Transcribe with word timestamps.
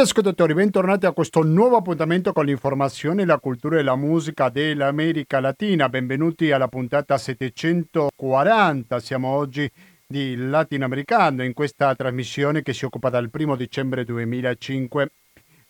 Cari 0.00 0.12
ascoltatori, 0.12 0.54
bentornati 0.54 1.04
a 1.04 1.12
questo 1.12 1.42
nuovo 1.42 1.76
appuntamento 1.76 2.32
con 2.32 2.46
l'informazione, 2.46 3.26
la 3.26 3.38
cultura 3.38 3.78
e 3.78 3.82
la 3.82 3.96
musica 3.96 4.48
dell'America 4.48 5.40
Latina. 5.40 5.90
Benvenuti 5.90 6.50
alla 6.52 6.68
puntata 6.68 7.18
740. 7.18 8.98
Siamo 8.98 9.28
oggi 9.28 9.70
di 10.06 10.36
latinoamericano 10.36 11.44
in 11.44 11.52
questa 11.52 11.94
trasmissione 11.94 12.62
che 12.62 12.72
si 12.72 12.86
occupa 12.86 13.10
dal 13.10 13.28
1 13.30 13.56
dicembre 13.56 14.04
2005 14.04 15.10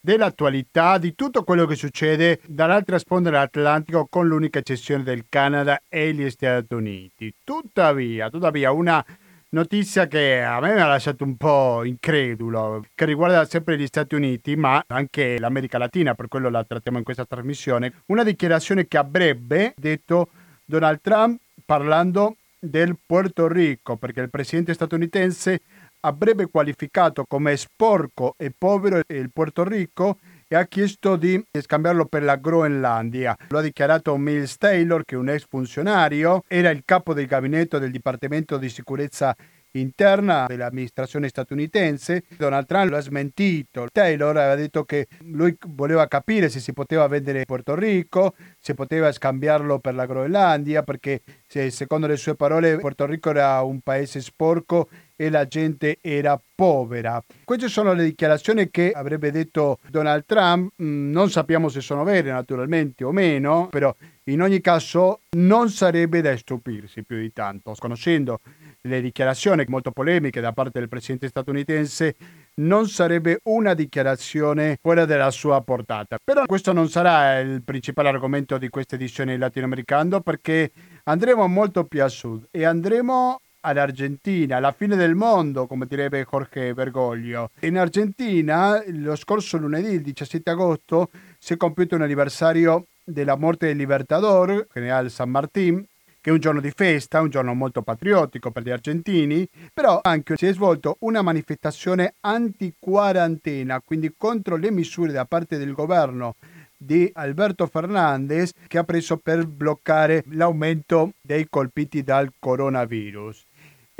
dell'attualità 0.01 0.99
di 0.99 1.17
tutto 1.17 1.43
quello 1.43 1.67
che 1.67 1.75
succede 1.75 2.41
dall'altra 2.47 3.01
sponda 3.01 3.31
dell'Atlantico 3.31 4.07
con 4.09 4.29
l'unica 4.29 4.61
eccezione 4.61 5.03
del 5.03 5.25
Canada 5.29 5.83
e 5.89 6.15
gli 6.15 6.31
Stati 6.31 6.73
Uniti. 6.73 7.35
Tuttavia, 7.43 8.31
tuttavia 8.31 8.71
una 8.71 9.05
Notizia 9.53 10.07
che 10.07 10.45
a 10.45 10.61
me 10.61 10.75
mi 10.75 10.81
ha 10.81 10.87
lasciato 10.87 11.25
un 11.25 11.37
po' 11.37 11.83
incredulo, 11.83 12.85
che 12.95 13.05
riguarda 13.05 13.45
sempre 13.47 13.77
gli 13.77 13.87
Stati 13.87 14.15
Uniti, 14.15 14.55
ma 14.55 14.85
anche 14.87 15.41
l'America 15.41 15.77
Latina, 15.77 16.15
per 16.15 16.29
quello 16.29 16.49
la 16.51 16.63
trattiamo 16.63 16.99
in 16.99 17.03
questa 17.03 17.25
trasmissione. 17.25 17.95
Una 18.07 18.23
dichiarazione 18.23 18.87
che 18.87 18.97
avrebbe 18.97 19.75
detto 19.77 20.29
Donald 20.65 21.01
Trump 21.03 21.41
parlando 21.65 22.37
del 22.61 22.97
Puerto 23.05 23.49
Rico, 23.49 23.97
perché 23.97 24.21
il 24.21 24.31
presidente 24.31 24.73
statunitense 24.73 25.63
avrebbe 26.03 26.47
qualificato 26.47 27.25
come 27.27 27.57
sporco 27.57 28.35
e 28.37 28.53
povero 28.57 29.01
il 29.05 29.31
Puerto 29.33 29.65
Rico 29.65 30.19
e 30.53 30.57
ha 30.57 30.67
chiesto 30.67 31.15
di 31.15 31.41
scambiarlo 31.53 32.07
per 32.07 32.25
la 32.25 32.35
Groenlandia. 32.35 33.37
Lo 33.51 33.59
ha 33.59 33.63
dichiarato 33.63 34.17
Mills 34.17 34.57
Taylor, 34.57 35.05
che 35.05 35.15
è 35.15 35.19
un 35.19 35.29
ex 35.29 35.47
funzionario, 35.49 36.43
era 36.49 36.71
il 36.71 36.83
capo 36.85 37.15
del 37.15 37.27
gabinetto 37.27 37.79
del 37.79 37.93
Dipartimento 37.93 38.59
di 38.59 38.69
Sicurezza 38.69 39.37
interna 39.73 40.47
dell'amministrazione 40.49 41.29
statunitense. 41.29 42.25
Donald 42.37 42.67
Trump 42.67 42.91
lo 42.91 42.97
ha 42.97 43.01
smentito. 43.01 43.87
Taylor 43.93 44.37
aveva 44.37 44.57
detto 44.57 44.83
che 44.83 45.07
lui 45.27 45.57
voleva 45.69 46.09
capire 46.09 46.49
se 46.49 46.59
si 46.59 46.73
poteva 46.73 47.07
vendere 47.07 47.45
Puerto 47.45 47.77
Rico, 47.77 48.35
se 48.61 48.75
poteva 48.75 49.11
scambiarlo 49.11 49.79
per 49.79 49.95
la 49.95 50.05
Groenlandia, 50.05 50.83
perché 50.83 51.23
secondo 51.47 52.07
le 52.07 52.17
sue 52.17 52.35
parole 52.35 52.77
Puerto 52.77 53.07
Rico 53.07 53.31
era 53.31 53.63
un 53.63 53.81
paese 53.81 54.21
sporco 54.21 54.89
e 55.17 55.31
la 55.31 55.47
gente 55.47 55.99
era 56.01 56.41
povera. 56.55 57.23
Queste 57.45 57.69
sono 57.69 57.95
le 57.95 58.05
dichiarazioni 58.05 58.71
che 58.71 58.91
avrebbe 58.93 59.31
detto 59.31 59.79
Donald 59.89 60.25
Trump, 60.27 60.73
mm, 60.83 61.11
non 61.11 61.31
sappiamo 61.31 61.69
se 61.69 61.81
sono 61.81 62.05
vere 62.05 62.31
naturalmente 62.31 63.03
o 63.05 63.13
meno, 63.13 63.69
però 63.71 63.95
in 64.25 64.43
ogni 64.43 64.61
caso 64.61 65.21
non 65.37 65.71
sarebbe 65.71 66.21
da 66.21 66.37
stupirsi 66.37 67.03
più 67.03 67.19
di 67.19 67.33
tanto. 67.33 67.75
Conoscendo 67.79 68.41
le 68.83 69.01
dichiarazioni 69.01 69.65
molto 69.69 69.91
polemiche 69.91 70.41
da 70.41 70.53
parte 70.53 70.79
del 70.79 70.89
presidente 70.89 71.29
statunitense, 71.29 72.17
non 72.57 72.89
sarebbe 72.89 73.41
una 73.45 73.75
dichiarazione 73.75 74.77
fuori 74.81 75.07
dalla 75.07 75.31
sua 75.31 75.61
portata. 75.63 76.19
Però 76.23 76.45
questo 76.47 76.73
non 76.73 76.89
sarà 76.89 77.39
il 77.41 77.63
principale 77.63 78.09
argomento 78.09 78.59
di 78.59 78.69
questa 78.69 78.97
edizione 78.97 79.37
latinoamericana 79.37 80.21
perché 80.21 80.71
andremo 81.05 81.47
molto 81.47 81.85
più 81.85 82.03
a 82.03 82.09
sud 82.09 82.49
e 82.51 82.65
andremo 82.65 83.41
all'Argentina, 83.61 84.57
alla 84.57 84.73
fine 84.73 84.97
del 84.97 85.15
mondo, 85.15 85.67
come 85.67 85.87
direbbe 85.87 86.27
Jorge 86.29 86.73
Bergoglio. 86.75 87.51
In 87.61 87.79
Argentina, 87.79 88.83
lo 88.87 89.17
scorso 89.17 89.59
lunedì, 89.59 89.93
il 89.93 90.03
17 90.03 90.51
agosto, 90.51 91.11
si 91.39 91.55
è 91.55 91.57
compiuto 91.57 91.95
un 91.95 92.03
anniversario 92.03 92.87
della 93.05 93.37
morte 93.37 93.67
del 93.67 93.77
Libertador, 93.77 94.67
generale 94.73 95.09
San 95.09 95.31
Martín, 95.31 95.85
che 96.21 96.31
è 96.31 96.33
un 96.33 96.39
giorno 96.39 96.61
di 96.61 96.71
festa, 96.71 97.21
un 97.21 97.31
giorno 97.31 97.55
molto 97.55 97.83
patriottico 97.83 98.51
per 98.51 98.63
gli 98.63 98.71
argentini, 98.71 99.49
però 99.73 100.01
anche 100.03 100.37
si 100.37 100.47
è 100.47 100.53
svolto 100.53 100.97
una 101.01 101.23
manifestazione 101.23 102.15
anti-quarantena, 102.21 103.81
quindi 103.85 104.15
contro 104.17 104.57
le 104.57 104.71
misure 104.71 105.13
da 105.13 105.25
parte 105.25 105.57
del 105.57 105.73
governo 105.73 106.37
di 106.77 107.11
Alberto 107.13 107.67
Fernandez 107.67 108.53
che 108.67 108.79
ha 108.79 108.85
preso 108.85 109.19
per 109.19 109.47
bloccare 109.47 110.25
l'aumento 110.29 111.13
dei 111.21 111.47
colpiti 111.49 112.03
dal 112.03 112.33
coronavirus. 112.39 113.45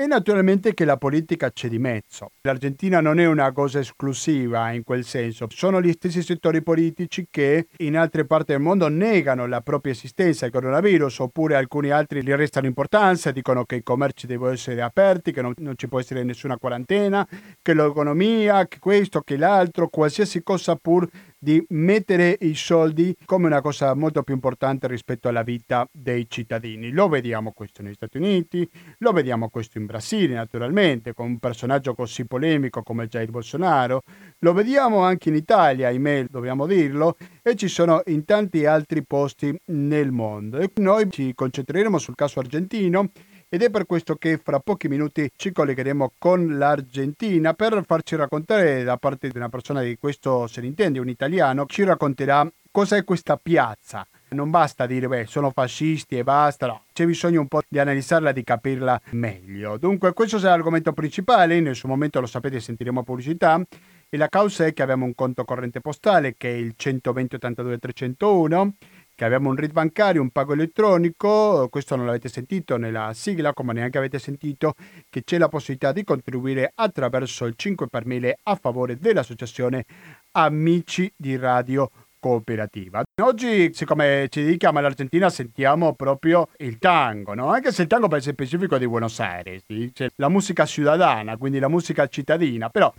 E 0.01 0.07
naturalmente 0.07 0.73
che 0.73 0.87
la 0.87 0.97
politica 0.97 1.53
c'è 1.53 1.69
di 1.69 1.79
mezzo. 1.79 2.31
L'Argentina 2.41 3.03
non 3.03 3.21
è 3.21 3.27
una 3.27 3.53
cosa 3.53 3.81
esclusiva 3.81 4.71
in 4.71 4.83
quel 4.83 5.05
senso, 5.05 5.47
sono 5.51 5.83
gli 5.83 5.93
stessi 5.93 6.23
settori 6.23 6.63
politici 6.63 7.27
che 7.31 7.67
in 7.81 7.99
altre 7.99 8.25
parti 8.25 8.53
del 8.53 8.63
mondo 8.63 8.89
negano 8.89 9.47
la 9.47 9.61
propria 9.61 9.93
esistenza 9.93 10.47
al 10.47 10.53
coronavirus 10.53 11.19
oppure 11.19 11.55
alcuni 11.55 11.91
altri 11.91 12.23
gli 12.23 12.33
restano 12.33 12.67
importanza, 12.67 13.31
dicono 13.31 13.67
che 13.67 13.75
i 13.75 13.83
commerci 13.83 14.27
devono 14.27 14.53
essere 14.53 14.81
aperti, 14.81 15.33
che 15.33 15.43
non, 15.43 15.53
non 15.59 15.75
ci 15.77 15.87
può 15.87 16.01
essere 16.01 16.23
nessuna 16.23 16.57
quarantena, 16.57 17.29
che 17.61 17.75
l'economia, 17.75 18.67
che 18.69 18.79
questo, 18.79 19.21
che 19.21 19.37
l'altro, 19.37 19.91
qualsiasi 19.91 20.43
cosa 20.43 20.77
pur 20.77 21.07
di 21.43 21.65
mettere 21.71 22.37
i 22.43 22.55
soldi 22.55 23.17
come 23.25 23.47
una 23.47 23.63
cosa 23.63 23.95
molto 23.95 24.23
più 24.23 24.35
importante 24.35 24.87
rispetto 24.87 25.29
alla 25.29 25.43
vita 25.43 25.89
dei 25.91 26.27
cittadini. 26.29 26.91
Lo 26.91 27.09
vediamo 27.09 27.53
questo 27.53 27.83
negli 27.83 27.95
Stati 27.95 28.19
Uniti, 28.19 28.69
lo 28.99 29.13
vediamo 29.13 29.49
questo 29.49 29.79
in 29.79 29.87
Brasile 29.87 30.35
naturalmente, 30.35 31.15
con 31.15 31.27
un 31.27 31.39
personaggio 31.39 31.95
così 31.95 32.27
polemico 32.27 32.83
come 32.83 33.09
Jair 33.09 33.31
Bolsonaro, 33.31 34.03
lo 34.41 34.53
vediamo 34.53 35.01
anche 35.01 35.31
in 35.31 35.35
Italia, 35.35 35.89
ahimè 35.89 36.27
dobbiamo 36.29 36.67
dirlo, 36.67 37.17
e 37.43 37.57
ci 37.57 37.69
sono 37.69 38.03
in 38.07 38.27
tanti 38.27 38.67
altri 38.67 39.03
posti 39.03 39.59
nel 39.67 40.13
mondo. 40.13 40.59
E 40.59 40.71
noi 40.77 41.11
ci 41.11 41.33
concentreremo 41.35 41.97
sul 41.97 42.15
caso 42.15 42.41
argentino 42.41 43.11
ed 43.53 43.63
è 43.63 43.71
per 43.71 43.85
questo 43.85 44.15
che 44.15 44.39
fra 44.39 44.61
pochi 44.61 44.87
minuti 44.87 45.29
ci 45.35 45.51
collegheremo 45.51 46.13
con 46.19 46.57
l'Argentina 46.57 47.53
per 47.53 47.83
farci 47.85 48.15
raccontare 48.15 48.85
da 48.85 48.97
parte 48.97 49.29
di 49.29 49.37
una 49.37 49.49
persona 49.49 49.83
di 49.83 49.99
questo 49.99 50.47
se 50.47 50.61
ne 50.61 50.69
intende, 50.69 51.01
un 51.01 51.09
italiano, 51.09 51.67
ci 51.67 51.83
racconterà 51.83 52.49
cosa 52.71 52.95
è 52.95 53.03
questa 53.03 53.37
piazza. 53.37 54.07
Non 54.29 54.51
basta 54.51 54.87
dire, 54.87 55.09
beh, 55.09 55.27
sono 55.27 55.51
fascisti 55.51 56.17
e 56.17 56.23
basta, 56.23 56.69
no, 56.69 56.85
c'è 56.93 57.05
bisogno 57.05 57.41
un 57.41 57.49
po' 57.49 57.63
di 57.69 57.81
analizzarla, 57.81 58.31
di 58.31 58.45
capirla 58.45 59.01
meglio. 59.11 59.77
Dunque, 59.77 60.13
questo 60.13 60.39
sarà 60.39 60.55
l'argomento 60.55 60.93
principale, 60.93 61.59
nel 61.59 61.75
suo 61.75 61.89
momento 61.89 62.21
lo 62.21 62.27
sapete, 62.27 62.61
sentiremo 62.61 63.03
pubblicità. 63.03 63.61
E 64.09 64.17
la 64.17 64.29
causa 64.29 64.65
è 64.67 64.73
che 64.73 64.83
abbiamo 64.83 65.05
un 65.05 65.15
conto 65.17 65.45
corrente 65.45 65.81
postale 65.81 66.37
che 66.37 66.49
è 66.49 66.55
il 66.55 66.75
120 66.77 67.35
82 67.35 67.79
301 67.79 68.75
che 69.21 69.27
abbiamo 69.27 69.51
un 69.51 69.57
RID 69.57 69.73
bancario, 69.73 70.23
un 70.23 70.31
pago 70.31 70.55
elettronico, 70.55 71.69
questo 71.69 71.95
non 71.95 72.07
l'avete 72.07 72.31
sentito 72.31 72.79
nella 72.79 73.11
sigla, 73.13 73.53
come 73.53 73.75
neanche 73.75 73.99
avete 73.99 74.19
sentito 74.19 74.73
che 75.11 75.25
c'è 75.25 75.37
la 75.37 75.49
possibilità 75.49 75.93
di 75.93 76.05
contribuire 76.05 76.73
attraverso 76.75 77.45
il 77.45 77.53
5 77.55 77.89
per 77.89 78.07
1000 78.07 78.39
a 78.45 78.55
favore 78.55 78.97
dell'associazione 78.97 79.85
Amici 80.31 81.13
di 81.15 81.37
Radio 81.37 81.91
Cooperativa. 82.19 83.03
Oggi, 83.21 83.75
siccome 83.75 84.29
ci 84.31 84.43
dedichiamo 84.43 84.79
all'Argentina, 84.79 85.29
sentiamo 85.29 85.93
proprio 85.93 86.49
il 86.57 86.79
tango, 86.79 87.35
no? 87.35 87.51
anche 87.51 87.73
se 87.73 87.83
il 87.83 87.89
tango 87.89 88.09
per 88.09 88.23
specifico 88.23 88.77
è 88.77 88.79
di 88.79 88.89
Buenos 88.89 89.21
Aires, 89.21 89.65
sì? 89.67 89.93
la 90.17 90.31
musica 90.31 90.65
ciudadana, 90.65 91.37
quindi 91.37 91.59
la 91.59 91.69
musica 91.69 92.07
cittadina, 92.07 92.71
però 92.71 92.91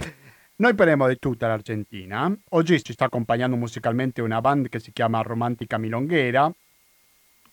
noi 0.58 0.76
parliamo 0.76 1.08
di 1.08 1.18
tutta 1.18 1.48
l'Argentina. 1.48 2.32
Oggi 2.50 2.82
ci 2.84 2.94
sta 2.94 3.06
accompagnando 3.06 3.56
musicalmente 3.56 4.22
una 4.22 4.42
band 4.42 4.70
che 4.70 4.80
si 4.80 4.92
chiama 4.92 5.22
Romantica 5.22 5.78
Milonghera, 5.78 6.52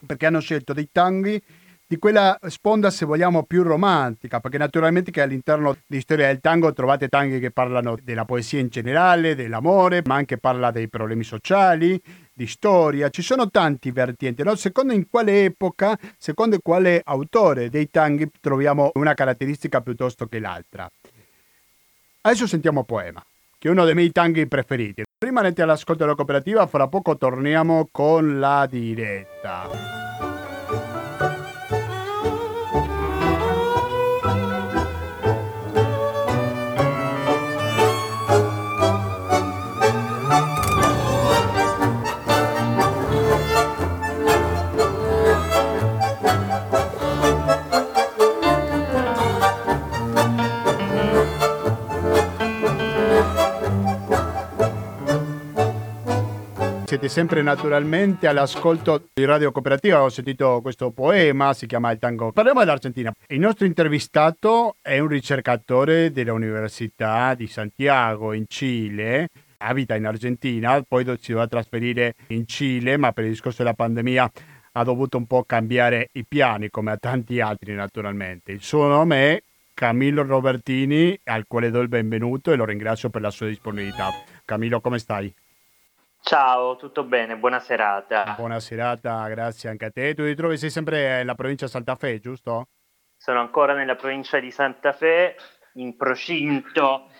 perché 0.07 0.27
hanno 0.27 0.41
scelto 0.41 0.73
dei 0.73 0.89
tanghi 0.93 1.43
di 1.91 1.97
quella 1.97 2.39
sponda, 2.49 2.91
se 2.91 3.07
vogliamo, 3.07 3.45
più 3.45 3.63
romantica, 3.63 4.41
perché 4.41 4.59
naturalmente 4.59 5.11
che 5.11 5.23
all'interno 5.23 5.75
di 5.87 6.03
Storia 6.03 6.27
del 6.27 6.41
Tango 6.41 6.75
trovate 6.75 7.09
tanghi 7.09 7.41
che 7.41 7.51
parlano 7.51 7.97
della 8.03 8.27
poesia 8.27 8.61
in 8.61 8.69
generale, 8.69 9.35
dell'amore, 9.35 10.03
ma 10.05 10.17
anche 10.17 10.37
parla 10.37 10.71
dei 10.71 10.91
problemi 10.91 11.25
sociali, 11.25 11.99
di 12.31 12.47
storia, 12.47 13.09
ci 13.09 13.23
sono 13.23 13.49
tanti 13.49 13.91
vertienti, 13.91 14.43
no? 14.43 14.55
secondo 14.55 14.93
in 14.93 15.09
quale 15.09 15.45
epoca, 15.45 15.99
secondo 16.19 16.59
quale 16.61 17.01
autore 17.03 17.71
dei 17.71 17.89
tanghi 17.89 18.31
troviamo 18.39 18.91
una 18.95 19.15
caratteristica 19.15 19.81
piuttosto 19.81 20.27
che 20.27 20.41
l'altra. 20.41 20.91
Adesso 22.21 22.47
sentiamo 22.47 22.85
Poema, 22.85 23.23
che 23.59 23.69
è 23.69 23.71
uno 23.71 23.85
dei 23.85 23.95
miei 23.95 24.11
tanghi 24.11 24.47
preferiti. 24.49 25.03
Rimanete 25.19 25.63
all'ascolto 25.63 26.03
della 26.03 26.17
cooperativa, 26.17 26.67
fra 26.67 26.89
poco 26.89 27.17
torniamo 27.17 27.89
con 27.91 28.39
la 28.39 28.67
diretta. 28.69 29.98
Siete 56.99 57.15
sempre 57.15 57.43
naturalmente 57.43 58.27
all'ascolto 58.27 59.11
di 59.15 59.25
Radio 59.25 59.53
Cooperativa, 59.53 60.03
ho 60.03 60.09
sentito 60.09 60.59
questo 60.61 60.91
poema, 60.91 61.53
si 61.53 61.67
chiama 61.67 61.93
Il 61.93 62.01
Tango. 62.01 62.33
Parliamo 62.33 62.59
dell'Argentina. 62.59 63.13
Il 63.29 63.39
nostro 63.39 63.67
intervistato 63.67 64.75
è 64.83 64.99
un 64.99 65.07
ricercatore 65.07 66.11
dell'Università 66.11 67.35
di 67.35 67.47
Santiago 67.47 68.33
in 68.33 68.47
Cile, 68.49 69.29
abita 69.59 69.95
in 69.95 70.07
Argentina, 70.07 70.83
poi 70.83 71.05
si 71.21 71.31
doveva 71.31 71.47
trasferire 71.47 72.17
in 72.29 72.49
Cile, 72.49 72.97
ma 72.97 73.13
per 73.13 73.27
il 73.27 73.31
discorso 73.31 73.63
della 73.63 73.75
pandemia 73.75 74.33
ha 74.73 74.83
dovuto 74.83 75.19
un 75.19 75.27
po' 75.29 75.45
cambiare 75.45 76.09
i 76.15 76.25
piani, 76.27 76.69
come 76.69 76.91
a 76.91 76.97
tanti 76.97 77.39
altri 77.39 77.75
naturalmente. 77.75 78.51
Il 78.51 78.61
suo 78.61 78.89
nome 78.89 79.35
è 79.35 79.43
Camillo 79.73 80.25
Robertini, 80.25 81.17
al 81.27 81.45
quale 81.47 81.71
do 81.71 81.79
il 81.79 81.87
benvenuto 81.87 82.51
e 82.51 82.57
lo 82.57 82.65
ringrazio 82.65 83.09
per 83.09 83.21
la 83.21 83.31
sua 83.31 83.47
disponibilità. 83.47 84.09
Camillo, 84.45 84.81
come 84.81 84.99
stai? 84.99 85.33
Ciao, 86.21 86.77
tutto 86.77 87.05
bene, 87.05 87.37
buona 87.37 87.61
serata. 87.61 88.35
Buona 88.37 88.61
serata, 88.61 89.27
grazie 89.29 89.71
anche 89.71 89.87
a 89.87 89.91
te. 89.91 90.15
Tu 90.15 90.25
ti 90.25 90.35
trovi 90.35 90.59
sei 90.59 90.71
sempre 90.71 91.19
nella 91.19 91.35
provincia 91.35 91.65
di 91.65 91.71
Santa 91.71 91.95
Fe, 91.95 92.19
giusto? 92.21 92.69
Sono 93.17 93.41
ancora 93.41 93.75
nella 93.75 93.97
provincia 93.97 94.39
di 94.39 94.51
Santa 94.51 94.93
Fe, 94.93 95.37
in 95.75 95.97
procinto 95.97 97.11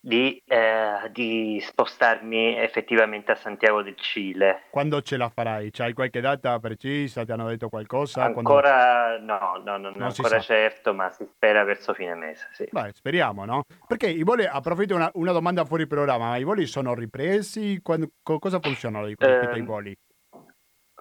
di, 0.00 0.42
eh, 0.46 1.10
di, 1.12 1.60
spostarmi 1.60 2.56
effettivamente 2.56 3.32
a 3.32 3.34
Santiago 3.34 3.82
del 3.82 3.96
Cile. 3.96 4.62
Quando 4.70 5.02
ce 5.02 5.18
la 5.18 5.28
farai? 5.28 5.70
C'hai 5.70 5.92
qualche 5.92 6.20
data 6.20 6.58
precisa? 6.58 7.24
Ti 7.24 7.32
hanno 7.32 7.48
detto 7.48 7.68
qualcosa? 7.68 8.24
Ancora 8.24 9.16
Quando... 9.18 9.32
no, 9.32 9.62
no, 9.62 9.76
no, 9.76 9.90
non 9.90 10.02
ancora 10.02 10.40
certo, 10.40 10.94
ma 10.94 11.10
si 11.10 11.26
spera 11.26 11.64
verso 11.64 11.92
fine 11.92 12.14
mese. 12.14 12.48
Sì. 12.52 12.66
Beh, 12.70 12.92
speriamo, 12.94 13.44
no? 13.44 13.64
Perché 13.86 14.08
i 14.08 14.22
voli, 14.22 14.46
approfitto 14.46 14.94
una, 14.94 15.10
una 15.14 15.32
domanda 15.32 15.64
fuori 15.66 15.86
programma, 15.86 16.30
ma 16.30 16.36
i 16.38 16.44
voli 16.44 16.66
sono 16.66 16.94
ripresi? 16.94 17.80
Quando, 17.82 18.10
cosa 18.22 18.58
funzionano 18.58 19.06
i, 19.06 19.14
eh, 19.18 19.56
i 19.56 19.62
voli? 19.62 19.94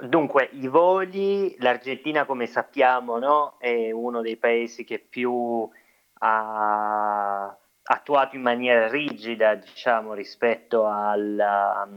Dunque, 0.02 0.50
i 0.54 0.68
voli, 0.68 1.56
l'Argentina 1.60 2.26
come 2.26 2.48
sappiamo 2.48 3.18
no, 3.18 3.58
è 3.60 3.92
uno 3.92 4.22
dei 4.22 4.38
paesi 4.38 4.84
che 4.84 5.00
più 5.00 5.70
ha 6.22 7.58
attuato 7.92 8.36
in 8.36 8.42
maniera 8.42 8.88
rigida 8.88 9.56
diciamo, 9.56 10.14
rispetto 10.14 10.88
alla, 10.88 11.88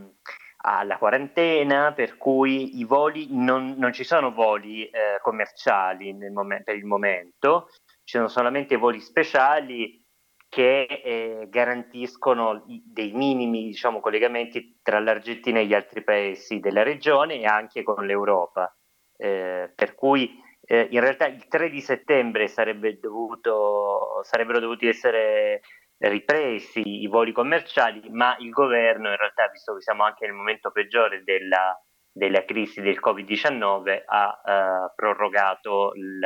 alla, 0.63 0.97
quarantena, 0.97 1.93
per 1.93 2.17
cui 2.17 2.79
i 2.79 2.85
voli 2.85 3.27
non, 3.31 3.75
non 3.77 3.93
ci 3.93 4.05
sono 4.05 4.33
voli 4.33 4.87
eh, 4.87 5.19
commerciali 5.21 6.15
mom- 6.31 6.63
per 6.63 6.77
il 6.77 6.87
momento, 6.87 7.69
ci 8.05 8.17
sono 8.17 8.29
solamente 8.29 8.77
voli 8.77 9.01
speciali 9.01 10.01
che 10.49 10.83
eh, 10.83 11.47
garantiscono 11.49 12.65
dei 12.67 13.13
minimi 13.13 13.65
diciamo, 13.65 14.01
collegamenti 14.01 14.79
tra 14.83 14.99
l'Argentina 14.99 15.61
e 15.61 15.67
gli 15.67 15.75
altri 15.75 16.03
paesi 16.03 16.59
della 16.61 16.83
regione 16.83 17.35
e 17.41 17.45
anche 17.45 17.83
con 17.83 18.05
l'Europa. 18.07 18.75
Eh, 19.17 19.71
per 19.75 19.95
cui 19.95 20.41
eh, 20.65 20.89
in 20.91 21.01
realtà 21.01 21.27
il 21.27 21.47
3 21.49 21.71
di 21.71 21.81
settembre 21.81 22.49
sarebbe 22.49 22.99
dovuto, 22.99 24.21
sarebbero 24.23 24.59
dovuti 24.59 24.87
essere 24.87 25.61
ripresi 26.09 27.03
i 27.03 27.07
voli 27.07 27.33
commerciali, 27.33 28.09
ma 28.11 28.37
il 28.39 28.51
governo 28.51 29.11
in 29.11 29.17
realtà, 29.17 29.49
visto 29.51 29.75
che 29.75 29.83
siamo 29.83 30.05
anche 30.05 30.27
nel 30.27 30.35
momento 30.35 30.71
peggiore 30.71 31.23
della, 31.23 31.81
della 32.11 32.45
crisi 32.45 32.81
del 32.81 32.99
Covid-19, 33.01 34.03
ha 34.07 34.41
uh, 34.45 34.95
prorogato 34.95 35.93
il, 35.95 36.21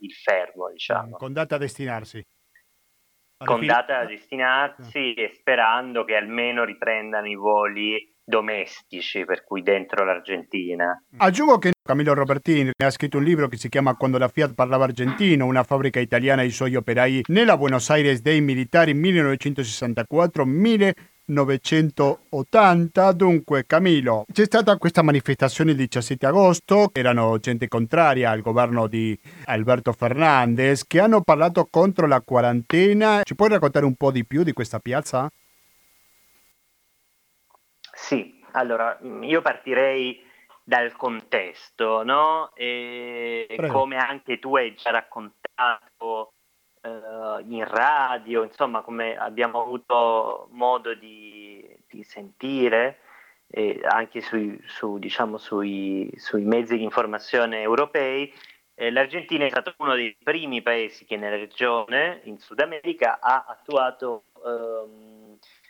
il 0.00 0.12
fermo. 0.12 0.70
Diciamo. 0.70 1.16
Con 1.16 1.32
data 1.32 1.56
a 1.56 1.58
destinarsi 1.58 2.22
con 3.44 3.60
fine... 3.60 3.72
data 3.72 3.98
da 3.98 4.04
destinarsi 4.06 5.12
e 5.12 5.30
sperando 5.34 6.04
che 6.04 6.14
almeno 6.14 6.64
riprendano 6.64 7.28
i 7.28 7.34
voli 7.34 8.15
domestici, 8.26 9.24
per 9.24 9.44
cui 9.44 9.62
dentro 9.62 10.04
l'Argentina. 10.04 11.00
Aggiungo 11.18 11.58
che 11.58 11.72
Camillo 11.80 12.12
Robertini 12.12 12.72
ha 12.76 12.90
scritto 12.90 13.18
un 13.18 13.24
libro 13.24 13.46
che 13.46 13.56
si 13.56 13.68
chiama 13.68 13.94
Quando 13.94 14.18
la 14.18 14.28
Fiat 14.28 14.54
parlava 14.54 14.84
argentino, 14.84 15.46
una 15.46 15.62
fabbrica 15.62 16.00
italiana 16.00 16.42
e 16.42 16.46
i 16.46 16.50
suoi 16.50 16.74
operai 16.74 17.22
nella 17.28 17.56
Buenos 17.56 17.88
Aires 17.90 18.20
dei 18.20 18.40
militari 18.40 18.94
1964-1980. 18.94 21.14
980. 21.26 23.12
Dunque, 23.12 23.66
Camilo, 23.66 24.24
c'è 24.32 24.44
stata 24.44 24.76
questa 24.76 25.02
manifestazione 25.02 25.72
il 25.72 25.76
17 25.76 26.26
agosto, 26.26 26.90
erano 26.92 27.38
gente 27.38 27.68
contraria 27.68 28.30
al 28.30 28.42
governo 28.42 28.86
di 28.86 29.18
Alberto 29.46 29.92
Fernandez 29.92 30.86
che 30.86 31.00
hanno 31.00 31.22
parlato 31.22 31.66
contro 31.68 32.06
la 32.06 32.20
quarantena. 32.20 33.22
Ci 33.24 33.34
puoi 33.34 33.48
raccontare 33.48 33.86
un 33.86 33.94
po' 33.94 34.10
di 34.10 34.24
più 34.24 34.42
di 34.42 34.52
questa 34.52 34.78
piazza? 34.78 35.28
Sì, 38.06 38.40
allora 38.52 38.96
io 39.22 39.42
partirei 39.42 40.24
dal 40.62 40.92
contesto, 40.92 42.04
no? 42.04 42.52
E 42.54 43.48
come 43.68 43.96
anche 43.96 44.38
tu 44.38 44.54
hai 44.54 44.76
già 44.76 44.90
raccontato 44.90 46.34
eh, 46.82 47.42
in 47.48 47.64
radio, 47.64 48.44
insomma, 48.44 48.82
come 48.82 49.16
abbiamo 49.16 49.60
avuto 49.60 50.46
modo 50.52 50.94
di, 50.94 51.68
di 51.88 52.04
sentire 52.04 53.00
eh, 53.48 53.80
anche 53.82 54.20
sui, 54.20 54.56
su, 54.66 54.98
diciamo, 54.98 55.36
sui, 55.36 56.08
sui, 56.14 56.44
mezzi 56.44 56.76
di 56.76 56.84
informazione 56.84 57.60
europei, 57.62 58.32
eh, 58.74 58.92
l'Argentina 58.92 59.46
è 59.46 59.50
stato 59.50 59.74
uno 59.78 59.96
dei 59.96 60.16
primi 60.22 60.62
paesi 60.62 61.04
che 61.06 61.16
nella 61.16 61.34
regione, 61.34 62.20
in 62.26 62.38
Sud 62.38 62.60
America, 62.60 63.18
ha 63.20 63.46
attuato 63.48 64.26
ehm, 64.44 64.44
eh, 64.44 65.15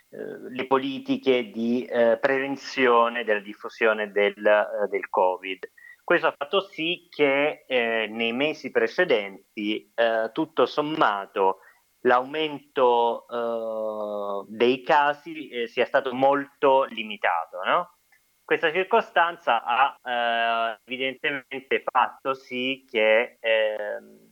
le 0.09 0.67
politiche 0.67 1.49
di 1.49 1.85
eh, 1.85 2.17
prevenzione 2.19 3.23
della 3.23 3.41
diffusione 3.41 4.11
del, 4.11 4.45
eh, 4.45 4.87
del 4.89 5.09
Covid. 5.09 5.69
Questo 6.03 6.27
ha 6.27 6.35
fatto 6.37 6.61
sì 6.61 7.07
che 7.09 7.65
eh, 7.67 8.07
nei 8.09 8.31
mesi 8.31 8.71
precedenti, 8.71 9.91
eh, 9.93 10.29
tutto 10.31 10.65
sommato, 10.65 11.59
l'aumento 12.01 13.25
eh, 13.27 14.45
dei 14.47 14.83
casi 14.83 15.49
eh, 15.49 15.67
sia 15.67 15.85
stato 15.85 16.13
molto 16.13 16.85
limitato. 16.85 17.61
No? 17.65 17.97
Questa 18.41 18.71
circostanza 18.71 19.61
ha 19.61 19.99
eh, 20.01 20.79
evidentemente 20.85 21.83
fatto 21.83 22.33
sì 22.33 22.85
che, 22.89 23.37
ehm, 23.41 24.29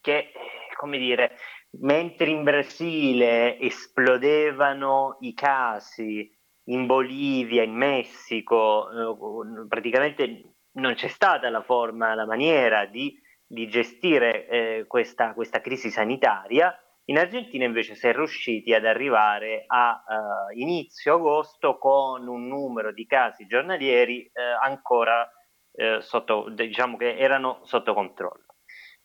che, 0.00 0.32
come 0.78 0.96
dire, 0.96 1.36
mentre 1.78 2.30
in 2.30 2.42
Brasile 2.42 3.58
esplodevano 3.58 5.18
i 5.20 5.32
casi, 5.34 6.30
in 6.64 6.86
Bolivia, 6.86 7.62
in 7.62 7.74
Messico, 7.74 8.88
eh, 8.90 9.66
praticamente 9.68 10.54
non 10.72 10.94
c'è 10.94 11.08
stata 11.08 11.48
la 11.50 11.62
forma, 11.62 12.14
la 12.14 12.26
maniera 12.26 12.86
di, 12.86 13.18
di 13.46 13.68
gestire 13.68 14.46
eh, 14.46 14.84
questa, 14.86 15.32
questa, 15.34 15.60
crisi 15.60 15.90
sanitaria. 15.90 16.74
In 17.06 17.18
Argentina 17.18 17.64
invece 17.64 17.96
si 17.96 18.06
è 18.06 18.12
riusciti 18.12 18.72
ad 18.72 18.84
arrivare 18.84 19.64
a 19.66 20.04
uh, 20.06 20.56
inizio 20.56 21.14
agosto 21.14 21.76
con 21.76 22.28
un 22.28 22.46
numero 22.46 22.92
di 22.92 23.04
casi 23.04 23.46
giornalieri 23.46 24.22
eh, 24.26 24.30
ancora 24.62 25.28
eh, 25.72 25.98
sotto, 26.02 26.48
diciamo 26.50 26.96
che 26.96 27.16
erano 27.16 27.60
sotto 27.64 27.94
controllo. 27.94 28.44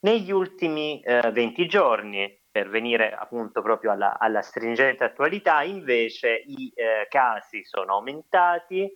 Negli 0.01 0.30
ultimi 0.30 1.01
eh, 1.01 1.32
20 1.32 1.66
giorni, 1.66 2.32
per 2.56 2.70
venire 2.70 3.12
appunto 3.12 3.62
proprio 3.62 3.92
alla, 3.92 4.18
alla 4.18 4.42
stringente 4.42 5.04
attualità, 5.04 5.62
invece 5.64 6.42
i 6.46 6.72
eh, 6.74 7.06
casi 7.10 7.66
sono 7.66 7.96
aumentati, 7.96 8.90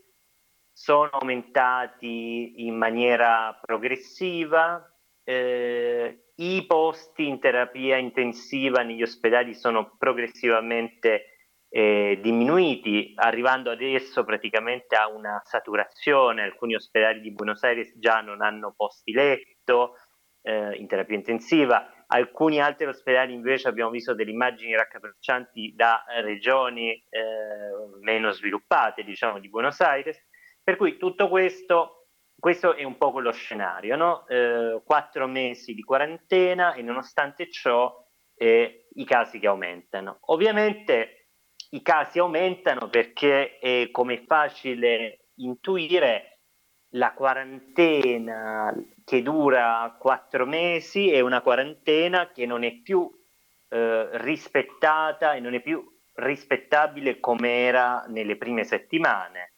sono 0.71 1.09
aumentati 1.11 2.65
in 2.65 2.77
maniera 2.77 3.59
progressiva, 3.59 4.81
eh, 5.25 6.27
i 6.35 6.65
posti 6.65 7.27
in 7.27 7.41
terapia 7.41 7.97
intensiva 7.97 8.81
negli 8.81 9.01
ospedali 9.01 9.53
sono 9.53 9.93
progressivamente 9.97 11.23
eh, 11.67 12.17
diminuiti, 12.21 13.11
arrivando 13.17 13.71
adesso 13.71 14.23
praticamente 14.23 14.95
a 14.95 15.09
una 15.09 15.41
saturazione. 15.43 16.43
Alcuni 16.43 16.75
ospedali 16.75 17.19
di 17.19 17.33
Buenos 17.33 17.61
Aires 17.63 17.91
già 17.99 18.21
non 18.21 18.41
hanno 18.41 18.73
posti 18.73 19.11
letto 19.11 19.95
eh, 20.43 20.77
in 20.77 20.87
terapia 20.87 21.17
intensiva, 21.17 21.98
alcuni 22.11 22.59
altri 22.59 22.87
ospedali 22.87 23.33
invece 23.33 23.67
abbiamo 23.67 23.91
visto 23.91 24.13
delle 24.13 24.31
immagini 24.31 24.75
raccapriccianti 24.75 25.73
da 25.75 26.03
regioni 26.21 26.91
eh, 26.91 27.99
meno 28.01 28.31
sviluppate, 28.31 29.03
diciamo, 29.03 29.39
di 29.39 29.49
Buenos 29.49 29.79
Aires. 29.81 30.19
Per 30.63 30.75
cui 30.75 30.97
tutto 30.97 31.29
questo, 31.29 32.07
questo 32.37 32.75
è 32.75 32.83
un 32.83 32.97
po' 32.97 33.11
quello 33.11 33.31
scenario, 33.31 33.95
no? 33.95 34.27
eh, 34.27 34.81
quattro 34.83 35.27
mesi 35.27 35.73
di 35.73 35.83
quarantena 35.83 36.73
e 36.73 36.81
nonostante 36.81 37.49
ciò 37.49 37.93
eh, 38.35 38.87
i 38.93 39.05
casi 39.05 39.39
che 39.39 39.47
aumentano. 39.47 40.17
Ovviamente 40.27 41.29
i 41.71 41.81
casi 41.81 42.19
aumentano 42.19 42.89
perché, 42.89 43.59
eh, 43.59 43.89
come 43.91 44.15
è 44.15 44.23
facile 44.25 45.27
intuire, 45.35 46.39
la 46.93 47.13
quarantena 47.13 48.73
che 49.09 49.23
dura 49.23 49.95
quattro 49.97 50.45
mesi 50.45 51.09
è 51.09 51.19
una 51.19 51.41
quarantena 51.41 52.29
che 52.31 52.45
non 52.45 52.63
è 52.63 52.73
più 52.73 53.09
eh, 53.69 54.07
rispettata 54.19 55.33
e 55.33 55.39
non 55.39 55.55
è 55.55 55.61
più 55.61 55.83
rispettabile 56.13 57.19
come 57.19 57.61
era 57.65 58.05
nelle 58.07 58.35
prime 58.35 58.63
settimane. 58.63 59.53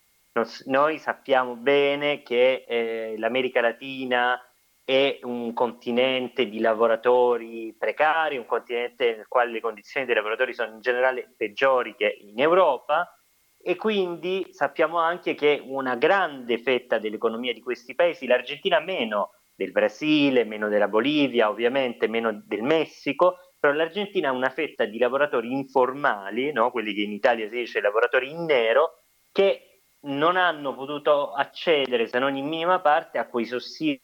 Noi 0.68 0.98
sappiamo 1.00 1.58
bene 1.58 2.22
che 2.22 2.64
eh, 2.66 3.16
l'America 3.18 3.60
Latina 3.60 4.42
è 4.86 5.20
un 5.24 5.52
continente 5.52 6.48
di 6.48 6.62
lavoratori 6.62 7.76
precari, 7.78 8.38
un 8.38 8.46
continente 8.46 9.18
nel 9.18 9.28
quale 9.28 9.52
le 9.52 9.60
condizioni 9.60 10.06
dei 10.06 10.16
lavoratori 10.16 10.54
sono 10.54 10.72
in 10.72 10.80
generale 10.80 11.34
peggiori 11.36 11.94
che 11.98 12.20
in 12.22 12.40
Europa 12.40 13.14
e 13.62 13.76
quindi 13.76 14.48
sappiamo 14.52 14.98
anche 14.98 15.36
che 15.36 15.62
una 15.62 15.98
grande 15.98 16.58
fetta 16.58 17.00
dell'economia 17.00 17.52
di 17.52 17.62
questi 17.62 17.96
paesi, 17.96 18.26
l'Argentina 18.28 18.80
meno 18.80 19.32
del 19.62 19.72
Brasile, 19.72 20.44
meno 20.44 20.70
della 20.70 20.88
Bolivia, 20.88 21.50
ovviamente 21.50 22.08
meno 22.08 22.42
del 22.46 22.64
Messico, 22.64 23.38
però 23.60 23.74
l'Argentina 23.74 24.30
ha 24.30 24.34
una 24.34 24.50
fetta 24.50 24.86
di 24.86 24.98
lavoratori 24.98 25.52
informali, 25.52 26.52
no? 26.52 26.72
quelli 26.72 26.94
che 26.96 27.02
in 27.02 27.12
Italia 27.12 27.48
si 27.48 27.58
dice 27.58 27.80
lavoratori 27.80 28.32
in 28.32 28.46
nero, 28.46 28.98
che 29.32 29.82
non 30.02 30.36
hanno 30.36 30.74
potuto 30.74 31.32
accedere, 31.32 32.08
se 32.08 32.18
non 32.18 32.36
in 32.36 32.48
minima 32.48 32.80
parte, 32.80 33.20
a 33.20 33.28
quei 33.28 33.46
sussidi. 33.46 34.02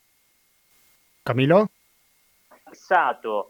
Camilo? 1.23 1.69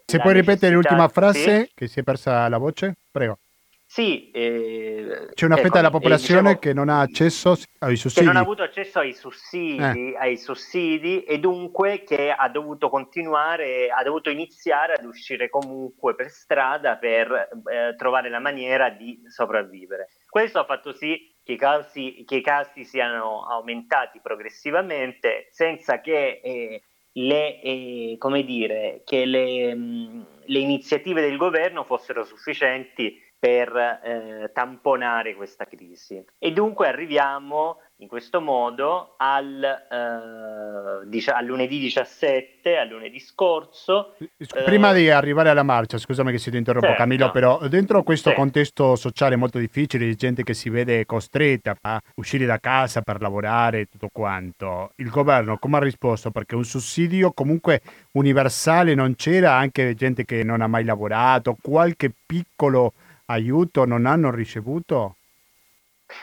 Se 0.06 0.20
puoi 0.20 0.34
ripetere 0.34 0.74
l'ultima 0.74 1.10
frase, 1.10 1.66
sì? 1.66 1.72
che 1.74 1.88
si 1.88 2.00
è 2.00 2.04
persa 2.04 2.48
la 2.48 2.58
voce, 2.58 2.96
prego. 3.12 3.40
Sì, 3.90 4.32
eh, 4.32 5.30
c'è 5.34 5.46
una 5.46 5.56
fetta 5.56 5.68
ecco, 5.68 5.78
della 5.78 5.90
popolazione 5.90 6.42
diciamo, 6.42 6.60
che 6.60 6.74
non 6.74 6.90
ha 6.90 7.00
accesso 7.00 7.56
ai 7.80 7.96
sussidi. 7.96 8.20
Che 8.20 8.26
non 8.26 8.36
ha 8.36 8.42
avuto 8.42 8.62
accesso 8.62 9.00
ai 9.00 9.14
sussidi, 9.14 10.12
eh. 10.12 10.16
ai 10.18 10.36
sussidi 10.36 11.24
e 11.24 11.40
dunque 11.40 12.04
che 12.04 12.30
ha 12.32 12.50
dovuto 12.50 12.90
continuare, 12.90 13.90
ha 13.90 14.04
dovuto 14.04 14.30
iniziare 14.30 14.96
ad 14.96 15.06
uscire 15.06 15.50
comunque 15.50 16.16
per 16.16 16.30
strada 16.30 16.98
per 16.98 17.32
eh, 17.32 17.96
trovare 17.96 18.30
la 18.30 18.40
maniera 18.40 18.90
di 18.90 19.22
sopravvivere. 19.26 20.10
Questo 20.30 20.60
ha 20.60 20.66
fatto 20.66 20.92
sì 20.92 21.34
che 21.42 21.54
i 21.54 21.58
casi, 21.58 22.26
che 22.26 22.36
i 22.36 22.42
casi 22.42 22.84
siano 22.84 23.48
aumentati 23.48 24.20
progressivamente 24.22 25.48
senza 25.52 26.02
che 26.02 26.42
eh, 26.44 26.82
le, 27.14 27.62
eh, 27.62 28.16
come 28.20 28.44
dire, 28.44 29.02
che 29.06 29.24
le, 29.24 29.74
mh, 29.74 30.28
le 30.44 30.60
iniziative 30.60 31.22
del 31.22 31.38
governo 31.38 31.86
fossero 31.86 32.26
sufficienti 32.26 33.24
per 33.40 33.76
eh, 33.76 34.52
tamponare 34.54 35.36
questa 35.36 35.66
crisi. 35.66 36.24
E 36.40 36.52
dunque 36.52 36.88
arriviamo 36.88 37.80
in 38.00 38.08
questo 38.08 38.42
modo 38.42 39.16
al, 39.18 39.64
eh, 39.64 41.08
dic- 41.08 41.30
al 41.30 41.46
lunedì 41.46 41.80
17, 41.80 42.78
al 42.78 42.88
lunedì 42.88 43.20
scorso. 43.20 44.16
Prima 44.66 44.92
eh... 44.92 44.96
di 44.96 45.10
arrivare 45.10 45.50
alla 45.50 45.64
marcia, 45.64 45.98
scusami 45.98 46.32
che 46.32 46.38
si 46.38 46.52
ti 46.52 46.58
interrompo 46.58 46.88
certo. 46.88 47.02
Camillo, 47.02 47.32
però 47.32 47.68
dentro 47.68 48.04
questo 48.04 48.30
sì. 48.30 48.36
contesto 48.36 48.96
sociale 48.96 49.36
molto 49.36 49.58
difficile 49.58 50.06
di 50.06 50.16
gente 50.16 50.44
che 50.44 50.54
si 50.54 50.70
vede 50.70 51.06
costretta 51.06 51.76
a 51.82 52.00
uscire 52.16 52.46
da 52.46 52.60
casa 52.60 53.02
per 53.02 53.22
lavorare 53.22 53.82
e 53.82 53.88
tutto 53.90 54.10
quanto, 54.12 54.92
il 54.98 55.10
governo 55.10 55.58
come 55.58 55.78
ha 55.78 55.82
risposto? 55.82 56.30
Perché 56.30 56.56
un 56.56 56.66
sussidio 56.66 57.32
comunque 57.32 57.82
universale 58.12 58.94
non 58.94 59.16
c'era, 59.16 59.54
anche 59.54 59.96
gente 59.96 60.24
che 60.24 60.44
non 60.44 60.62
ha 60.62 60.68
mai 60.68 60.84
lavorato, 60.84 61.56
qualche 61.62 62.12
piccolo 62.26 62.94
aiuto 63.28 63.86
non 63.86 64.06
hanno 64.06 64.32
ricevuto? 64.32 65.16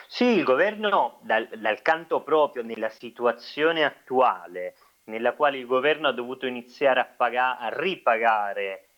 Sì, 0.06 0.24
il 0.24 0.44
governo 0.44 1.18
dal, 1.22 1.48
dal 1.58 1.82
canto 1.82 2.22
proprio 2.22 2.62
nella 2.62 2.88
situazione 2.88 3.84
attuale, 3.84 4.76
nella 5.04 5.34
quale 5.34 5.58
il 5.58 5.66
governo 5.66 6.08
ha 6.08 6.12
dovuto 6.12 6.46
iniziare 6.46 7.00
a, 7.00 7.04
pagare, 7.04 7.58
a 7.60 7.78
ripagare 7.78 8.88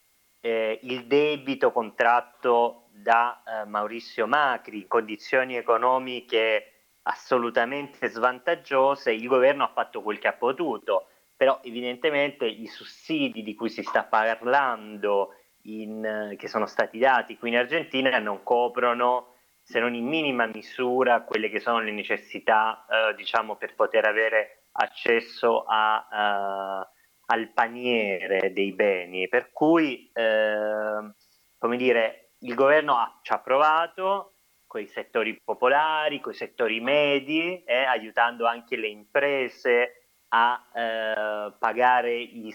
eh, 0.41 0.79
il 0.83 1.07
debito 1.07 1.73
contratto 1.73 2.85
da 2.93 3.43
eh, 3.43 3.65
Maurizio 3.65 4.27
Macri 4.27 4.83
in 4.83 4.87
condizioni 4.87 5.57
economiche 5.57 6.71
assolutamente 7.03 8.09
svantaggiose, 8.09 9.13
il 9.13 9.27
governo 9.27 9.65
ha 9.65 9.71
fatto 9.73 10.03
quel 10.03 10.19
che 10.19 10.29
ha 10.29 10.33
potuto, 10.33 11.09
però 11.37 11.61
evidentemente 11.63 12.47
i 12.47 12.67
sussidi 12.67 13.43
di 13.43 13.55
cui 13.55 13.69
si 13.69 13.83
sta 13.83 14.05
parlando 14.05 15.35
in, 15.67 16.35
che 16.37 16.49
sono 16.49 16.67
stati 16.67 16.99
dati 16.99 17.37
qui 17.37 17.51
in 17.51 17.57
Argentina 17.57 18.19
non 18.19 18.43
coprono 18.43 19.35
se 19.63 19.81
non 19.81 19.95
in 19.95 20.07
minima 20.07 20.47
misura 20.47 21.23
quelle 21.23 21.49
che 21.49 21.59
sono 21.59 21.81
le 21.81 21.91
necessità 21.91 22.87
eh, 22.89 23.15
diciamo 23.15 23.57
per 23.57 23.75
poter 23.75 24.07
avere 24.07 24.67
accesso 24.79 25.65
a, 25.67 26.07
uh, 26.11 26.97
al 27.27 27.49
paniere 27.53 28.53
dei 28.53 28.73
beni. 28.73 29.29
Per 29.29 29.51
cui 29.53 30.11
eh, 30.13 31.13
come 31.59 31.77
dire 31.77 32.31
il 32.41 32.55
governo 32.55 32.97
ha, 32.97 33.19
ci 33.23 33.33
ha 33.33 33.39
provato 33.39 34.35
con 34.67 34.81
i 34.81 34.87
settori 34.87 35.41
popolari, 35.43 36.21
con 36.21 36.33
i 36.33 36.37
settori 36.37 36.81
medi, 36.81 37.63
eh, 37.65 37.85
aiutando 37.85 38.47
anche 38.47 38.77
le 38.77 38.89
imprese 38.89 40.09
a 40.29 40.61
eh, 40.75 41.53
pagare 41.59 42.15
i 42.15 42.53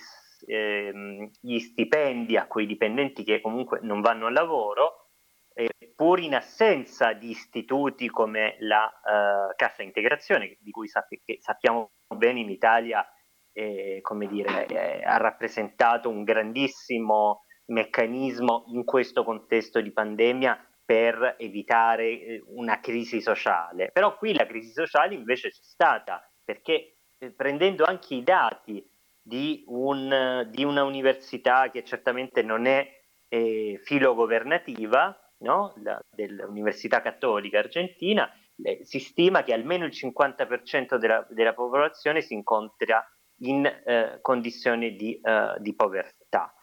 ehm, 0.47 1.29
gli 1.39 1.59
stipendi 1.59 2.37
a 2.37 2.47
quei 2.47 2.65
dipendenti 2.65 3.23
che 3.23 3.41
comunque 3.41 3.79
non 3.81 4.01
vanno 4.01 4.27
al 4.27 4.33
lavoro, 4.33 5.09
eh, 5.53 5.69
pur 5.95 6.19
in 6.19 6.35
assenza 6.35 7.13
di 7.13 7.29
istituti 7.29 8.09
come 8.09 8.55
la 8.59 8.87
eh, 8.89 9.55
cassa 9.55 9.83
integrazione, 9.83 10.57
di 10.59 10.71
cui 10.71 10.87
sapp- 10.87 11.13
sappiamo 11.39 11.91
bene 12.15 12.39
in 12.39 12.49
Italia 12.49 13.05
eh, 13.53 14.01
dire, 14.29 15.03
ha 15.03 15.17
rappresentato 15.17 16.09
un 16.09 16.23
grandissimo 16.23 17.43
meccanismo 17.67 18.65
in 18.67 18.83
questo 18.83 19.23
contesto 19.23 19.81
di 19.81 19.91
pandemia 19.91 20.57
per 20.83 21.35
evitare 21.37 22.09
eh, 22.09 22.43
una 22.47 22.79
crisi 22.79 23.21
sociale. 23.21 23.91
Però 23.91 24.17
qui 24.17 24.33
la 24.33 24.45
crisi 24.45 24.71
sociale 24.71 25.15
invece 25.15 25.49
c'è 25.49 25.61
stata 25.61 26.21
perché 26.43 26.97
eh, 27.17 27.31
prendendo 27.31 27.85
anche 27.85 28.15
i 28.15 28.23
dati 28.23 28.83
di, 29.21 29.63
un, 29.67 30.47
di 30.49 30.63
una 30.63 30.83
università 30.83 31.69
che 31.69 31.83
certamente 31.83 32.41
non 32.41 32.65
è 32.65 32.87
eh, 33.27 33.79
filogovernativa, 33.83 35.33
no? 35.39 35.73
La, 35.83 35.99
dell'Università 36.09 37.01
Cattolica 37.01 37.59
Argentina, 37.59 38.29
eh, 38.63 38.79
si 38.83 38.99
stima 38.99 39.43
che 39.43 39.53
almeno 39.53 39.85
il 39.85 39.91
50% 39.93 40.95
della, 40.95 41.25
della 41.29 41.53
popolazione 41.53 42.21
si 42.21 42.33
incontra 42.33 43.05
in 43.39 43.65
eh, 43.65 44.19
condizioni 44.21 44.95
di, 44.95 45.19
uh, 45.21 45.59
di, 45.59 45.73
povertà. 45.73 46.53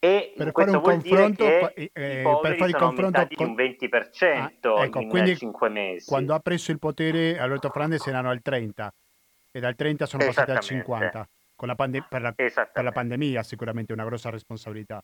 E 0.00 0.34
per 0.36 0.50
fare 0.52 0.70
un 0.70 0.80
confronto, 0.80 1.44
eh, 1.74 1.90
per 1.92 2.56
fare 2.56 2.70
il 2.70 2.76
confronto 2.76 3.26
con... 3.34 3.48
un 3.50 3.54
20% 3.54 4.28
ah, 4.28 4.84
ecco, 4.84 5.00
in 5.00 5.08
quindi 5.08 5.36
5 5.36 5.68
mesi. 5.68 6.06
Quando 6.06 6.34
ha 6.34 6.40
preso 6.40 6.72
il 6.72 6.78
potere 6.78 7.38
Alberto 7.38 7.70
Fernandez 7.70 8.06
erano 8.06 8.30
al 8.30 8.42
30 8.42 8.92
e 9.52 9.60
dal 9.60 9.74
30 9.74 10.06
sono 10.06 10.24
passati 10.26 10.50
al 10.50 10.60
50 10.60 11.28
la 11.66 11.74
pande- 11.74 12.04
per, 12.08 12.22
la, 12.22 12.32
per 12.32 12.84
la 12.84 12.92
pandemia 12.92 13.42
sicuramente 13.42 13.92
una 13.92 14.04
grossa 14.04 14.30
responsabilità. 14.30 15.02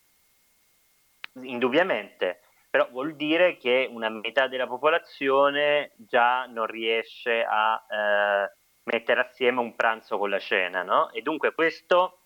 Indubbiamente, 1.42 2.40
però 2.70 2.88
vuol 2.90 3.14
dire 3.14 3.56
che 3.56 3.88
una 3.90 4.08
metà 4.08 4.48
della 4.48 4.66
popolazione 4.66 5.92
già 5.96 6.46
non 6.46 6.66
riesce 6.66 7.44
a 7.44 7.84
eh, 7.88 8.52
mettere 8.84 9.20
assieme 9.20 9.60
un 9.60 9.74
pranzo 9.74 10.18
con 10.18 10.30
la 10.30 10.38
cena, 10.38 10.82
no? 10.82 11.10
E 11.10 11.22
dunque 11.22 11.52
questo 11.52 12.20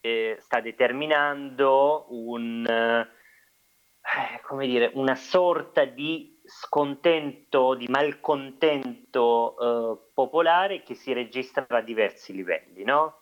eh, 0.00 0.36
sta 0.40 0.60
determinando 0.60 2.06
un, 2.10 2.66
eh, 2.66 4.40
come 4.42 4.66
dire, 4.66 4.90
una 4.94 5.14
sorta 5.14 5.84
di 5.84 6.40
scontento, 6.44 7.74
di 7.74 7.86
malcontento 7.88 9.56
eh, 9.58 10.10
popolare 10.12 10.82
che 10.82 10.94
si 10.94 11.12
registra 11.12 11.66
a 11.68 11.80
diversi 11.80 12.32
livelli, 12.32 12.84
no? 12.84 13.19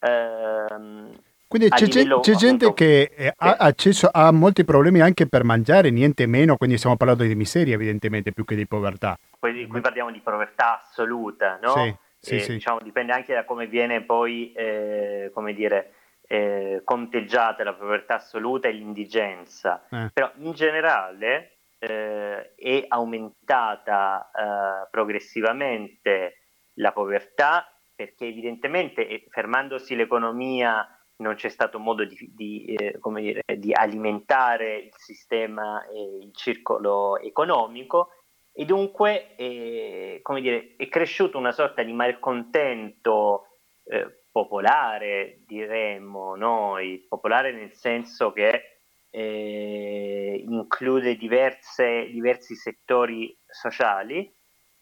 Ehm, 0.00 1.20
quindi 1.48 1.70
c'è, 1.70 1.86
livello, 1.86 2.20
c'è 2.20 2.34
gente 2.34 2.66
appunto, 2.66 2.84
che 2.84 3.10
eh, 3.16 3.32
ha 3.34 3.56
accesso 3.58 4.08
a 4.12 4.30
molti 4.32 4.64
problemi 4.64 5.00
anche 5.00 5.26
per 5.26 5.44
mangiare, 5.44 5.90
niente 5.90 6.26
meno, 6.26 6.56
quindi 6.56 6.76
stiamo 6.76 6.96
parlando 6.96 7.22
di 7.22 7.34
miseria 7.34 7.74
evidentemente 7.74 8.32
più 8.32 8.44
che 8.44 8.54
di 8.54 8.66
povertà. 8.66 9.18
Qui, 9.38 9.66
qui 9.66 9.80
parliamo 9.80 10.10
di 10.10 10.20
povertà 10.20 10.80
assoluta, 10.80 11.58
no? 11.62 11.72
Sì, 11.72 11.96
sì, 12.18 12.34
e, 12.34 12.40
sì. 12.40 12.52
Diciamo, 12.52 12.80
dipende 12.82 13.12
anche 13.12 13.32
da 13.32 13.44
come 13.44 13.66
viene 13.66 14.02
poi, 14.02 14.52
eh, 14.52 15.30
come 15.32 15.54
dire, 15.54 15.92
eh, 16.26 16.82
conteggiata 16.84 17.64
la 17.64 17.72
povertà 17.72 18.16
assoluta 18.16 18.68
e 18.68 18.72
l'indigenza. 18.72 19.86
Eh. 19.90 20.10
Però 20.12 20.30
in 20.36 20.52
generale 20.52 21.60
eh, 21.78 22.54
è 22.54 22.84
aumentata 22.88 24.30
eh, 24.30 24.88
progressivamente 24.90 26.34
la 26.74 26.92
povertà 26.92 27.72
perché 27.98 28.26
evidentemente 28.26 29.08
eh, 29.08 29.26
fermandosi 29.28 29.96
l'economia 29.96 30.86
non 31.16 31.34
c'è 31.34 31.48
stato 31.48 31.80
modo 31.80 32.04
di, 32.04 32.30
di, 32.32 32.64
eh, 32.64 32.96
dire, 33.02 33.42
di 33.56 33.72
alimentare 33.72 34.76
il 34.76 34.92
sistema 34.94 35.84
e 35.88 36.18
il 36.22 36.32
circolo 36.32 37.18
economico. 37.18 38.10
E 38.52 38.64
dunque 38.64 39.34
eh, 39.34 40.22
dire, 40.40 40.74
è 40.76 40.88
cresciuta 40.88 41.38
una 41.38 41.50
sorta 41.50 41.82
di 41.82 41.92
malcontento 41.92 43.58
eh, 43.82 44.26
popolare, 44.30 45.42
diremmo 45.44 46.36
noi, 46.36 47.04
popolare 47.08 47.50
nel 47.50 47.72
senso 47.72 48.30
che 48.30 48.82
eh, 49.10 50.44
include 50.46 51.16
diverse, 51.16 52.08
diversi 52.12 52.54
settori 52.54 53.36
sociali 53.44 54.32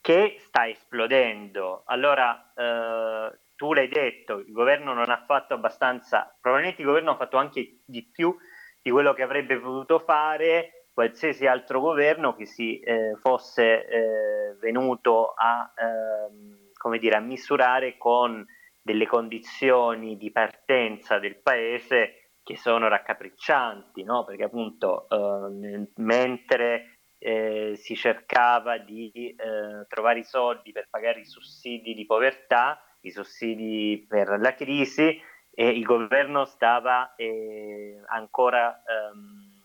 che 0.07 0.37
sta 0.39 0.69
esplodendo. 0.69 1.83
Allora, 1.87 2.53
eh, 2.55 3.39
tu 3.57 3.73
l'hai 3.73 3.89
detto, 3.89 4.39
il 4.39 4.53
governo 4.53 4.95
non 4.95 5.11
ha 5.11 5.25
fatto 5.27 5.55
abbastanza, 5.55 6.33
probabilmente 6.41 6.81
il 6.81 6.87
governo 6.87 7.11
ha 7.11 7.17
fatto 7.17 7.39
anche 7.39 7.81
di 7.85 8.05
più 8.05 8.33
di 8.81 8.93
quello 8.93 9.15
che 9.15 9.25
avrebbe 9.25 9.59
potuto 9.59 9.99
fare 9.99 10.91
qualsiasi 10.95 11.49
altro 11.49 11.81
governo 11.81 12.37
che 12.37 12.47
si 12.47 12.79
eh, 12.79 13.17
fosse 13.21 13.85
eh, 13.85 14.57
venuto 14.61 15.35
a, 15.37 15.73
ehm, 15.77 16.97
dire, 16.99 17.17
a 17.17 17.21
misurare 17.21 17.97
con 17.97 18.47
delle 18.81 19.09
condizioni 19.09 20.17
di 20.17 20.31
partenza 20.31 21.19
del 21.19 21.35
paese 21.43 22.29
che 22.45 22.57
sono 22.57 22.87
raccapriccianti, 22.87 24.05
no? 24.05 24.23
perché 24.23 24.45
appunto 24.45 25.09
eh, 25.09 25.89
mentre 25.97 26.96
eh, 27.27 27.75
si 27.75 27.97
cercava 27.97 28.79
di 28.79 29.11
eh, 29.37 29.85
trovare 29.89 30.21
i 30.21 30.25
soldi 30.25 30.71
per 30.71 30.87
pagare 30.89 31.19
i 31.19 31.25
sussidi 31.25 31.93
di 31.93 32.07
povertà, 32.07 32.81
i 33.01 33.11
sussidi 33.11 34.07
per 34.09 34.39
la 34.39 34.55
crisi, 34.55 35.21
e 35.51 35.69
il 35.69 35.83
governo 35.83 36.45
stava 36.45 37.17
eh, 37.17 38.01
ancora 38.11 38.81
ehm, 38.85 39.65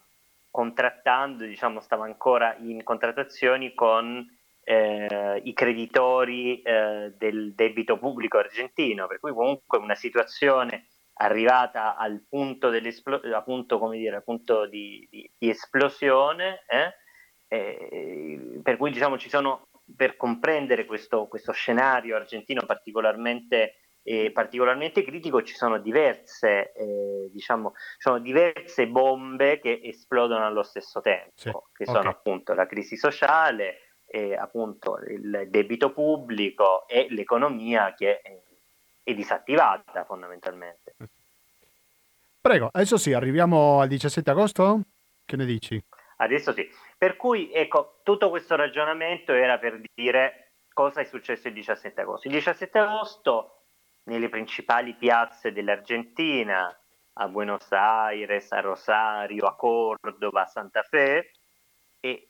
contrattando, 0.50 1.46
diciamo, 1.46 1.82
stava 1.82 2.06
ancora 2.06 2.56
in 2.62 2.84
contrattazioni 2.84 3.76
con 3.76 4.26
eh, 4.64 5.42
i 5.44 5.54
creditori 5.54 6.64
eh, 6.64 7.14
del 7.16 7.54
debito 7.54 8.00
pubblico 8.00 8.40
argentino, 8.40 9.06
per 9.06 9.20
cui 9.20 9.34
comunque 9.34 9.78
una 9.78 9.94
situazione 9.94 10.88
arrivata 11.14 11.96
al 11.96 12.26
punto, 12.28 12.72
appunto, 13.36 13.78
dire, 14.00 14.16
al 14.16 14.24
di, 14.66 15.08
di, 15.12 15.32
di 15.38 15.50
esplosione, 15.50 16.64
eh, 17.54 17.90
eh, 17.92 18.60
per 18.64 18.78
cui 18.78 18.92
diciamo 18.92 19.18
ci 19.18 19.28
sono, 19.28 19.68
per 19.94 20.16
comprendere 20.16 20.86
questo, 20.86 21.28
questo 21.28 21.52
scenario 21.52 22.16
argentino 22.16 22.66
particolarmente 22.66 23.76
eh, 24.04 24.32
particolarmente 24.32 25.04
critico 25.04 25.44
ci 25.44 25.54
sono 25.54 25.78
diverse, 25.78 26.72
eh, 26.72 27.30
diciamo, 27.32 27.74
sono 27.98 28.20
diverse 28.20 28.88
bombe 28.88 29.60
che 29.60 29.80
esplodono 29.84 30.46
allo 30.46 30.64
stesso 30.64 31.02
tempo, 31.02 31.32
sì, 31.36 31.52
che 31.74 31.86
sono 31.86 32.00
okay. 32.00 32.12
appunto 32.12 32.54
la 32.54 32.66
crisi 32.66 32.96
sociale, 32.96 33.76
eh, 34.08 34.36
appunto 34.36 34.98
il 35.08 35.48
debito 35.50 35.92
pubblico 35.92 36.88
e 36.88 37.08
l'economia 37.12 37.94
che 37.94 38.22
è, 38.22 38.42
è 39.04 39.14
disattivata 39.14 40.04
fondamentalmente. 40.06 40.96
Prego, 42.42 42.70
adesso 42.72 42.98
sì, 42.98 43.14
arriviamo 43.14 43.82
al 43.82 43.88
17 43.88 44.32
agosto? 44.32 44.82
Che 45.24 45.36
ne 45.36 45.46
dici? 45.46 45.80
Adesso 46.18 46.54
sì. 46.54 46.68
Per 47.02 47.16
cui, 47.16 47.52
ecco, 47.52 48.02
tutto 48.04 48.30
questo 48.30 48.56
ragionamento 48.56 49.34
era 49.34 49.58
per 49.58 49.82
dire 49.92 50.52
cosa 50.72 51.02
è 51.02 51.04
successo 51.04 51.48
il 51.48 51.56
17 51.56 52.00
agosto. 52.00 52.28
Il 52.28 52.36
17 52.36 52.78
agosto 52.78 53.64
nelle 54.04 54.30
principali 54.30 54.94
piazze 54.94 55.52
dell'Argentina, 55.52 56.80
a 57.14 57.28
Buenos 57.28 57.72
Aires, 57.72 58.52
a 58.52 58.60
Rosario, 58.60 59.48
a 59.48 59.56
Córdoba, 59.56 60.44
a 60.44 60.46
Santa 60.46 60.84
Fe, 60.84 61.32
e 62.00 62.30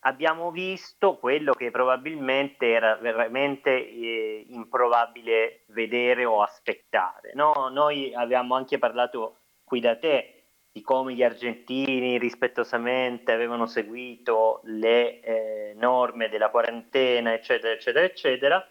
abbiamo 0.00 0.50
visto 0.50 1.18
quello 1.18 1.52
che 1.52 1.70
probabilmente 1.70 2.72
era 2.72 2.96
veramente 2.96 3.70
eh, 3.70 4.46
improbabile 4.48 5.62
vedere 5.68 6.24
o 6.24 6.42
aspettare. 6.42 7.34
No? 7.34 7.68
Noi 7.70 8.12
abbiamo 8.12 8.56
anche 8.56 8.78
parlato 8.78 9.42
qui 9.62 9.78
da 9.78 9.96
te 9.96 10.37
di 10.70 10.80
come 10.82 11.14
gli 11.14 11.22
argentini 11.22 12.18
rispettosamente 12.18 13.32
avevano 13.32 13.66
seguito 13.66 14.60
le 14.64 15.20
eh, 15.20 15.74
norme 15.76 16.28
della 16.28 16.50
quarantena, 16.50 17.32
eccetera, 17.32 17.72
eccetera, 17.72 18.04
eccetera 18.04 18.68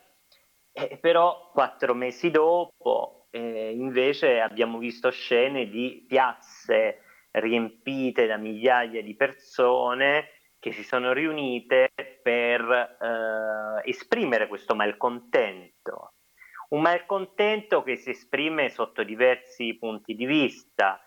eh, 0.77 0.97
però 0.97 1.49
quattro 1.51 1.95
mesi 1.95 2.29
dopo 2.29 3.25
eh, 3.31 3.71
invece 3.71 4.39
abbiamo 4.39 4.77
visto 4.77 5.09
scene 5.09 5.67
di 5.69 6.05
piazze 6.07 7.01
riempite 7.31 8.27
da 8.27 8.37
migliaia 8.37 9.01
di 9.01 9.15
persone 9.15 10.29
che 10.59 10.71
si 10.71 10.83
sono 10.83 11.13
riunite 11.13 11.91
per 12.21 12.61
eh, 12.61 13.89
esprimere 13.89 14.47
questo 14.47 14.75
malcontento. 14.75 16.13
Un 16.69 16.81
malcontento 16.81 17.81
che 17.81 17.95
si 17.95 18.11
esprime 18.11 18.69
sotto 18.69 19.03
diversi 19.03 19.75
punti 19.79 20.13
di 20.13 20.25
vista. 20.25 21.01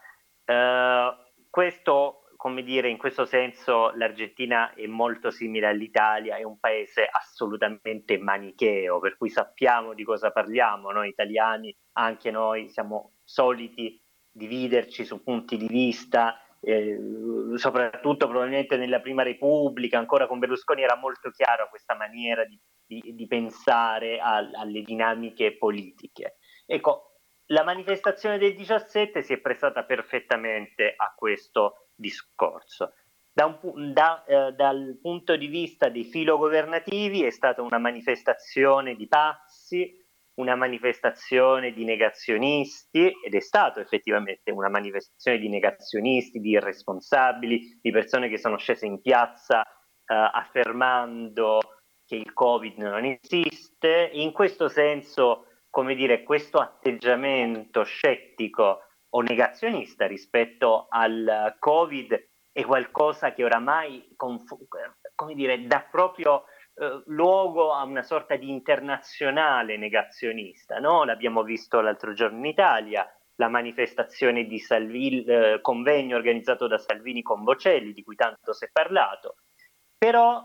Eh, 0.51 1.17
questo 1.49 2.21
come 2.41 2.63
dire, 2.63 2.89
in 2.89 2.97
questo 2.97 3.27
senso 3.27 3.91
l'Argentina 3.97 4.73
è 4.73 4.87
molto 4.87 5.31
simile 5.31 5.67
all'Italia, 5.67 6.37
è 6.37 6.43
un 6.43 6.59
paese 6.59 7.07
assolutamente 7.07 8.17
manicheo, 8.17 8.99
per 8.99 9.19
cui 9.19 9.29
sappiamo 9.29 9.93
di 9.93 10.05
cosa 10.05 10.31
parliamo, 10.31 10.91
noi 10.91 11.11
italiani, 11.11 11.77
anche 11.99 12.31
noi 12.31 12.71
siamo 12.71 13.17
soliti 13.25 14.03
dividerci 14.33 15.05
su 15.05 15.23
punti 15.23 15.59
di 15.59 15.67
vista, 15.67 16.41
eh, 16.63 16.99
soprattutto 17.57 18.27
probabilmente 18.27 18.79
nella 18.79 19.01
Prima 19.01 19.23
Repubblica, 19.23 19.99
ancora 19.99 20.27
con 20.27 20.39
Berlusconi 20.39 20.83
era 20.83 20.97
molto 20.97 21.29
chiaro 21.29 21.69
questa 21.69 21.95
maniera 21.95 22.47
di, 22.47 22.59
di, 22.87 23.15
di 23.15 23.27
pensare 23.27 24.19
a, 24.19 24.37
alle 24.55 24.81
dinamiche 24.81 25.59
politiche. 25.59 26.39
Ecco, 26.65 27.10
la 27.51 27.65
manifestazione 27.65 28.39
del 28.39 28.55
17 28.55 29.23
si 29.23 29.33
è 29.33 29.39
prestata 29.39 29.85
perfettamente 29.85 30.95
a 30.97 31.13
questo 31.17 31.89
discorso. 31.95 32.95
Da 33.33 33.59
un, 33.63 33.93
da, 33.93 34.25
eh, 34.25 34.53
dal 34.53 34.99
punto 35.01 35.37
di 35.37 35.47
vista 35.47 35.89
dei 35.89 36.05
filogovernativi 36.05 37.23
è 37.23 37.31
stata 37.31 37.63
una 37.63 37.79
manifestazione 37.79 38.95
di 38.95 39.07
pazzi, 39.07 39.97
una 40.35 40.55
manifestazione 40.55 41.73
di 41.73 41.85
negazionisti 41.85 43.13
ed 43.25 43.35
è 43.35 43.41
stato 43.41 43.81
effettivamente 43.81 44.51
una 44.51 44.69
manifestazione 44.69 45.39
di 45.39 45.49
negazionisti, 45.49 46.41
di 46.41 46.51
irresponsabili, 46.51 47.79
di 47.83 47.91
persone 47.91 48.29
che 48.29 48.39
sono 48.39 48.57
scese 48.57 48.87
in 48.87 49.01
piazza 49.01 49.63
eh, 49.63 49.67
affermando 50.15 51.59
che 52.07 52.17
il 52.17 52.33
Covid 52.33 52.79
non 52.79 53.05
esiste. 53.05 54.11
In 54.13 54.33
questo 54.33 54.69
senso, 54.69 55.47
come 55.71 55.95
dire, 55.95 56.25
questo 56.25 56.59
atteggiamento 56.59 57.85
scettico 57.85 58.83
o 59.11 59.21
negazionista 59.23 60.07
rispetto 60.07 60.87
al 60.89 61.57
Covid 61.59 62.29
è 62.53 62.65
qualcosa 62.65 63.33
che 63.33 63.45
oramai 63.45 64.13
confu- 64.17 64.67
come 65.15 65.35
dire, 65.35 65.67
dà 65.67 65.87
proprio 65.89 66.45
eh, 66.75 67.03
luogo 67.07 67.73
a 67.73 67.85
una 67.85 68.03
sorta 68.03 68.37
di 68.37 68.51
internazionale 68.51 69.77
negazionista. 69.77 70.79
No? 70.79 71.05
L'abbiamo 71.05 71.43
visto 71.43 71.81
l'altro 71.81 72.13
giorno 72.13 72.39
in 72.39 72.47
Italia, 72.47 73.07
la 73.37 73.49
manifestazione 73.49 74.45
di 74.45 74.59
Salvini, 74.59 75.25
eh, 75.25 75.61
convegno 75.61 76.17
organizzato 76.17 76.67
da 76.67 76.79
Salvini 76.79 77.23
con 77.23 77.45
Bocelli, 77.45 77.93
di 77.93 78.03
cui 78.03 78.17
tanto 78.17 78.53
si 78.53 78.65
è 78.65 78.71
parlato. 78.73 79.37
Però 79.97 80.45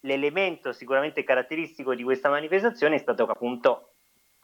l'elemento 0.00 0.72
sicuramente 0.72 1.24
caratteristico 1.24 1.94
di 1.94 2.02
questa 2.02 2.28
manifestazione 2.28 2.96
è 2.96 2.98
stato 2.98 3.24
appunto 3.24 3.93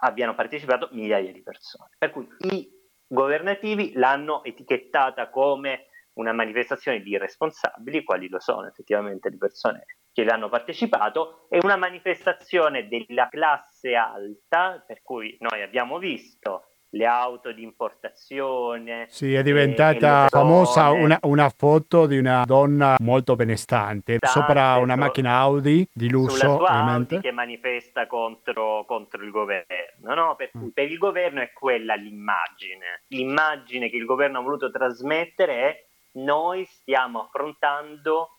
abbiano 0.01 0.35
partecipato 0.35 0.89
migliaia 0.93 1.33
di 1.33 1.43
persone. 1.43 1.91
Per 1.99 2.11
cui 2.11 2.29
i 2.41 2.69
governativi 3.07 3.93
l'hanno 3.95 4.45
etichettata 4.45 5.31
come 5.31 5.87
una 6.15 6.33
manifestazione 6.33 7.01
di 7.01 7.11
irresponsabili, 7.11 8.05
quali 8.05 8.29
lo 8.29 8.41
sono 8.41 8.67
effettivamente 8.67 9.31
le 9.31 9.37
persone 9.37 9.85
che 10.13 10.25
vi 10.25 10.31
hanno 10.31 10.49
partecipato, 10.49 11.47
e 11.49 11.61
una 11.63 11.77
manifestazione 11.77 12.89
della 12.89 13.29
classe 13.29 13.95
alta, 13.95 14.83
per 14.85 15.03
cui 15.03 15.37
noi 15.41 15.63
abbiamo 15.63 15.99
visto 15.99 16.70
le 16.91 17.07
auto 17.07 17.53
di 17.53 17.63
importazione. 17.63 19.07
Sì, 19.09 19.35
è 19.35 19.43
diventata 19.43 20.27
famosa 20.29 20.91
una, 20.91 21.19
una, 21.23 21.49
foto 21.49 22.07
di 22.07 22.19
una 22.19 22.45
donna 22.45 22.97
molto 23.01 23.37
benestante 23.37 23.79
Tante, 23.81 24.19
sopra 24.27 24.77
una 24.77 24.97
macchina 24.97 25.37
Audi 25.37 25.89
di 25.93 26.11
lusso, 26.11 26.63
ovviamente. 26.63 27.21
che 27.21 27.31
manifesta 27.31 28.07
contro, 28.07 28.85
contro 28.87 29.23
il 29.23 29.31
governo. 29.31 30.15
No? 30.15 30.35
Per, 30.37 30.51
mm. 30.57 30.69
per 30.69 30.91
il 30.91 30.99
governo 30.99 31.41
è 31.41 31.53
quella 31.53 31.95
l'immagine. 31.95 33.03
L'immagine 33.09 33.89
che 33.89 33.97
il 33.97 34.05
governo 34.05 34.39
ha 34.39 34.43
voluto 34.43 34.71
trasmettere 34.71 35.55
è 35.55 35.85
noi 36.13 36.65
stiamo 36.65 37.23
affrontando 37.23 38.31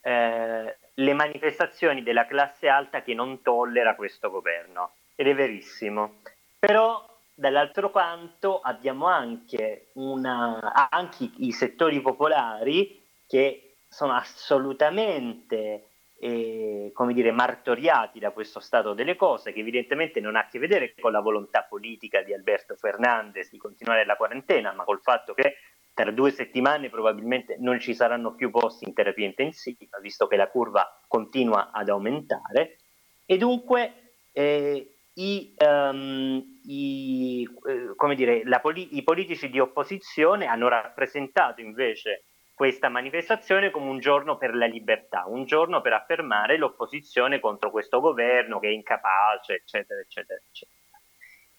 eh, 0.00 0.76
le 0.94 1.12
manifestazioni 1.14 2.02
della 2.02 2.26
classe 2.26 2.68
alta 2.68 3.02
che 3.02 3.14
non 3.14 3.42
tollera 3.42 3.94
questo 3.94 4.30
governo. 4.30 4.92
Ed 5.14 5.26
è 5.26 5.34
verissimo. 5.34 6.20
Però 6.58 7.09
dall'altro 7.40 7.90
canto 7.90 8.60
abbiamo 8.60 9.06
anche, 9.06 9.88
una, 9.94 10.90
anche 10.90 11.30
i 11.38 11.52
settori 11.52 12.02
popolari 12.02 13.02
che 13.26 13.76
sono 13.88 14.12
assolutamente 14.12 15.86
eh, 16.18 16.90
come 16.92 17.14
dire, 17.14 17.30
martoriati 17.32 18.18
da 18.18 18.32
questo 18.32 18.60
stato 18.60 18.92
delle 18.92 19.16
cose, 19.16 19.54
che 19.54 19.60
evidentemente 19.60 20.20
non 20.20 20.36
ha 20.36 20.40
a 20.40 20.48
che 20.48 20.58
vedere 20.58 20.94
con 21.00 21.12
la 21.12 21.20
volontà 21.20 21.62
politica 21.62 22.20
di 22.20 22.34
Alberto 22.34 22.74
Fernandez 22.74 23.48
di 23.48 23.56
continuare 23.56 24.04
la 24.04 24.16
quarantena, 24.16 24.74
ma 24.74 24.84
col 24.84 25.00
fatto 25.00 25.32
che 25.32 25.56
tra 25.94 26.10
due 26.10 26.30
settimane 26.32 26.90
probabilmente 26.90 27.56
non 27.58 27.80
ci 27.80 27.94
saranno 27.94 28.34
più 28.34 28.50
posti 28.50 28.84
in 28.84 28.92
terapia 28.92 29.24
intensiva, 29.24 29.98
visto 30.02 30.26
che 30.26 30.36
la 30.36 30.48
curva 30.48 31.00
continua 31.08 31.70
ad 31.72 31.88
aumentare. 31.88 32.76
E 33.24 33.38
dunque 33.38 34.12
eh, 34.32 34.96
i, 35.14 35.54
um, 35.58 36.60
i, 36.64 37.48
eh, 37.66 38.14
dire, 38.14 38.42
poli- 38.60 38.96
i 38.96 39.02
politici 39.02 39.50
di 39.50 39.58
opposizione 39.58 40.46
hanno 40.46 40.68
rappresentato 40.68 41.60
invece 41.60 42.24
questa 42.54 42.90
manifestazione 42.90 43.70
come 43.70 43.88
un 43.88 44.00
giorno 44.00 44.36
per 44.36 44.54
la 44.54 44.66
libertà, 44.66 45.24
un 45.26 45.46
giorno 45.46 45.80
per 45.80 45.94
affermare 45.94 46.58
l'opposizione 46.58 47.40
contro 47.40 47.70
questo 47.70 48.00
governo 48.00 48.58
che 48.58 48.68
è 48.68 48.72
incapace, 48.72 49.54
eccetera, 49.54 49.98
eccetera, 50.00 50.38
eccetera. 50.46 50.78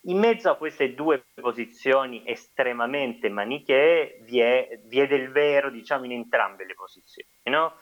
In 0.05 0.17
mezzo 0.19 0.49
a 0.49 0.57
queste 0.57 0.93
due 0.93 1.25
posizioni 1.33 2.23
estremamente 2.25 3.29
manichee 3.29 4.19
vi 4.21 4.39
è, 4.39 4.79
vi 4.85 4.99
è 4.99 5.07
del 5.07 5.31
vero, 5.31 5.69
diciamo, 5.69 6.05
in 6.05 6.11
entrambe 6.11 6.65
le 6.65 6.73
posizioni. 6.73 7.29
No? 7.45 7.75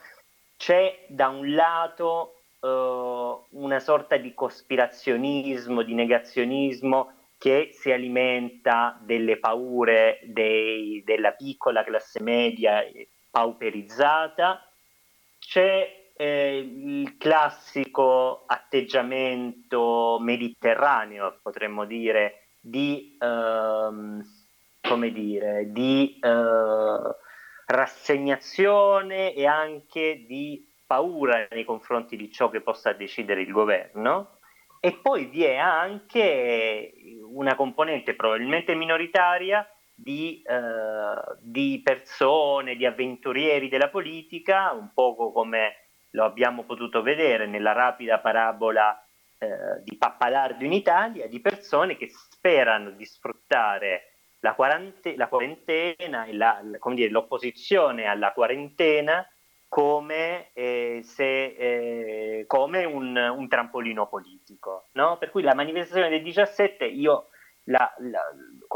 C'è 0.57 1.05
da 1.09 1.27
un 1.27 1.53
lato 1.53 2.38
uh, 2.59 3.45
una 3.51 3.79
sorta 3.79 4.17
di 4.17 4.33
cospirazionismo, 4.33 5.81
di 5.81 5.93
negazionismo 5.93 7.13
che 7.37 7.69
si 7.71 7.91
alimenta 7.91 8.99
delle 9.01 9.39
paure 9.39 10.19
dei, 10.25 11.01
della 11.05 11.31
piccola 11.31 11.83
classe 11.83 12.21
media 12.21 12.83
pauperizzata, 13.31 14.69
c'è 15.39 16.11
eh, 16.17 16.57
il 16.57 17.15
classico 17.17 18.43
atteggiamento 18.45 20.17
mediterraneo, 20.19 21.39
potremmo 21.41 21.85
dire, 21.85 22.49
di, 22.59 23.17
ehm, 23.17 24.21
come 24.81 25.11
dire, 25.13 25.71
di 25.71 26.19
eh, 26.21 27.15
rassegnazione 27.67 29.33
e 29.33 29.45
anche 29.45 30.25
di 30.27 30.68
paura 30.89 31.47
nei 31.51 31.65
confronti 31.65 32.17
di 32.17 32.31
ciò 32.31 32.49
che 32.49 32.61
possa 32.61 32.93
decidere 32.93 33.41
il 33.41 33.51
governo. 33.51 34.39
E 34.79 34.93
poi 34.93 35.25
vi 35.25 35.43
è 35.43 35.55
anche 35.55 36.95
una 37.31 37.53
componente 37.53 38.15
probabilmente 38.15 38.73
minoritaria 38.73 39.63
di, 39.93 40.41
eh, 40.41 41.37
di 41.41 41.79
persone, 41.83 42.75
di 42.75 42.87
avventurieri 42.87 43.69
della 43.69 43.89
politica, 43.89 44.71
un 44.71 44.89
poco 44.91 45.31
come 45.31 45.89
lo 46.11 46.23
abbiamo 46.23 46.63
potuto 46.63 47.03
vedere 47.03 47.45
nella 47.45 47.73
rapida 47.73 48.17
parabola 48.17 48.99
eh, 49.37 49.83
di 49.83 49.95
Pappalardo 49.95 50.63
in 50.65 50.73
Italia, 50.73 51.27
di 51.27 51.39
persone 51.39 51.97
che 51.97 52.09
sperano 52.09 52.89
di 52.89 53.05
sfruttare 53.05 54.13
la, 54.39 54.55
quarante- 54.55 55.15
la 55.15 55.27
quarantena 55.27 56.25
e 56.25 56.33
la, 56.33 56.59
dire, 56.93 57.09
l'opposizione 57.09 58.05
alla 58.05 58.31
quarantena 58.31 59.23
come, 59.69 60.49
eh, 60.53 60.99
se, 61.03 61.45
eh, 61.45 62.43
come 62.47 62.83
un, 62.83 63.15
un, 63.15 63.47
trampolino 63.47 64.07
politico. 64.07 64.89
No? 64.93 65.17
Per 65.17 65.29
cui 65.29 65.43
la 65.43 65.53
manifestazione 65.53 66.09
del 66.09 66.23
17 66.23 66.85
io 66.85 67.29
la, 67.65 67.93
la, 67.99 68.21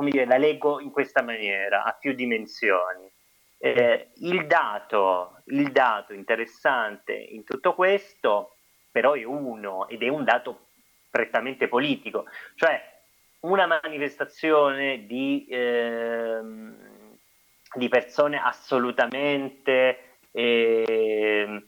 dire, 0.06 0.25
la 0.25 0.38
leggo 0.38 0.79
in 0.79 0.91
questa 0.91 1.21
maniera, 1.21 1.84
a 1.84 1.93
più 1.93 2.13
dimensioni. 2.13 3.12
Eh, 3.58 4.12
il, 4.15 4.45
dato, 4.45 5.41
il 5.45 5.71
dato 5.71 6.13
interessante 6.13 7.13
in 7.13 7.43
tutto 7.43 7.73
questo 7.73 8.58
però 8.93 9.13
è 9.13 9.23
uno 9.23 9.88
ed 9.88 10.03
è 10.03 10.08
un 10.08 10.23
dato 10.23 10.67
prettamente 11.10 11.67
politico, 11.67 12.25
cioè 12.56 12.79
una 13.41 13.65
manifestazione 13.65 15.08
di, 15.08 15.47
eh, 15.49 16.39
di 17.73 17.88
persone 17.89 18.39
assolutamente, 18.39 20.12
eh, 20.34 21.65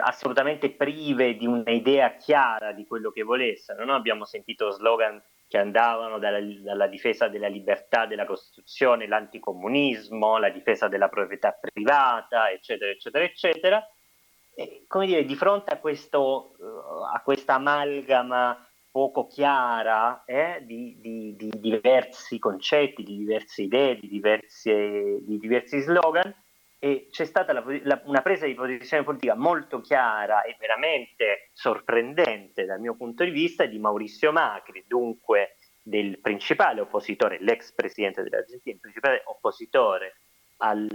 assolutamente 0.00 0.70
prive 0.70 1.36
di 1.36 1.46
un'idea 1.46 2.16
chiara 2.16 2.72
di 2.72 2.86
quello 2.86 3.10
che 3.10 3.22
volessero. 3.22 3.84
No? 3.84 3.94
Abbiamo 3.94 4.24
sentito 4.24 4.70
slogan 4.70 5.20
che 5.48 5.58
andavano 5.58 6.18
dalla, 6.18 6.40
dalla, 6.40 6.86
difesa 6.86 7.28
della 7.28 7.48
libertà 7.48 8.06
della 8.06 8.26
Costituzione, 8.26 9.06
l'anticomunismo, 9.06 10.38
la 10.38 10.50
difesa 10.50 10.88
della 10.88 11.08
proprietà 11.08 11.52
privata, 11.52 12.50
eccetera, 12.50 12.90
eccetera, 12.90 13.24
eccetera. 13.24 13.88
E, 14.54 14.84
come 14.86 15.06
dire, 15.06 15.24
di 15.24 15.34
fronte 15.34 15.72
a, 15.72 15.78
questo, 15.78 16.54
uh, 16.58 17.14
a 17.14 17.20
questa 17.22 17.54
amalgama 17.54 18.66
poco 18.90 19.26
chiara 19.26 20.22
eh, 20.24 20.62
di, 20.64 20.98
di, 21.00 21.34
di, 21.36 21.50
diversi 21.56 22.38
concetti, 22.38 23.02
di 23.02 23.18
diverse 23.18 23.62
idee, 23.62 23.98
di 23.98 24.08
diversi, 24.08 24.72
di 25.20 25.38
diversi 25.38 25.80
slogan, 25.80 26.32
e 26.84 27.08
c'è 27.10 27.24
stata 27.24 27.54
la, 27.54 27.64
la, 27.84 28.02
una 28.04 28.20
presa 28.20 28.44
di 28.44 28.52
posizione 28.52 29.04
politica 29.04 29.34
molto 29.34 29.80
chiara 29.80 30.42
e 30.42 30.54
veramente 30.60 31.48
sorprendente 31.54 32.66
dal 32.66 32.78
mio 32.78 32.94
punto 32.94 33.24
di 33.24 33.30
vista 33.30 33.64
di 33.64 33.78
Maurizio 33.78 34.32
Macri, 34.32 34.84
dunque 34.86 35.56
del 35.80 36.20
principale 36.20 36.82
oppositore, 36.82 37.38
l'ex 37.40 37.72
presidente 37.72 38.22
dell'Argentina, 38.22 38.74
il 38.74 38.80
principale 38.80 39.22
oppositore 39.24 40.20
al, 40.58 40.86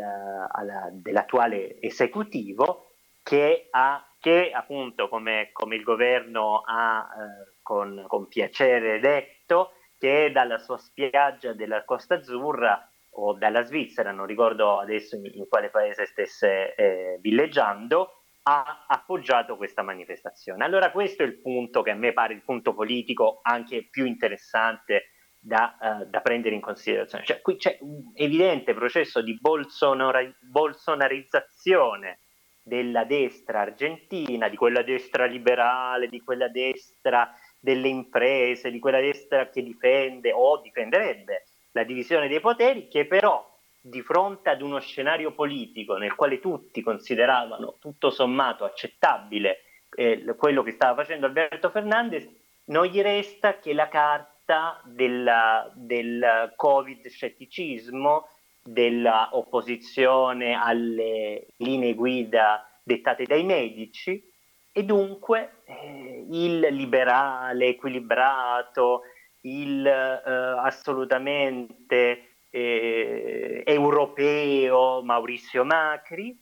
alla, 0.52 0.90
dell'attuale 0.92 1.82
esecutivo, 1.82 2.92
che, 3.24 3.70
ha, 3.72 4.16
che 4.20 4.52
appunto 4.52 5.10
come, 5.10 5.50
come, 5.52 5.76
il 5.76 5.82
governo 5.82 6.62
ha 6.68 7.02
eh, 7.02 7.56
con, 7.64 8.06
con 8.08 8.28
piacere 8.28 9.00
detto, 9.00 9.72
che 9.98 10.30
dalla 10.32 10.60
sua 10.60 10.78
spiaggia 10.78 11.54
della 11.54 11.84
Costa 11.84 12.14
Azzurra 12.14 12.89
o 13.20 13.34
dalla 13.34 13.64
Svizzera, 13.64 14.12
non 14.12 14.26
ricordo 14.26 14.80
adesso 14.80 15.16
in, 15.16 15.26
in 15.34 15.48
quale 15.48 15.70
paese 15.70 16.06
stesse 16.06 16.74
eh, 16.76 17.18
villeggiando, 17.22 18.14
ha 18.44 18.86
appoggiato 18.88 19.58
questa 19.58 19.84
manifestazione. 19.84 20.64
Allora 20.64 20.92
questo 20.92 21.24
è 21.24 21.26
il 21.26 21.40
punto 21.40 21.82
che 21.82 21.92
a 21.92 21.96
me 21.96 22.14
pare 22.14 22.34
il 22.34 22.44
punto 22.44 22.74
politico 22.74 23.40
anche 23.42 23.88
più 23.90 24.06
interessante 24.06 25.12
da, 25.40 25.78
uh, 25.80 26.10
da 26.10 26.22
prendere 26.22 26.56
in 26.56 26.62
considerazione. 26.62 27.26
Cioè, 27.26 27.42
qui 27.42 27.58
c'è 27.58 27.78
un 27.82 28.12
evidente 28.16 28.74
processo 28.74 29.22
di 29.22 29.38
bolsonara- 29.40 30.36
bolsonarizzazione 30.42 32.22
della 32.62 33.04
destra 33.04 33.62
argentina, 33.62 34.48
di 34.48 34.56
quella 34.56 34.84
destra 34.84 35.26
liberale, 35.26 36.08
di 36.08 36.22
quella 36.22 36.50
destra 36.50 37.32
delle 37.60 37.88
imprese, 37.88 38.72
di 38.72 38.80
quella 38.80 39.00
destra 39.00 39.50
che 39.50 39.64
difende 39.64 40.32
o 40.32 40.62
difenderebbe 40.62 41.49
la 41.72 41.84
divisione 41.84 42.28
dei 42.28 42.40
poteri 42.40 42.88
che 42.88 43.06
però 43.06 43.46
di 43.82 44.02
fronte 44.02 44.50
ad 44.50 44.62
uno 44.62 44.80
scenario 44.80 45.32
politico 45.32 45.96
nel 45.96 46.16
quale 46.16 46.40
tutti 46.40 46.82
consideravano 46.82 47.78
tutto 47.80 48.10
sommato 48.10 48.66
accettabile 48.66 49.64
eh, 49.96 50.36
quello 50.38 50.64
che 50.64 50.72
stava 50.72 51.02
facendo 51.02 51.26
Alberto 51.26 51.70
Fernandez, 51.70 52.28
non 52.66 52.86
gli 52.86 53.02
resta 53.02 53.60
che 53.60 53.74
la 53.74 53.88
carta 53.88 54.82
della, 54.86 55.70
del 55.74 56.54
covid 56.56 57.08
scetticismo, 57.08 58.28
dell'opposizione 58.62 60.54
alle 60.54 61.48
linee 61.58 61.94
guida 61.96 62.70
dettate 62.84 63.26
dai 63.26 63.44
medici 63.44 64.24
e 64.72 64.84
dunque 64.84 65.62
eh, 65.66 66.26
il 66.30 66.60
liberale 66.60 67.68
equilibrato, 67.68 69.02
il 69.42 69.86
eh, 69.86 70.30
assolutamente 70.60 72.30
eh, 72.50 73.64
europeo 73.66 75.02
Maurizio 75.04 75.64
Macri 75.64 76.38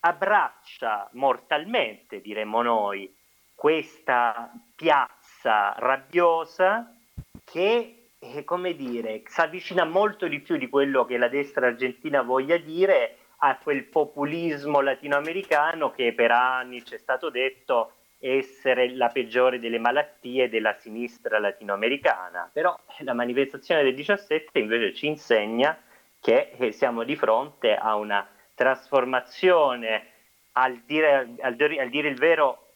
abbraccia 0.00 1.08
mortalmente, 1.12 2.20
diremmo 2.20 2.62
noi, 2.62 3.12
questa 3.54 4.52
piazza 4.76 5.74
rabbiosa 5.76 6.94
che, 7.44 8.10
eh, 8.18 8.44
come 8.44 8.76
dire, 8.76 9.22
si 9.26 9.40
avvicina 9.40 9.84
molto 9.84 10.28
di 10.28 10.40
più 10.40 10.56
di 10.56 10.68
quello 10.68 11.04
che 11.04 11.18
la 11.18 11.28
destra 11.28 11.66
argentina 11.66 12.22
voglia 12.22 12.56
dire 12.56 13.16
a 13.38 13.58
quel 13.58 13.84
populismo 13.84 14.80
latinoamericano 14.80 15.90
che 15.90 16.12
per 16.12 16.30
anni 16.30 16.84
ci 16.84 16.94
è 16.94 16.98
stato 16.98 17.30
detto 17.30 17.92
essere 18.18 18.94
la 18.94 19.08
peggiore 19.08 19.58
delle 19.58 19.78
malattie 19.78 20.48
della 20.48 20.74
sinistra 20.74 21.38
latinoamericana, 21.38 22.50
però 22.52 22.78
la 22.98 23.14
manifestazione 23.14 23.82
del 23.82 23.94
17 23.94 24.58
invece 24.58 24.94
ci 24.94 25.06
insegna 25.06 25.80
che 26.20 26.50
eh, 26.58 26.72
siamo 26.72 27.04
di 27.04 27.14
fronte 27.14 27.74
a 27.76 27.94
una 27.94 28.28
trasformazione, 28.54 30.06
al 30.52 30.82
dire, 30.84 31.36
al, 31.40 31.56
al 31.58 31.88
dire 31.90 32.08
il 32.08 32.18
vero, 32.18 32.72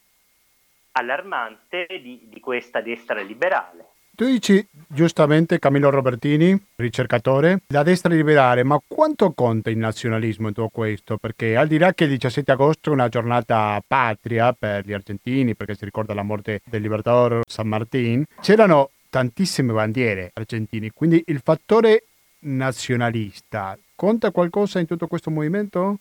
allarmante 0.91 1.87
di, 1.89 2.21
di 2.29 2.39
questa 2.39 2.81
destra 2.81 3.21
liberale. 3.21 3.92
Tu 4.15 4.25
dici 4.25 4.63
giustamente 4.85 5.57
Camillo 5.57 5.89
Robertini, 5.89 6.55
ricercatore, 6.75 7.61
la 7.69 7.81
destra 7.81 8.13
liberale, 8.13 8.63
ma 8.63 8.79
quanto 8.85 9.31
conta 9.31 9.71
il 9.71 9.77
nazionalismo 9.77 10.49
in 10.49 10.53
tutto 10.53 10.69
questo? 10.69 11.17
Perché 11.17 11.57
al 11.57 11.67
di 11.67 11.79
là 11.79 11.95
che 11.95 12.03
il 12.03 12.11
17 12.11 12.51
agosto 12.51 12.91
è 12.91 12.93
una 12.93 13.09
giornata 13.09 13.81
patria 13.85 14.53
per 14.53 14.85
gli 14.85 14.93
argentini, 14.93 15.55
perché 15.55 15.73
si 15.73 15.85
ricorda 15.85 16.13
la 16.13 16.21
morte 16.21 16.61
del 16.63 16.83
libertador 16.83 17.41
San 17.47 17.67
Martín, 17.67 18.23
c'erano 18.39 18.91
tantissime 19.09 19.73
bandiere 19.73 20.29
argentine, 20.35 20.91
quindi 20.93 21.23
il 21.25 21.41
fattore 21.43 22.03
nazionalista 22.41 23.75
conta 23.95 24.29
qualcosa 24.29 24.77
in 24.77 24.85
tutto 24.85 25.07
questo 25.07 25.31
movimento? 25.31 25.97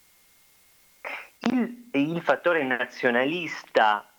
Il, 1.51 1.88
il 1.92 2.20
fattore 2.20 2.62
nazionalista 2.62 4.12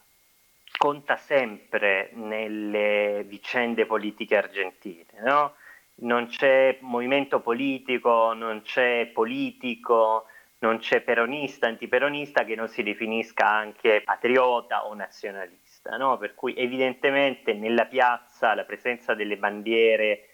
conta 0.84 1.16
sempre 1.16 2.10
nelle 2.16 3.24
vicende 3.26 3.86
politiche 3.86 4.36
argentine, 4.36 5.06
no? 5.22 5.54
Non 6.02 6.28
c'è 6.28 6.78
movimento 6.82 7.40
politico, 7.40 8.34
non 8.34 8.64
c'è 8.64 9.10
politico, 9.14 10.26
non 10.60 10.80
c'è 10.80 11.00
peronista, 11.00 11.68
antiperonista 11.68 12.44
che 12.44 12.56
non 12.56 12.68
si 12.68 12.84
definisca 12.84 13.48
anche 13.48 14.02
patriota 14.04 14.86
o 14.86 14.94
nazionalista, 14.94 15.96
no? 15.96 16.18
per 16.18 16.36
cui 16.36 16.54
evidentemente 16.54 17.54
nella 17.54 17.86
piazza 17.86 18.54
la 18.54 18.66
presenza 18.66 19.14
delle 19.14 19.38
bandiere 19.38 20.32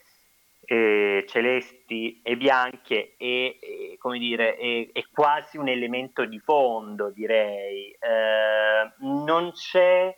eh, 0.66 1.26
celesti 1.28 2.22
e 2.24 2.36
bianche 2.36 3.14
è, 3.18 3.56
è, 3.60 3.98
come 4.00 4.18
dire, 4.18 4.56
è, 4.56 4.90
è, 4.94 5.04
quasi 5.14 5.60
un 5.60 5.68
elemento 5.68 6.26
di 6.26 6.40
fondo, 6.40 7.12
direi. 7.12 7.92
Eh, 7.92 8.94
non 9.02 9.52
c'è 9.52 10.12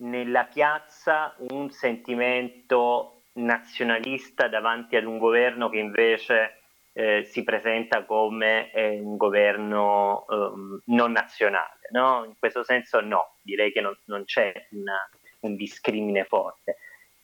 nella 0.00 0.44
piazza 0.44 1.34
un 1.50 1.70
sentimento 1.70 3.22
nazionalista 3.34 4.48
davanti 4.48 4.96
ad 4.96 5.04
un 5.04 5.18
governo 5.18 5.68
che 5.68 5.78
invece 5.78 6.60
eh, 6.92 7.24
si 7.24 7.44
presenta 7.44 8.04
come 8.04 8.70
eh, 8.72 8.98
un 8.98 9.16
governo 9.16 10.24
um, 10.28 10.80
non 10.86 11.12
nazionale. 11.12 11.88
No? 11.92 12.24
In 12.24 12.34
questo 12.38 12.64
senso 12.64 13.00
no, 13.00 13.36
direi 13.42 13.72
che 13.72 13.80
non, 13.80 13.96
non 14.06 14.24
c'è 14.24 14.52
una, 14.72 15.08
un 15.40 15.56
discrimine 15.56 16.24
forte. 16.24 16.78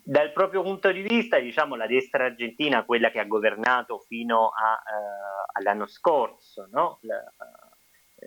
Dal 0.08 0.32
proprio 0.32 0.62
punto 0.62 0.92
di 0.92 1.02
vista, 1.02 1.38
diciamo, 1.40 1.74
la 1.74 1.88
destra 1.88 2.26
argentina, 2.26 2.84
quella 2.84 3.10
che 3.10 3.18
ha 3.18 3.24
governato 3.24 3.98
fino 3.98 4.50
a, 4.50 4.74
uh, 4.74 5.58
all'anno 5.58 5.86
scorso, 5.86 6.68
no? 6.70 6.98
la, 7.02 7.16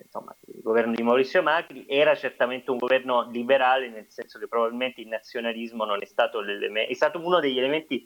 insomma, 0.02 0.36
il 0.46 0.60
governo 0.62 0.94
di 0.94 1.02
Maurizio 1.02 1.42
Macri, 1.42 1.84
era 1.88 2.14
certamente 2.14 2.70
un 2.70 2.78
governo 2.78 3.28
liberale, 3.30 3.88
nel 3.88 4.06
senso 4.08 4.38
che 4.38 4.48
probabilmente 4.48 5.00
il 5.00 5.08
nazionalismo 5.08 5.84
non 5.84 6.02
è 6.02 6.06
stato 6.06 6.40
è 6.42 6.94
stato 6.94 7.24
uno 7.24 7.40
degli 7.40 7.58
elementi 7.58 8.04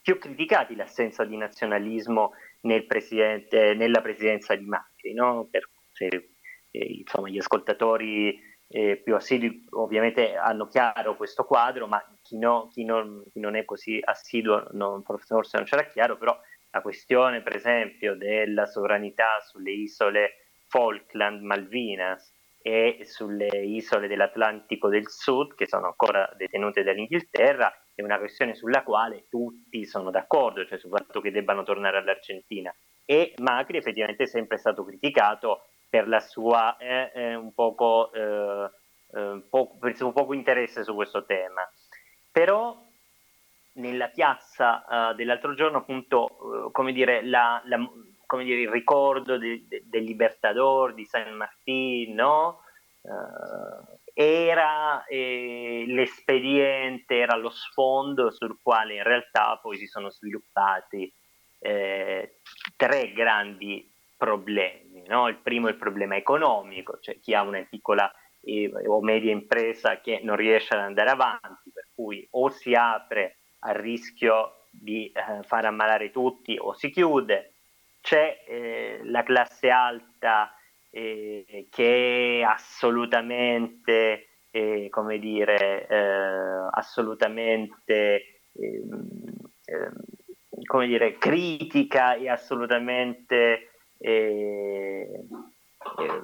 più 0.00 0.18
criticati, 0.18 0.74
l'assenza 0.74 1.24
di 1.24 1.36
nazionalismo 1.36 2.32
nel 2.62 2.86
nella 3.76 4.00
presidenza 4.00 4.54
di 4.54 4.64
Macri, 4.64 5.12
no? 5.14 5.46
per, 5.50 5.68
se, 5.92 6.06
eh, 6.70 6.84
insomma, 6.84 7.28
gli 7.28 7.38
ascoltatori 7.38 8.50
eh, 8.68 8.96
più 8.96 9.14
assidui 9.14 9.66
ovviamente 9.70 10.34
hanno 10.34 10.66
chiaro 10.66 11.16
questo 11.16 11.44
quadro, 11.44 11.86
ma 11.86 12.02
chi, 12.22 12.38
no, 12.38 12.68
chi, 12.72 12.84
non, 12.84 13.22
chi 13.30 13.38
non, 13.38 13.54
è 13.54 13.64
così 13.64 14.00
assiduo 14.02 14.66
non, 14.72 15.02
forse 15.02 15.56
non 15.56 15.64
c'era 15.64 15.84
chiaro, 15.84 16.16
però 16.16 16.36
la 16.70 16.80
questione 16.80 17.42
per 17.42 17.54
esempio 17.54 18.16
della 18.16 18.66
sovranità 18.66 19.40
sulle 19.46 19.72
isole 19.72 20.51
Falkland, 20.72 21.42
Malvinas 21.42 22.32
e 22.62 23.00
sulle 23.04 23.48
isole 23.48 24.08
dell'Atlantico 24.08 24.88
del 24.88 25.06
Sud 25.10 25.54
che 25.54 25.66
sono 25.66 25.86
ancora 25.86 26.32
detenute 26.34 26.82
dall'Inghilterra 26.82 27.70
è 27.94 28.00
una 28.00 28.18
questione 28.18 28.54
sulla 28.54 28.82
quale 28.82 29.26
tutti 29.28 29.84
sono 29.84 30.10
d'accordo, 30.10 30.64
cioè 30.64 30.78
sul 30.78 30.88
fatto 30.88 31.20
che 31.20 31.30
debbano 31.30 31.62
tornare 31.62 31.98
all'Argentina 31.98 32.74
e 33.04 33.34
Macri 33.42 33.76
effettivamente 33.76 34.22
è 34.22 34.26
sempre 34.26 34.56
stato 34.56 34.82
criticato 34.82 35.66
per 35.90 36.08
la 36.08 36.20
sua 36.20 36.78
eh, 36.78 37.10
eh, 37.14 37.34
un 37.34 37.52
poco, 37.52 38.10
eh, 38.14 38.70
eh 39.14 39.42
poco, 39.50 39.86
il 39.86 39.96
suo 39.96 40.12
poco 40.12 40.32
interesse 40.32 40.84
su 40.84 40.94
questo 40.94 41.26
tema. 41.26 41.60
Però 42.30 42.74
nella 43.74 44.08
piazza 44.08 44.84
uh, 44.88 45.14
dell'altro 45.14 45.54
giorno, 45.54 45.78
appunto, 45.78 46.36
uh, 46.66 46.70
come 46.70 46.92
dire, 46.92 47.22
la, 47.24 47.60
la, 47.66 47.78
come 48.32 48.44
dire, 48.44 48.62
il 48.62 48.70
ricordo 48.70 49.36
de, 49.36 49.66
de, 49.68 49.82
del 49.84 50.04
Libertador 50.04 50.94
di 50.94 51.04
San 51.04 51.34
Martín, 51.34 52.14
no? 52.14 52.62
Uh, 53.02 53.98
era 54.14 55.04
eh, 55.04 55.84
l'espediente, 55.86 57.16
era 57.16 57.36
lo 57.36 57.50
sfondo 57.50 58.30
sul 58.30 58.58
quale 58.62 58.94
in 58.94 59.02
realtà 59.02 59.58
poi 59.60 59.76
si 59.76 59.86
sono 59.86 60.08
sviluppati 60.08 61.12
eh, 61.58 62.38
tre 62.74 63.12
grandi 63.12 63.92
problemi. 64.16 65.02
No? 65.06 65.28
Il 65.28 65.36
primo 65.42 65.66
è 65.66 65.72
il 65.72 65.76
problema 65.76 66.16
economico, 66.16 66.98
cioè 67.00 67.20
chi 67.20 67.34
ha 67.34 67.42
una 67.42 67.62
piccola 67.68 68.10
eh, 68.40 68.72
o 68.86 69.02
media 69.02 69.30
impresa 69.30 70.00
che 70.00 70.20
non 70.22 70.36
riesce 70.36 70.72
ad 70.72 70.80
andare 70.80 71.10
avanti, 71.10 71.70
per 71.70 71.88
cui 71.94 72.26
o 72.30 72.48
si 72.48 72.72
apre 72.72 73.40
al 73.58 73.74
rischio 73.74 74.68
di 74.70 75.12
eh, 75.12 75.42
far 75.42 75.66
ammalare 75.66 76.10
tutti 76.10 76.56
o 76.58 76.72
si 76.72 76.88
chiude, 76.88 77.51
c'è 78.02 78.44
eh, 78.46 79.00
la 79.04 79.22
classe 79.22 79.70
alta 79.70 80.54
eh, 80.90 81.68
che 81.70 82.40
è 82.40 82.42
assolutamente, 82.42 84.26
eh, 84.50 84.88
come 84.90 85.18
dire, 85.18 85.86
eh, 85.86 86.68
assolutamente 86.72 88.42
ehm, 88.52 89.32
ehm, 89.64 89.92
come 90.64 90.86
dire, 90.86 91.16
critica 91.16 92.14
e 92.14 92.28
assolutamente 92.28 93.70
eh, 93.98 95.08
eh, 95.98 96.22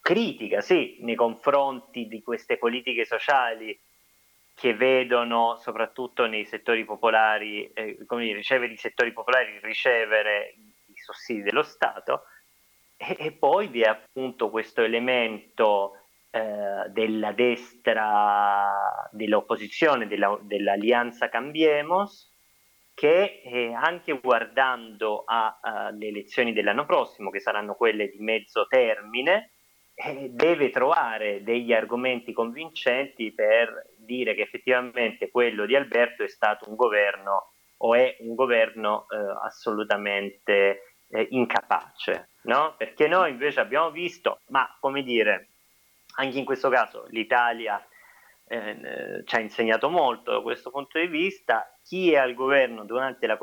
critica, 0.00 0.60
sì, 0.60 0.98
nei 1.00 1.14
confronti 1.14 2.06
di 2.06 2.22
queste 2.22 2.58
politiche 2.58 3.04
sociali 3.04 3.78
che 4.62 4.74
vedono 4.74 5.56
soprattutto 5.56 6.26
nei 6.26 6.44
settori 6.44 6.84
popolari, 6.84 7.68
eh, 7.72 7.98
come 8.06 8.22
dire, 8.22 8.36
ricevere 8.36 8.72
i 8.72 8.76
settori 8.76 9.12
popolari 9.12 9.58
ricevere 9.60 10.54
i 10.86 10.94
sussidi 10.94 11.42
dello 11.42 11.64
Stato 11.64 12.26
e, 12.96 13.16
e 13.18 13.32
poi 13.32 13.66
vi 13.66 13.80
è 13.80 13.88
appunto 13.88 14.50
questo 14.50 14.82
elemento 14.82 15.96
eh, 16.30 16.84
della 16.90 17.32
destra, 17.32 19.08
dell'opposizione, 19.10 20.06
della, 20.06 20.38
dell'alleanza 20.40 21.28
Cambiemos 21.28 22.30
che 22.94 23.42
eh, 23.44 23.72
anche 23.72 24.16
guardando 24.20 25.24
alle 25.26 26.06
elezioni 26.06 26.52
dell'anno 26.52 26.86
prossimo, 26.86 27.30
che 27.30 27.40
saranno 27.40 27.74
quelle 27.74 28.06
di 28.10 28.20
mezzo 28.20 28.68
termine, 28.68 29.51
deve 30.30 30.70
trovare 30.70 31.42
degli 31.42 31.72
argomenti 31.72 32.32
convincenti 32.32 33.32
per 33.32 33.90
dire 33.96 34.34
che 34.34 34.42
effettivamente 34.42 35.30
quello 35.30 35.66
di 35.66 35.76
Alberto 35.76 36.24
è 36.24 36.28
stato 36.28 36.68
un 36.68 36.76
governo 36.76 37.52
o 37.78 37.94
è 37.94 38.16
un 38.20 38.34
governo 38.34 39.06
eh, 39.08 39.16
assolutamente 39.42 40.96
eh, 41.08 41.26
incapace, 41.30 42.30
no? 42.42 42.74
Perché 42.76 43.08
noi 43.08 43.30
invece 43.30 43.60
abbiamo 43.60 43.90
visto, 43.90 44.40
ma 44.48 44.76
come 44.80 45.02
dire, 45.02 45.48
anche 46.16 46.38
in 46.38 46.44
questo 46.44 46.68
caso 46.68 47.06
l'Italia 47.10 47.84
eh, 48.46 49.22
ci 49.24 49.34
ha 49.34 49.40
insegnato 49.40 49.88
molto 49.88 50.32
da 50.32 50.40
questo 50.40 50.70
punto 50.70 50.98
di 50.98 51.06
vista. 51.06 51.66
Chi 51.82 52.12
è 52.12 52.18
al 52.18 52.34
governo 52.34 52.84
durante 52.84 53.26
la, 53.26 53.36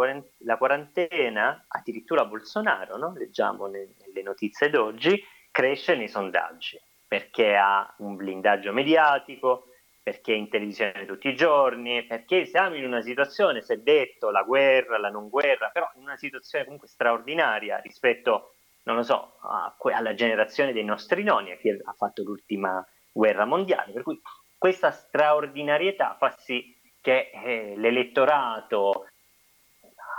quarantena, 0.57 1.65
addirittura 1.67 2.25
Bolsonaro, 2.25 2.97
no? 2.97 3.13
leggiamo 3.17 3.67
nelle 3.67 4.21
notizie 4.23 4.69
d'oggi, 4.69 5.21
cresce 5.59 5.95
nei 5.95 6.07
sondaggi 6.07 6.79
perché 7.05 7.57
ha 7.57 7.93
un 7.97 8.15
blindaggio 8.15 8.71
mediatico, 8.71 9.65
perché 10.01 10.31
è 10.31 10.37
in 10.37 10.47
televisione 10.47 11.05
tutti 11.05 11.27
i 11.27 11.35
giorni, 11.35 12.05
perché 12.05 12.45
siamo 12.45 12.75
in 12.75 12.85
una 12.85 13.01
situazione, 13.01 13.61
si 13.61 13.73
è 13.73 13.77
detto, 13.77 14.29
la 14.29 14.43
guerra, 14.43 14.97
la 14.97 15.09
non 15.09 15.27
guerra, 15.27 15.69
però 15.69 15.91
in 15.95 16.03
una 16.03 16.15
situazione 16.15 16.63
comunque 16.63 16.87
straordinaria 16.87 17.79
rispetto, 17.79 18.53
non 18.83 18.95
lo 18.95 19.03
so, 19.03 19.37
a, 19.41 19.75
alla 19.93 20.13
generazione 20.13 20.71
dei 20.71 20.85
nostri 20.85 21.23
nonni, 21.23 21.51
a 21.51 21.57
chi 21.57 21.69
ha 21.69 21.93
fatto 21.93 22.23
l'ultima 22.23 22.87
guerra 23.11 23.43
mondiale, 23.43 23.91
per 23.91 24.03
cui 24.03 24.21
questa 24.57 24.91
straordinarietà 24.91 26.15
fa 26.17 26.29
sì 26.37 26.73
che 27.01 27.31
eh, 27.33 27.73
l'elettorato, 27.75 29.07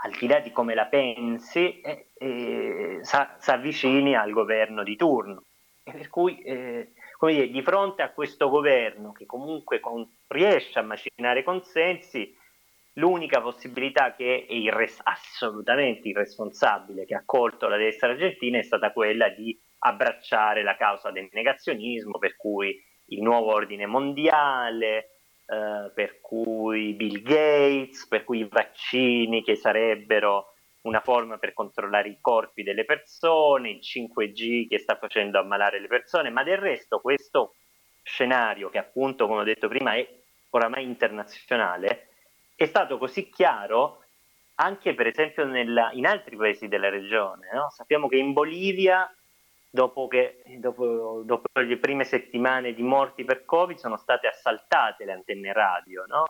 al 0.02 0.10
di 0.18 0.26
là 0.26 0.40
di 0.40 0.50
come 0.50 0.74
la 0.74 0.86
pensi, 0.86 1.80
eh, 1.80 2.09
eh, 2.22 3.00
si 3.02 3.50
avvicini 3.50 4.14
al 4.14 4.30
governo 4.30 4.82
di 4.82 4.94
turno. 4.94 5.44
E 5.82 5.92
per 5.92 6.08
cui, 6.10 6.38
eh, 6.42 6.92
come 7.16 7.32
dire, 7.32 7.48
di 7.48 7.62
fronte 7.62 8.02
a 8.02 8.10
questo 8.10 8.50
governo 8.50 9.12
che 9.12 9.24
comunque 9.24 9.80
con, 9.80 10.06
riesce 10.28 10.78
a 10.78 10.82
macinare 10.82 11.42
consensi, 11.42 12.36
l'unica 12.94 13.40
possibilità 13.40 14.14
che 14.14 14.44
è 14.46 14.52
irres- 14.52 15.00
assolutamente 15.02 16.08
irresponsabile 16.08 17.06
che 17.06 17.14
ha 17.14 17.22
colto 17.24 17.68
la 17.68 17.78
destra 17.78 18.10
argentina 18.10 18.58
è 18.58 18.62
stata 18.62 18.92
quella 18.92 19.30
di 19.30 19.58
abbracciare 19.78 20.62
la 20.62 20.76
causa 20.76 21.10
del 21.10 21.30
negazionismo, 21.32 22.18
per 22.18 22.36
cui 22.36 22.78
il 23.06 23.22
nuovo 23.22 23.52
ordine 23.54 23.86
mondiale, 23.86 25.12
eh, 25.46 25.90
per 25.94 26.20
cui 26.20 26.92
Bill 26.92 27.22
Gates, 27.22 28.06
per 28.06 28.24
cui 28.24 28.40
i 28.40 28.48
vaccini 28.48 29.42
che 29.42 29.56
sarebbero 29.56 30.49
una 30.82 31.00
forma 31.00 31.38
per 31.38 31.52
controllare 31.52 32.08
i 32.08 32.18
corpi 32.20 32.62
delle 32.62 32.84
persone, 32.84 33.70
il 33.70 33.80
5G 33.80 34.68
che 34.68 34.78
sta 34.78 34.96
facendo 34.96 35.38
ammalare 35.38 35.80
le 35.80 35.88
persone, 35.88 36.30
ma 36.30 36.42
del 36.42 36.58
resto 36.58 37.00
questo 37.00 37.54
scenario 38.02 38.70
che 38.70 38.78
appunto, 38.78 39.26
come 39.26 39.40
ho 39.40 39.44
detto 39.44 39.68
prima, 39.68 39.94
è 39.94 40.08
oramai 40.50 40.84
internazionale, 40.84 42.08
è 42.54 42.66
stato 42.66 42.98
così 42.98 43.30
chiaro 43.30 44.04
anche 44.56 44.94
per 44.94 45.06
esempio 45.06 45.44
nella, 45.44 45.90
in 45.92 46.06
altri 46.06 46.36
paesi 46.36 46.68
della 46.68 46.90
regione. 46.90 47.48
No? 47.52 47.70
Sappiamo 47.70 48.08
che 48.08 48.16
in 48.16 48.32
Bolivia 48.32 49.10
dopo, 49.70 50.08
che, 50.08 50.42
dopo, 50.58 51.22
dopo, 51.24 51.46
le 51.60 51.78
prime 51.78 52.04
settimane 52.04 52.74
di 52.74 52.82
morti 52.82 53.24
per 53.24 53.44
Covid 53.44 53.78
sono 53.78 53.96
state 53.96 54.26
assaltate 54.26 55.04
le 55.04 55.12
antenne 55.12 55.52
radio, 55.52 56.04
no? 56.06 56.24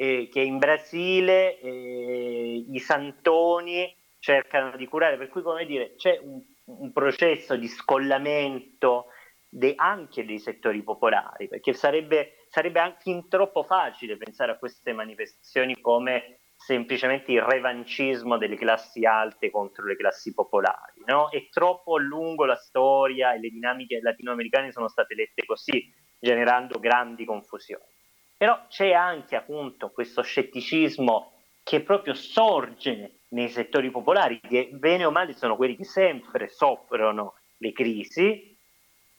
E 0.00 0.30
che 0.32 0.40
in 0.40 0.56
Brasile 0.56 1.60
eh, 1.60 2.64
i 2.72 2.78
santoni 2.78 3.94
cercano 4.18 4.74
di 4.78 4.86
curare, 4.86 5.18
per 5.18 5.28
cui 5.28 5.42
come 5.42 5.66
dire 5.66 5.94
c'è 5.96 6.18
un, 6.22 6.42
un 6.64 6.90
processo 6.90 7.54
di 7.54 7.68
scollamento 7.68 9.08
de, 9.46 9.74
anche 9.76 10.24
dei 10.24 10.38
settori 10.38 10.82
popolari, 10.82 11.48
perché 11.48 11.74
sarebbe, 11.74 12.46
sarebbe 12.48 12.80
anche 12.80 13.00
fin 13.02 13.28
troppo 13.28 13.62
facile 13.62 14.16
pensare 14.16 14.52
a 14.52 14.56
queste 14.58 14.94
manifestazioni 14.94 15.78
come 15.82 16.38
semplicemente 16.56 17.32
il 17.32 17.42
revancismo 17.42 18.38
delle 18.38 18.56
classi 18.56 19.04
alte 19.04 19.50
contro 19.50 19.84
le 19.84 19.96
classi 19.96 20.32
popolari. 20.32 21.02
No? 21.04 21.28
È 21.28 21.46
troppo 21.50 21.98
lungo 21.98 22.46
la 22.46 22.56
storia 22.56 23.34
e 23.34 23.38
le 23.38 23.50
dinamiche 23.50 24.00
latinoamericane 24.00 24.72
sono 24.72 24.88
state 24.88 25.14
lette 25.14 25.44
così, 25.44 25.92
generando 26.18 26.78
grandi 26.78 27.26
confusioni. 27.26 27.98
Però 28.40 28.58
c'è 28.68 28.92
anche 28.92 29.36
appunto 29.36 29.90
questo 29.90 30.22
scetticismo 30.22 31.32
che 31.62 31.82
proprio 31.82 32.14
sorge 32.14 33.24
nei 33.28 33.50
settori 33.50 33.90
popolari, 33.90 34.40
che 34.40 34.70
bene 34.72 35.04
o 35.04 35.10
male 35.10 35.34
sono 35.34 35.56
quelli 35.56 35.76
che 35.76 35.84
sempre 35.84 36.48
soffrono 36.48 37.34
le 37.58 37.72
crisi. 37.72 38.56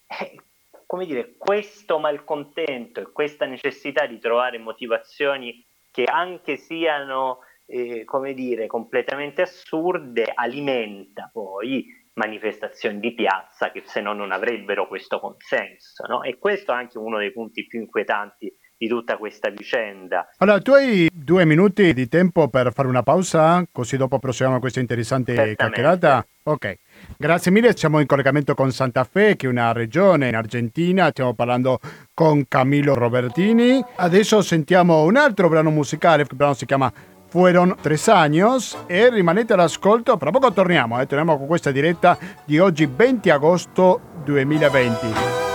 Eh, 0.07 0.41
come 0.87 1.05
dire, 1.05 1.35
questo 1.37 1.99
malcontento 1.99 2.99
e 2.99 3.11
questa 3.11 3.45
necessità 3.45 4.07
di 4.07 4.17
trovare 4.17 4.57
motivazioni 4.57 5.63
che 5.91 6.05
anche 6.05 6.57
siano, 6.57 7.41
eh, 7.67 8.03
come 8.05 8.33
dire, 8.33 8.65
completamente 8.65 9.43
assurde, 9.43 10.31
alimenta 10.33 11.29
poi 11.31 11.85
manifestazioni 12.13 12.99
di 12.99 13.13
piazza 13.13 13.69
che 13.69 13.83
se 13.85 14.01
no 14.01 14.13
non 14.13 14.31
avrebbero 14.31 14.87
questo 14.87 15.19
consenso. 15.19 16.07
No? 16.07 16.23
E 16.23 16.39
questo 16.39 16.71
è 16.71 16.75
anche 16.75 16.97
uno 16.97 17.19
dei 17.19 17.31
punti 17.31 17.67
più 17.67 17.81
inquietanti 17.81 18.51
di 18.81 18.87
tutta 18.87 19.17
questa 19.17 19.49
vicenda. 19.51 20.27
Allora, 20.37 20.59
tu 20.59 20.71
hai 20.71 21.07
due 21.13 21.45
minuti 21.45 21.93
di 21.93 22.07
tempo 22.07 22.47
per 22.47 22.73
fare 22.73 22.87
una 22.87 23.03
pausa, 23.03 23.63
così 23.71 23.95
dopo 23.95 24.17
proseguiamo 24.17 24.59
questa 24.59 24.79
interessante 24.79 25.53
chiacchierata. 25.55 26.25
Ok, 26.45 26.77
grazie 27.15 27.51
mille. 27.51 27.77
Siamo 27.77 27.99
in 27.99 28.07
collegamento 28.07 28.55
con 28.55 28.71
Santa 28.71 29.03
Fe, 29.03 29.35
che 29.35 29.45
è 29.45 29.49
una 29.49 29.71
regione 29.71 30.29
in 30.29 30.35
Argentina. 30.35 31.09
Stiamo 31.09 31.35
parlando 31.35 31.79
con 32.15 32.47
Camilo 32.47 32.95
Robertini. 32.95 33.79
Adesso 33.97 34.41
sentiamo 34.41 35.03
un 35.03 35.15
altro 35.15 35.47
brano 35.47 35.69
musicale, 35.69 36.23
il 36.23 36.29
brano 36.33 36.55
si 36.55 36.65
chiama 36.65 36.91
Fueron 37.27 37.75
tres 37.79 38.07
años 38.07 38.75
e 38.87 39.11
rimanete 39.11 39.53
all'ascolto, 39.53 40.17
tra 40.17 40.31
poco 40.31 40.51
torniamo, 40.51 40.99
eh, 40.99 41.05
torniamo 41.05 41.37
con 41.37 41.45
questa 41.45 41.71
diretta 41.71 42.17
di 42.43 42.57
oggi 42.57 42.89
20 42.93 43.29
agosto 43.29 44.01
2020. 44.25 45.50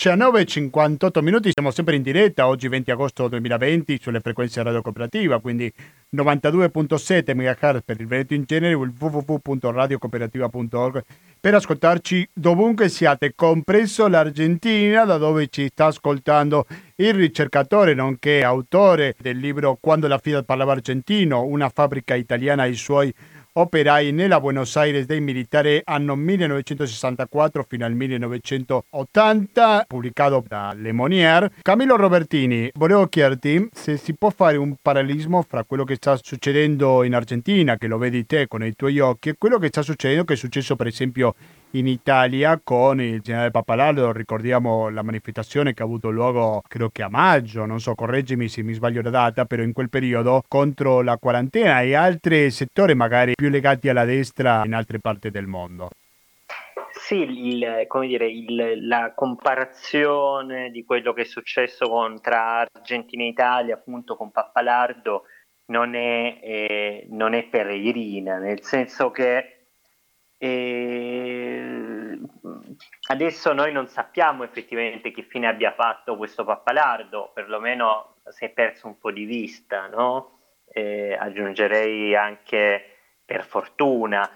19.58 0.00 1.20
minuti, 1.20 1.50
siamo 1.52 1.70
sempre 1.70 1.94
in 1.94 2.00
diretta, 2.00 2.46
oggi 2.46 2.68
20 2.68 2.90
agosto 2.90 3.28
2020 3.28 3.98
sulle 4.00 4.20
frequenze 4.20 4.62
radio 4.62 4.80
cooperativa, 4.80 5.40
quindi 5.40 5.70
92.7 6.16 7.34
MHz 7.34 7.82
per 7.84 8.00
il 8.00 8.06
Veneto 8.06 8.32
in 8.32 8.44
genere, 8.46 8.72
www.radiocooperativa.org 8.72 11.04
per 11.38 11.54
ascoltarci 11.54 12.30
dovunque 12.32 12.88
siate, 12.88 13.34
compreso 13.34 14.08
l'Argentina, 14.08 15.04
da 15.04 15.18
dove 15.18 15.48
ci 15.48 15.68
sta 15.70 15.84
ascoltando 15.86 16.64
il 16.96 17.12
ricercatore, 17.12 17.92
nonché 17.92 18.42
autore 18.42 19.14
del 19.20 19.36
libro 19.36 19.76
Quando 19.78 20.08
la 20.08 20.16
Fiat 20.16 20.46
parlava 20.46 20.72
argentino, 20.72 21.44
una 21.44 21.68
fabbrica 21.68 22.14
italiana 22.14 22.62
ai 22.62 22.74
suoi 22.74 23.12
operai 23.52 24.12
nella 24.12 24.40
Buenos 24.40 24.76
Aires 24.76 25.06
dei 25.06 25.20
militari 25.20 25.80
anno 25.84 26.14
1964 26.14 27.64
fino 27.68 27.84
al 27.84 27.94
1980, 27.94 29.84
pubblicato 29.86 30.44
da 30.46 30.72
Le 30.74 30.92
Monnier. 30.92 31.50
Camillo 31.62 31.96
Robertini, 31.96 32.70
volevo 32.74 33.06
chiederti 33.06 33.68
se 33.72 33.96
si 33.96 34.14
può 34.14 34.30
fare 34.30 34.56
un 34.56 34.76
parallelismo 34.80 35.42
fra 35.42 35.64
quello 35.64 35.84
che 35.84 35.96
sta 35.96 36.18
succedendo 36.20 37.02
in 37.02 37.14
Argentina, 37.14 37.76
che 37.76 37.86
lo 37.86 37.98
vedi 37.98 38.26
te 38.26 38.46
con 38.46 38.64
i 38.64 38.74
tuoi 38.74 38.98
occhi, 39.00 39.30
e 39.30 39.34
quello 39.36 39.58
che 39.58 39.68
sta 39.68 39.82
succedendo, 39.82 40.24
che 40.24 40.34
è 40.34 40.36
successo 40.36 40.76
per 40.76 40.86
esempio 40.86 41.34
in 41.72 41.86
Italia 41.86 42.60
con 42.62 43.00
il 43.00 43.20
generale 43.20 43.50
Pappalardo, 43.50 44.12
ricordiamo 44.12 44.88
la 44.88 45.02
manifestazione 45.02 45.72
che 45.72 45.82
ha 45.82 45.84
avuto 45.84 46.10
luogo 46.10 46.62
credo 46.66 46.90
che 46.90 47.02
a 47.02 47.08
maggio, 47.08 47.64
non 47.64 47.78
so, 47.78 47.94
correggimi 47.94 48.48
se 48.48 48.62
mi 48.62 48.72
sbaglio 48.72 49.02
la 49.02 49.10
data, 49.10 49.44
però 49.44 49.62
in 49.62 49.72
quel 49.72 49.88
periodo 49.88 50.42
contro 50.48 51.02
la 51.02 51.16
quarantena 51.16 51.82
e 51.82 51.94
altri 51.94 52.50
settori 52.50 52.94
magari 52.94 53.34
più 53.34 53.48
legati 53.48 53.88
alla 53.88 54.04
destra 54.04 54.62
in 54.64 54.74
altre 54.74 54.98
parti 54.98 55.30
del 55.30 55.46
mondo. 55.46 55.90
Sì, 56.92 57.16
il, 57.16 57.84
come 57.86 58.06
dire, 58.08 58.28
il, 58.28 58.86
la 58.86 59.12
comparazione 59.14 60.70
di 60.70 60.84
quello 60.84 61.12
che 61.12 61.22
è 61.22 61.24
successo 61.24 61.88
con, 61.88 62.20
tra 62.20 62.60
Argentina 62.60 63.22
e 63.22 63.28
Italia, 63.28 63.74
appunto 63.74 64.16
con 64.16 64.30
Pappalardo, 64.30 65.24
non 65.66 65.94
è, 65.94 66.38
eh, 66.42 67.06
non 67.10 67.34
è 67.34 67.44
peregrina, 67.44 68.38
nel 68.38 68.62
senso 68.62 69.10
che 69.10 69.59
e 70.42 72.18
adesso 73.08 73.52
noi 73.52 73.72
non 73.72 73.88
sappiamo 73.88 74.42
effettivamente 74.42 75.10
che 75.10 75.24
fine 75.24 75.46
abbia 75.46 75.74
fatto 75.74 76.16
questo 76.16 76.46
pappalardo, 76.46 77.30
perlomeno 77.34 78.14
si 78.30 78.46
è 78.46 78.48
perso 78.48 78.86
un 78.86 78.96
po' 78.96 79.10
di 79.10 79.26
vista, 79.26 79.88
no? 79.88 80.38
E 80.72 81.12
aggiungerei 81.12 82.16
anche 82.16 82.84
per 83.22 83.44
fortuna. 83.44 84.30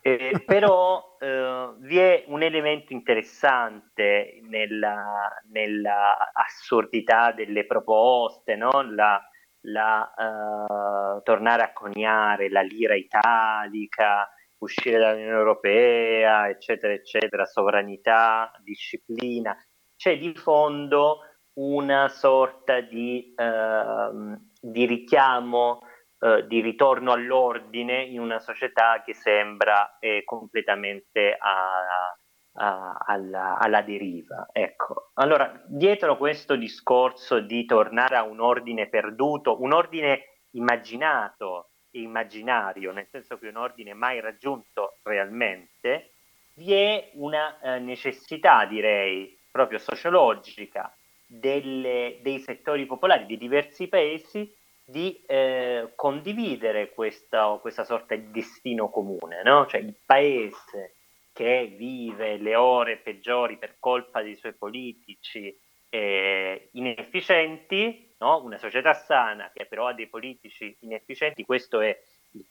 Eh, 0.00 0.44
però 0.46 1.16
eh, 1.18 1.72
vi 1.78 1.98
è 1.98 2.22
un 2.28 2.42
elemento 2.44 2.92
interessante 2.92 4.38
nella, 4.44 5.28
nella 5.50 6.30
assurdità 6.34 7.32
delle 7.32 7.66
proposte, 7.66 8.54
no? 8.54 8.82
la, 8.82 9.20
la 9.62 11.16
uh, 11.16 11.22
tornare 11.24 11.62
a 11.62 11.72
coniare 11.72 12.48
la 12.48 12.62
lira 12.62 12.94
italica, 12.94 14.30
uscire 14.58 14.98
dall'Unione 14.98 15.36
Europea, 15.36 16.48
eccetera, 16.48 16.92
eccetera, 16.92 17.44
sovranità, 17.44 18.50
disciplina. 18.62 19.56
C'è 19.96 20.18
di 20.18 20.34
fondo 20.34 21.20
una 21.54 22.08
sorta 22.08 22.80
di, 22.80 23.34
eh, 23.36 24.38
di 24.60 24.86
richiamo, 24.86 25.80
eh, 26.20 26.46
di 26.46 26.60
ritorno 26.60 27.12
all'ordine 27.12 28.02
in 28.02 28.20
una 28.20 28.38
società 28.38 29.02
che 29.04 29.14
sembra 29.14 29.98
eh, 29.98 30.22
completamente 30.24 31.36
a, 31.36 32.16
a, 32.54 32.96
alla, 33.06 33.58
alla, 33.58 33.82
deriva. 33.82 34.48
Ecco. 34.52 35.10
Allora, 35.14 35.62
dietro 35.66 36.16
questo 36.16 36.56
discorso 36.56 37.40
di 37.40 37.64
tornare 37.64 38.16
a 38.16 38.22
un 38.22 38.40
ordine 38.40 38.88
perduto, 38.88 39.60
un 39.60 39.72
ordine 39.72 40.42
immaginato, 40.52 41.70
immaginario, 42.02 42.92
nel 42.92 43.08
senso 43.10 43.38
che 43.38 43.48
un 43.48 43.56
ordine 43.56 43.94
mai 43.94 44.20
raggiunto 44.20 44.98
realmente, 45.02 46.12
vi 46.54 46.72
è 46.72 47.10
una 47.14 47.60
eh, 47.60 47.78
necessità, 47.78 48.64
direi, 48.64 49.38
proprio 49.50 49.78
sociologica 49.78 50.94
delle, 51.26 52.18
dei 52.22 52.38
settori 52.40 52.86
popolari 52.86 53.26
di 53.26 53.36
diversi 53.36 53.88
paesi 53.88 54.54
di 54.84 55.22
eh, 55.26 55.92
condividere 55.94 56.94
questa, 56.94 57.58
questa, 57.60 57.84
sorta 57.84 58.14
di 58.16 58.30
destino 58.30 58.88
comune, 58.88 59.42
no? 59.44 59.66
cioè 59.66 59.80
il 59.80 59.94
paese 60.04 60.94
che 61.34 61.74
vive 61.76 62.38
le 62.38 62.54
ore 62.54 62.96
peggiori 62.96 63.58
per 63.58 63.76
colpa 63.78 64.22
dei 64.22 64.34
suoi 64.36 64.54
politici 64.54 65.54
eh, 65.90 66.70
inefficienti, 66.72 68.07
no? 68.18 68.42
una 68.42 68.58
società 68.58 68.94
sana 68.94 69.50
che 69.52 69.66
però 69.66 69.88
ha 69.88 69.94
dei 69.94 70.08
politici 70.08 70.76
inefficienti, 70.80 71.44
questo 71.44 71.80
è 71.80 71.98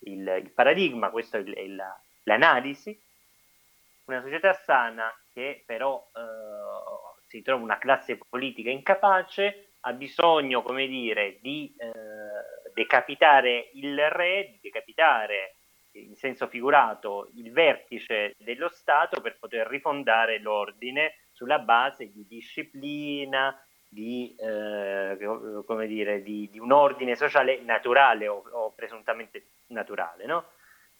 il, 0.02 0.42
il, 0.44 0.52
paradigma, 0.52 1.10
questa 1.10 1.38
è 1.38 1.42
il, 1.42 1.84
l'analisi, 2.24 3.00
una 4.06 4.22
società 4.22 4.54
sana 4.54 5.14
che 5.34 5.64
però 5.66 6.10
eh, 6.16 7.22
si 7.28 7.42
trova 7.42 7.64
una 7.64 7.78
classe 7.78 8.18
politica 8.18 8.70
incapace, 8.70 9.72
ha 9.82 9.94
bisogno, 9.94 10.62
come 10.62 10.88
dire, 10.88 11.40
di 11.42 11.74
eh, 11.78 12.72
decapitare 12.74 13.70
il 13.74 14.10
re, 14.10 14.50
di 14.52 14.60
decapitare 14.62 15.54
in 15.92 16.16
senso 16.16 16.48
figurato 16.48 17.30
il 17.36 17.52
vertice 17.52 18.36
dello 18.38 18.70
Stato 18.70 19.20
per 19.20 19.38
poter 19.40 19.68
rifondare 19.68 20.40
l'ordine 20.40 21.28
sulla 21.32 21.60
base 21.60 22.12
di 22.12 22.26
disciplina, 22.28 23.56
di, 23.90 24.36
eh, 24.38 25.18
come 25.66 25.88
dire, 25.88 26.22
di, 26.22 26.50
di, 26.52 26.60
un 26.60 26.72
ordine 26.72 27.16
sociale 27.16 27.62
naturale 27.62 28.28
o, 28.28 28.44
o 28.52 28.72
presuntamente 28.72 29.48
naturale. 29.68 30.26
No? 30.26 30.46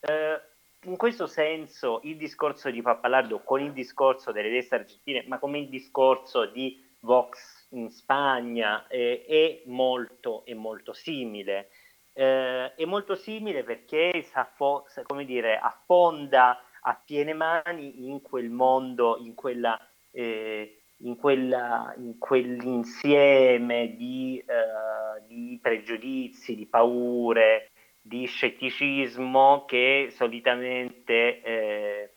Eh, 0.00 0.40
in 0.82 0.96
questo 0.96 1.26
senso 1.26 2.00
il 2.04 2.16
discorso 2.16 2.70
di 2.70 2.82
Pappalardo 2.82 3.40
con 3.40 3.60
il 3.60 3.72
discorso 3.72 4.32
delle 4.32 4.50
destre 4.50 4.78
argentine, 4.78 5.24
ma 5.26 5.38
come 5.38 5.58
il 5.58 5.68
discorso 5.68 6.46
di 6.46 6.84
Vox 7.00 7.66
in 7.70 7.90
Spagna, 7.90 8.86
eh, 8.86 9.24
è, 9.26 9.62
molto, 9.68 10.44
è 10.44 10.54
molto 10.54 10.92
simile. 10.92 11.70
Eh, 12.12 12.74
è 12.74 12.84
molto 12.84 13.14
simile 13.14 13.62
perché 13.64 14.22
s'affo- 14.22 14.86
come 15.04 15.24
dire, 15.24 15.58
affonda 15.58 16.62
a 16.82 17.00
piene 17.04 17.34
mani 17.34 18.06
in 18.06 18.22
quel 18.22 18.50
mondo, 18.50 19.18
in 19.18 19.34
quella 19.34 19.78
eh, 20.10 20.77
in, 21.02 21.16
quella, 21.16 21.94
in 21.96 22.18
quell'insieme 22.18 23.94
di, 23.96 24.42
uh, 24.46 25.26
di, 25.26 25.58
pregiudizi, 25.60 26.56
di 26.56 26.66
paure, 26.66 27.70
di 28.00 28.26
scetticismo 28.26 29.64
che 29.66 30.08
solitamente 30.10 31.42
eh, 31.42 32.10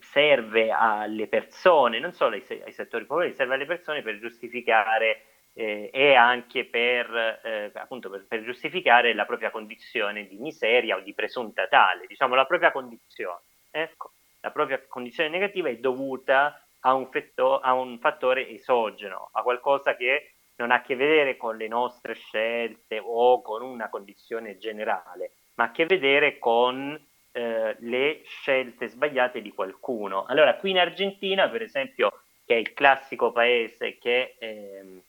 serve 0.00 0.70
alle 0.70 1.28
persone, 1.28 1.98
non 1.98 2.12
solo 2.12 2.34
ai, 2.34 2.44
ai, 2.64 2.72
settori 2.72 3.04
popolari, 3.04 3.34
serve 3.34 3.54
alle 3.54 3.66
persone 3.66 4.02
per 4.02 4.18
giustificare 4.18 5.24
eh, 5.54 5.90
e 5.92 6.14
anche 6.14 6.64
per, 6.64 7.40
eh, 7.44 7.70
appunto 7.74 8.08
per, 8.10 8.24
per, 8.26 8.42
giustificare 8.42 9.14
la 9.14 9.26
propria 9.26 9.50
condizione 9.50 10.26
di 10.26 10.38
miseria 10.38 10.96
o 10.96 11.00
di 11.00 11.12
presunta 11.14 11.66
tale, 11.68 12.06
diciamo 12.06 12.34
la 12.34 12.46
propria 12.46 12.72
condizione. 12.72 13.40
Ecco, 13.70 14.12
la 14.40 14.50
propria 14.50 14.82
condizione 14.88 15.28
negativa 15.28 15.68
è 15.68 15.76
dovuta 15.76 16.61
a 16.84 16.94
un, 16.94 17.08
fetto, 17.10 17.58
a 17.58 17.72
un 17.74 17.98
fattore 17.98 18.48
esogeno, 18.48 19.30
a 19.32 19.42
qualcosa 19.42 19.96
che 19.96 20.34
non 20.56 20.70
ha 20.70 20.76
a 20.76 20.82
che 20.82 20.96
vedere 20.96 21.36
con 21.36 21.56
le 21.56 21.68
nostre 21.68 22.14
scelte 22.14 23.00
o 23.02 23.40
con 23.42 23.62
una 23.62 23.88
condizione 23.88 24.58
generale, 24.58 25.32
ma 25.54 25.64
ha 25.64 25.66
a 25.68 25.70
che 25.72 25.86
vedere 25.86 26.38
con 26.38 26.98
eh, 27.32 27.76
le 27.78 28.22
scelte 28.24 28.88
sbagliate 28.88 29.40
di 29.40 29.52
qualcuno. 29.52 30.24
Allora, 30.24 30.54
qui 30.56 30.70
in 30.70 30.78
Argentina, 30.78 31.48
per 31.48 31.62
esempio, 31.62 32.22
che 32.44 32.54
è 32.54 32.58
il 32.58 32.72
classico 32.74 33.32
paese 33.32 33.98
che 33.98 34.36
eh, 34.38 35.02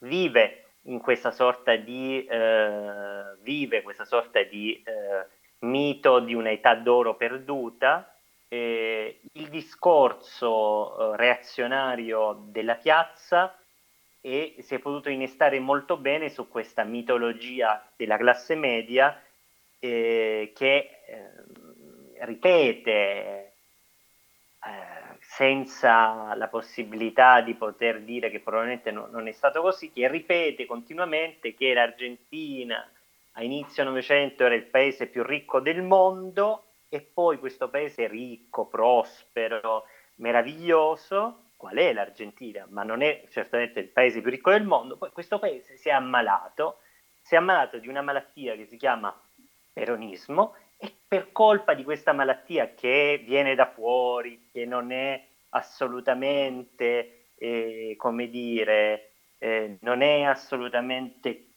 vive 0.00 0.64
in 0.82 1.00
questa 1.00 1.30
sorta 1.30 1.74
di, 1.76 2.24
eh, 2.24 3.36
vive 3.40 3.82
questa 3.82 4.04
sorta 4.04 4.42
di 4.42 4.82
eh, 4.84 5.26
mito 5.60 6.20
di 6.20 6.34
un'età 6.34 6.74
d'oro 6.74 7.14
perduta, 7.14 8.11
eh, 8.52 9.20
il 9.32 9.48
discorso 9.48 11.14
eh, 11.14 11.16
reazionario 11.16 12.38
della 12.48 12.74
piazza 12.74 13.56
e 14.20 14.56
si 14.58 14.74
è 14.74 14.78
potuto 14.78 15.08
innestare 15.08 15.58
molto 15.58 15.96
bene 15.96 16.28
su 16.28 16.46
questa 16.48 16.84
mitologia 16.84 17.82
della 17.96 18.18
classe 18.18 18.54
media 18.54 19.18
eh, 19.78 20.52
che 20.54 21.00
eh, 21.06 21.30
ripete 22.26 22.92
eh, 22.92 23.52
senza 25.18 26.34
la 26.34 26.48
possibilità 26.48 27.40
di 27.40 27.54
poter 27.54 28.02
dire 28.02 28.30
che 28.30 28.40
probabilmente 28.40 28.90
no, 28.90 29.08
non 29.10 29.28
è 29.28 29.32
stato 29.32 29.62
così, 29.62 29.90
che 29.90 30.06
ripete 30.08 30.66
continuamente 30.66 31.54
che 31.54 31.72
l'Argentina 31.72 32.86
a 33.32 33.42
inizio 33.42 33.82
Novecento 33.82 34.44
era 34.44 34.54
il 34.54 34.66
paese 34.66 35.06
più 35.06 35.22
ricco 35.22 35.58
del 35.58 35.80
mondo 35.80 36.66
e 36.94 37.00
poi 37.00 37.38
questo 37.38 37.70
paese 37.70 38.06
ricco, 38.06 38.66
prospero, 38.66 39.84
meraviglioso, 40.16 41.52
qual 41.56 41.76
è 41.76 41.90
l'Argentina? 41.90 42.66
Ma 42.68 42.82
non 42.82 43.00
è 43.00 43.24
certamente 43.30 43.80
il 43.80 43.88
paese 43.88 44.20
più 44.20 44.28
ricco 44.28 44.50
del 44.50 44.64
mondo, 44.64 44.98
poi 44.98 45.10
questo 45.10 45.38
paese 45.38 45.78
si 45.78 45.88
è 45.88 45.92
ammalato, 45.92 46.80
si 47.22 47.34
è 47.34 47.38
ammalato 47.38 47.78
di 47.78 47.88
una 47.88 48.02
malattia 48.02 48.54
che 48.56 48.66
si 48.66 48.76
chiama 48.76 49.18
peronismo 49.72 50.54
e 50.76 50.92
per 51.08 51.32
colpa 51.32 51.72
di 51.72 51.82
questa 51.82 52.12
malattia 52.12 52.74
che 52.74 53.22
viene 53.24 53.54
da 53.54 53.70
fuori, 53.70 54.50
che 54.52 54.66
non 54.66 54.92
è 54.92 55.26
assolutamente, 55.48 57.28
eh, 57.36 57.94
come 57.96 58.28
dire, 58.28 59.12
eh, 59.38 59.78
non 59.80 60.02
è 60.02 60.24
assolutamente 60.24 61.51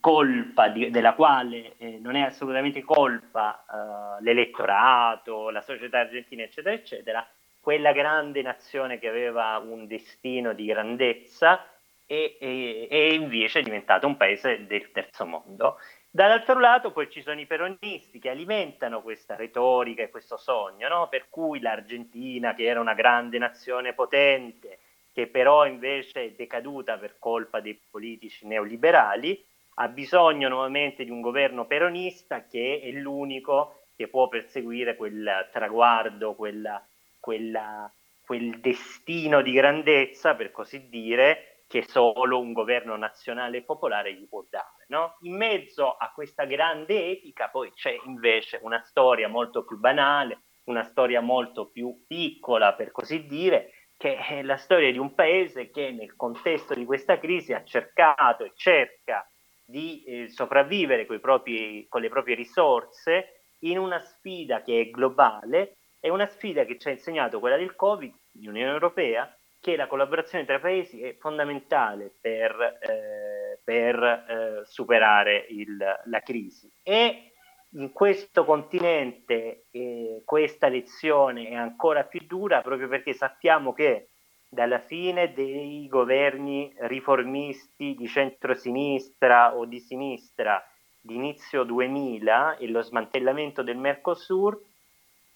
colpa 0.00 0.68
di, 0.68 0.90
della 0.90 1.14
quale 1.14 1.74
eh, 1.78 1.98
non 2.00 2.14
è 2.14 2.22
assolutamente 2.22 2.82
colpa 2.82 3.64
uh, 3.68 4.22
l'elettorato, 4.22 5.50
la 5.50 5.60
società 5.60 6.00
argentina, 6.00 6.42
eccetera, 6.42 6.74
eccetera, 6.74 7.26
quella 7.60 7.92
grande 7.92 8.42
nazione 8.42 8.98
che 8.98 9.08
aveva 9.08 9.58
un 9.58 9.86
destino 9.86 10.52
di 10.52 10.66
grandezza 10.66 11.66
e, 12.06 12.36
e, 12.40 12.86
e 12.88 13.14
invece 13.14 13.58
è 13.58 13.62
diventato 13.62 14.06
un 14.06 14.16
paese 14.16 14.66
del 14.66 14.92
terzo 14.92 15.26
mondo. 15.26 15.78
Dall'altro 16.08 16.58
lato 16.58 16.92
poi 16.92 17.10
ci 17.10 17.20
sono 17.20 17.40
i 17.40 17.46
peronisti 17.46 18.18
che 18.18 18.30
alimentano 18.30 19.02
questa 19.02 19.34
retorica 19.34 20.02
e 20.02 20.08
questo 20.08 20.36
sogno, 20.36 20.88
no? 20.88 21.08
per 21.08 21.26
cui 21.28 21.60
l'Argentina, 21.60 22.54
che 22.54 22.64
era 22.64 22.80
una 22.80 22.94
grande 22.94 23.36
nazione 23.36 23.92
potente, 23.92 24.78
che 25.12 25.26
però 25.26 25.66
invece 25.66 26.22
è 26.22 26.30
decaduta 26.30 26.96
per 26.96 27.16
colpa 27.18 27.60
dei 27.60 27.78
politici 27.90 28.46
neoliberali, 28.46 29.44
ha 29.78 29.88
bisogno 29.88 30.48
nuovamente 30.48 31.04
di 31.04 31.10
un 31.10 31.20
governo 31.20 31.66
peronista 31.66 32.46
che 32.46 32.80
è 32.82 32.90
l'unico 32.90 33.82
che 33.94 34.08
può 34.08 34.28
perseguire 34.28 34.96
quel 34.96 35.48
traguardo, 35.52 36.34
quella, 36.34 36.82
quella, 37.18 37.90
quel 38.24 38.60
destino 38.60 39.42
di 39.42 39.52
grandezza, 39.52 40.34
per 40.34 40.50
così 40.50 40.88
dire, 40.88 41.62
che 41.66 41.82
solo 41.82 42.38
un 42.38 42.52
governo 42.52 42.96
nazionale 42.96 43.58
e 43.58 43.62
popolare 43.62 44.14
gli 44.14 44.28
può 44.28 44.44
dare. 44.48 44.84
No? 44.88 45.16
In 45.22 45.36
mezzo 45.36 45.96
a 45.96 46.12
questa 46.14 46.44
grande 46.44 47.10
epica 47.10 47.48
poi 47.48 47.72
c'è 47.72 47.96
invece 48.04 48.60
una 48.62 48.80
storia 48.82 49.28
molto 49.28 49.64
più 49.64 49.78
banale, 49.78 50.42
una 50.64 50.84
storia 50.84 51.20
molto 51.20 51.70
più 51.70 52.04
piccola, 52.06 52.74
per 52.74 52.92
così 52.92 53.26
dire, 53.26 53.72
che 53.96 54.16
è 54.16 54.42
la 54.42 54.56
storia 54.56 54.92
di 54.92 54.98
un 54.98 55.14
paese 55.14 55.70
che 55.70 55.90
nel 55.90 56.16
contesto 56.16 56.74
di 56.74 56.84
questa 56.84 57.18
crisi 57.18 57.54
ha 57.54 57.64
cercato 57.64 58.44
e 58.44 58.52
cerca 58.54 59.26
di 59.66 60.04
eh, 60.04 60.28
sopravvivere 60.28 61.04
propri, 61.18 61.86
con 61.88 62.00
le 62.00 62.08
proprie 62.08 62.36
risorse 62.36 63.42
in 63.60 63.78
una 63.78 63.98
sfida 64.00 64.62
che 64.62 64.80
è 64.80 64.90
globale, 64.90 65.78
è 65.98 66.08
una 66.08 66.26
sfida 66.26 66.64
che 66.64 66.78
ci 66.78 66.88
ha 66.88 66.92
insegnato 66.92 67.40
quella 67.40 67.56
del 67.56 67.74
Covid, 67.74 68.14
l'Unione 68.42 68.70
Europea, 68.70 69.36
che 69.58 69.74
la 69.74 69.88
collaborazione 69.88 70.44
tra 70.44 70.60
paesi 70.60 71.02
è 71.02 71.16
fondamentale 71.16 72.14
per, 72.20 72.78
eh, 72.80 73.60
per 73.64 74.02
eh, 74.02 74.60
superare 74.64 75.46
il, 75.48 75.76
la 76.04 76.20
crisi. 76.20 76.70
E 76.84 77.32
in 77.70 77.90
questo 77.92 78.44
continente 78.44 79.66
eh, 79.72 80.22
questa 80.24 80.68
lezione 80.68 81.48
è 81.48 81.54
ancora 81.54 82.04
più 82.04 82.20
dura 82.26 82.60
proprio 82.60 82.86
perché 82.86 83.12
sappiamo 83.12 83.72
che 83.72 84.10
dalla 84.48 84.78
fine 84.78 85.32
dei 85.32 85.86
governi 85.88 86.72
riformisti 86.78 87.94
di 87.94 88.06
centrosinistra 88.06 89.56
o 89.56 89.64
di 89.64 89.80
sinistra 89.80 90.62
di 91.00 91.14
inizio 91.14 91.62
2000 91.62 92.56
e 92.56 92.68
lo 92.68 92.82
smantellamento 92.82 93.62
del 93.62 93.76
Mercosur, 93.76 94.60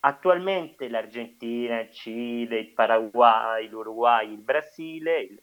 attualmente 0.01 0.89
l'Argentina, 0.89 1.81
il 1.81 1.93
Cile, 1.93 2.59
il 2.59 2.73
Paraguay, 2.73 3.69
l'Uruguay, 3.69 4.33
il 4.33 4.41
Brasile 4.41 5.21
il, 5.21 5.43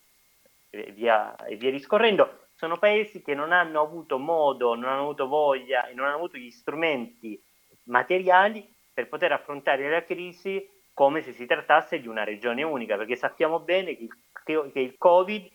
e, 0.70 0.92
via, 0.92 1.36
e 1.36 1.56
via 1.56 1.72
discorrendo 1.72 2.48
sono 2.56 2.78
paesi 2.78 3.22
che 3.22 3.36
non 3.36 3.52
hanno 3.52 3.82
avuto 3.82 4.18
modo, 4.18 4.74
non 4.74 4.90
hanno 4.90 5.04
avuto 5.04 5.28
voglia 5.28 5.88
e 5.88 5.94
non 5.94 6.06
hanno 6.08 6.16
avuto 6.16 6.38
gli 6.38 6.50
strumenti 6.50 7.40
materiali 7.84 8.68
per 8.92 9.08
poter 9.08 9.32
affrontare 9.32 9.90
la 9.90 10.04
crisi 10.04 10.68
come 10.98 11.22
se 11.22 11.32
si 11.32 11.46
trattasse 11.46 12.00
di 12.00 12.08
una 12.08 12.24
regione 12.24 12.64
unica, 12.64 12.98
perché 12.98 13.16
sappiamo 13.16 13.60
bene 13.60 13.96
che 13.96 14.08
il, 14.44 14.72
che 14.74 14.80
il 14.80 14.96
Covid 14.98 15.48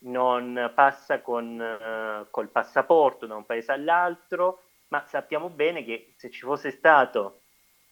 non 0.00 0.72
passa 0.74 1.22
con, 1.22 1.58
uh, 1.58 2.26
col 2.30 2.50
passaporto 2.50 3.24
da 3.24 3.34
un 3.34 3.46
paese 3.46 3.72
all'altro, 3.72 4.64
ma 4.88 5.02
sappiamo 5.06 5.48
bene 5.48 5.82
che 5.84 6.12
se 6.18 6.28
ci 6.28 6.40
fosse 6.40 6.70
stata 6.70 7.34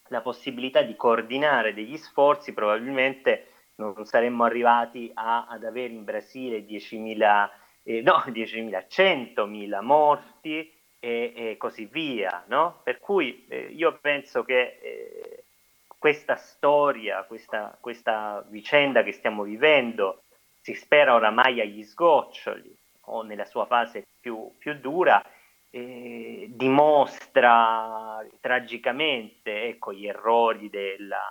la 0.09 0.21
possibilità 0.21 0.83
di 0.83 0.95
coordinare 0.95 1.73
degli 1.73 1.97
sforzi, 1.97 2.53
probabilmente 2.53 3.47
non 3.77 4.05
saremmo 4.05 4.45
arrivati 4.45 5.11
a, 5.15 5.47
ad 5.47 5.65
avere 5.65 5.95
in 5.95 6.05
Brasile 6.05 6.59
10.000, 6.59 7.49
eh, 7.85 8.03
no, 8.03 8.23
10.000, 8.29 8.85
100.000 8.87 9.81
morti 9.81 10.71
e, 10.99 11.33
e, 11.35 11.57
così 11.57 11.87
via. 11.87 12.45
No? 12.49 12.83
Per 12.85 12.99
cui 12.99 13.47
eh, 13.49 13.69
io 13.75 13.99
penso 13.99 14.45
che 14.45 14.79
eh, 14.83 15.32
questa 16.03 16.35
storia, 16.35 17.23
questa, 17.23 17.79
questa 17.81 18.45
vicenda 18.49 19.05
che 19.05 19.13
stiamo 19.13 19.45
vivendo, 19.45 20.25
si 20.61 20.75
spera 20.75 21.15
oramai 21.15 21.61
agli 21.61 21.85
sgoccioli 21.85 22.77
o 23.03 23.23
nella 23.23 23.45
sua 23.45 23.67
fase 23.67 24.09
più, 24.19 24.53
più 24.59 24.75
dura, 24.81 25.23
eh, 25.71 26.47
dimostra 26.49 28.19
tragicamente 28.41 29.69
ecco, 29.69 29.93
gli 29.93 30.09
errori 30.09 30.69
della, 30.71 31.23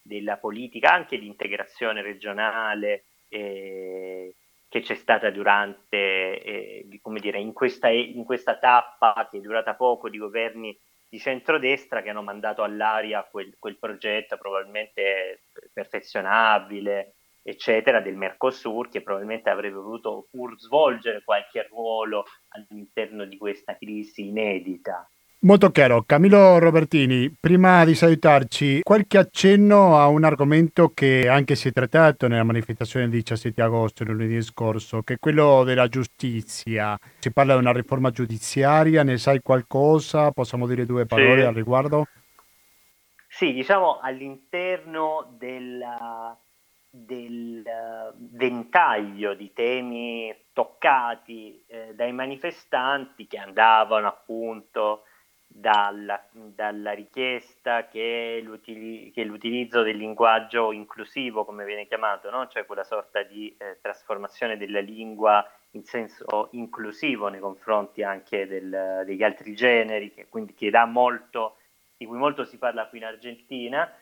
della, 0.00 0.36
politica, 0.36 0.92
anche 0.92 1.18
di 1.18 1.26
integrazione 1.26 2.00
regionale 2.00 3.06
eh, 3.26 4.36
che 4.68 4.80
c'è 4.80 4.94
stata 4.94 5.30
durante, 5.30 6.40
eh, 6.40 7.00
come 7.02 7.18
dire, 7.18 7.40
in 7.40 7.52
questa, 7.52 7.88
in 7.88 8.22
questa 8.22 8.58
tappa 8.58 9.26
che 9.28 9.38
è 9.38 9.40
durata 9.40 9.74
poco 9.74 10.08
di 10.08 10.18
governi 10.18 10.78
di 11.10 11.18
centrodestra 11.18 12.02
che 12.02 12.10
hanno 12.10 12.22
mandato 12.22 12.62
all'aria 12.62 13.24
quel, 13.24 13.56
quel 13.58 13.78
progetto 13.78 14.38
probabilmente 14.38 15.42
perfezionabile, 15.72 17.16
eccetera, 17.42 18.00
del 18.00 18.16
Mercosur, 18.16 18.88
che 18.88 19.02
probabilmente 19.02 19.50
avrebbe 19.50 19.76
voluto 19.76 20.28
pur 20.30 20.56
svolgere 20.58 21.24
qualche 21.24 21.66
ruolo 21.66 22.24
all'interno 22.50 23.24
di 23.24 23.36
questa 23.36 23.76
crisi 23.76 24.28
inedita. 24.28 25.10
Molto 25.42 25.70
chiaro. 25.70 26.02
Camillo 26.02 26.58
Robertini, 26.58 27.34
prima 27.40 27.82
di 27.86 27.94
salutarci, 27.94 28.82
qualche 28.82 29.16
accenno 29.16 29.98
a 29.98 30.06
un 30.06 30.24
argomento 30.24 30.90
che 30.92 31.30
anche 31.30 31.54
si 31.54 31.68
è 31.68 31.72
trattato 31.72 32.28
nella 32.28 32.44
manifestazione 32.44 33.06
del 33.08 33.14
17 33.22 33.62
agosto, 33.62 34.04
lunedì 34.04 34.42
scorso, 34.42 35.00
che 35.00 35.14
è 35.14 35.18
quello 35.18 35.64
della 35.64 35.88
giustizia. 35.88 36.94
Si 37.18 37.32
parla 37.32 37.54
di 37.54 37.60
una 37.60 37.72
riforma 37.72 38.10
giudiziaria, 38.10 39.02
ne 39.02 39.16
sai 39.16 39.40
qualcosa? 39.40 40.30
Possiamo 40.30 40.66
dire 40.66 40.84
due 40.84 41.06
parole 41.06 41.40
sì. 41.40 41.46
al 41.46 41.54
riguardo? 41.54 42.06
Sì, 43.26 43.54
diciamo 43.54 43.98
all'interno 43.98 45.36
della, 45.38 46.38
del 46.90 47.62
ventaglio 48.14 49.32
di 49.32 49.54
temi 49.54 50.36
toccati 50.52 51.64
eh, 51.66 51.94
dai 51.94 52.12
manifestanti 52.12 53.26
che 53.26 53.38
andavano 53.38 54.06
appunto 54.06 55.04
dalla, 55.52 56.24
dalla 56.30 56.92
richiesta 56.92 57.88
che, 57.88 58.42
che, 58.62 59.24
l'utilizzo 59.24 59.82
del 59.82 59.96
linguaggio 59.96 60.70
inclusivo, 60.70 61.44
come 61.44 61.64
viene 61.64 61.88
chiamato, 61.88 62.30
no? 62.30 62.46
cioè 62.46 62.64
quella 62.64 62.84
sorta 62.84 63.22
di 63.22 63.54
eh, 63.58 63.78
trasformazione 63.82 64.56
della 64.56 64.80
lingua 64.80 65.44
in 65.72 65.84
senso 65.84 66.48
inclusivo 66.52 67.28
nei 67.28 67.40
confronti 67.40 68.02
anche 68.02 68.46
del, 68.46 69.02
degli 69.04 69.22
altri 69.22 69.54
generi, 69.54 70.14
che 70.14 70.28
quindi 70.28 70.54
che 70.54 70.70
dà 70.70 70.84
molto, 70.84 71.56
di 71.96 72.06
cui 72.06 72.16
molto 72.16 72.44
si 72.44 72.56
parla 72.56 72.86
qui 72.86 72.98
in 72.98 73.04
Argentina, 73.04 73.92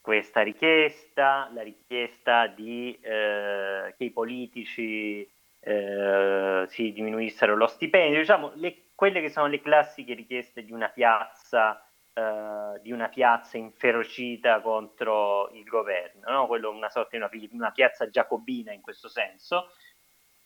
questa 0.00 0.42
richiesta, 0.42 1.50
la 1.52 1.62
richiesta 1.62 2.46
di, 2.46 2.96
eh, 3.00 3.94
che 3.96 4.04
i 4.04 4.10
politici 4.10 5.28
eh, 5.64 6.66
si 6.68 6.92
diminuissero 6.92 7.56
lo 7.56 7.66
stipendio, 7.66 8.18
diciamo 8.18 8.52
le, 8.56 8.90
quelle 8.94 9.20
che 9.22 9.30
sono 9.30 9.46
le 9.46 9.60
classiche 9.60 10.12
richieste 10.12 10.62
di 10.62 10.72
una 10.72 10.88
piazza, 10.88 11.82
eh, 12.12 12.80
di 12.82 12.92
una 12.92 13.08
piazza 13.08 13.56
inferocita 13.56 14.60
contro 14.60 15.50
il 15.54 15.64
governo, 15.64 16.30
no? 16.30 16.46
Quello, 16.46 16.70
una 16.70 16.90
sorta 16.90 17.16
di 17.16 17.16
una, 17.16 17.30
una, 17.52 17.72
piazza 17.72 18.08
giacobina 18.10 18.72
in 18.72 18.82
questo 18.82 19.08
senso. 19.08 19.70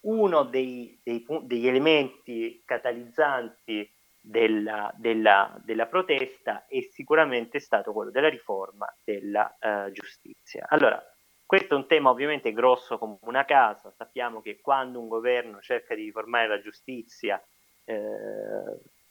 Uno 0.02 0.44
dei, 0.44 1.00
dei, 1.02 1.26
degli 1.42 1.66
elementi 1.66 2.62
catalizzanti 2.64 3.90
della, 4.20 4.92
della, 4.94 5.58
della, 5.64 5.86
protesta 5.86 6.66
è 6.68 6.80
sicuramente 6.92 7.58
stato 7.58 7.92
quello 7.92 8.12
della 8.12 8.28
riforma 8.28 8.86
della 9.02 9.56
uh, 9.60 9.90
giustizia. 9.90 10.66
Allora, 10.68 11.02
questo 11.48 11.72
è 11.72 11.78
un 11.78 11.86
tema 11.86 12.10
ovviamente 12.10 12.52
grosso 12.52 12.98
come 12.98 13.16
una 13.22 13.46
casa, 13.46 13.90
sappiamo 13.96 14.42
che 14.42 14.60
quando 14.60 15.00
un 15.00 15.08
governo 15.08 15.62
cerca 15.62 15.94
di 15.94 16.02
riformare 16.02 16.46
la 16.46 16.60
giustizia 16.60 17.42
eh, 17.86 17.96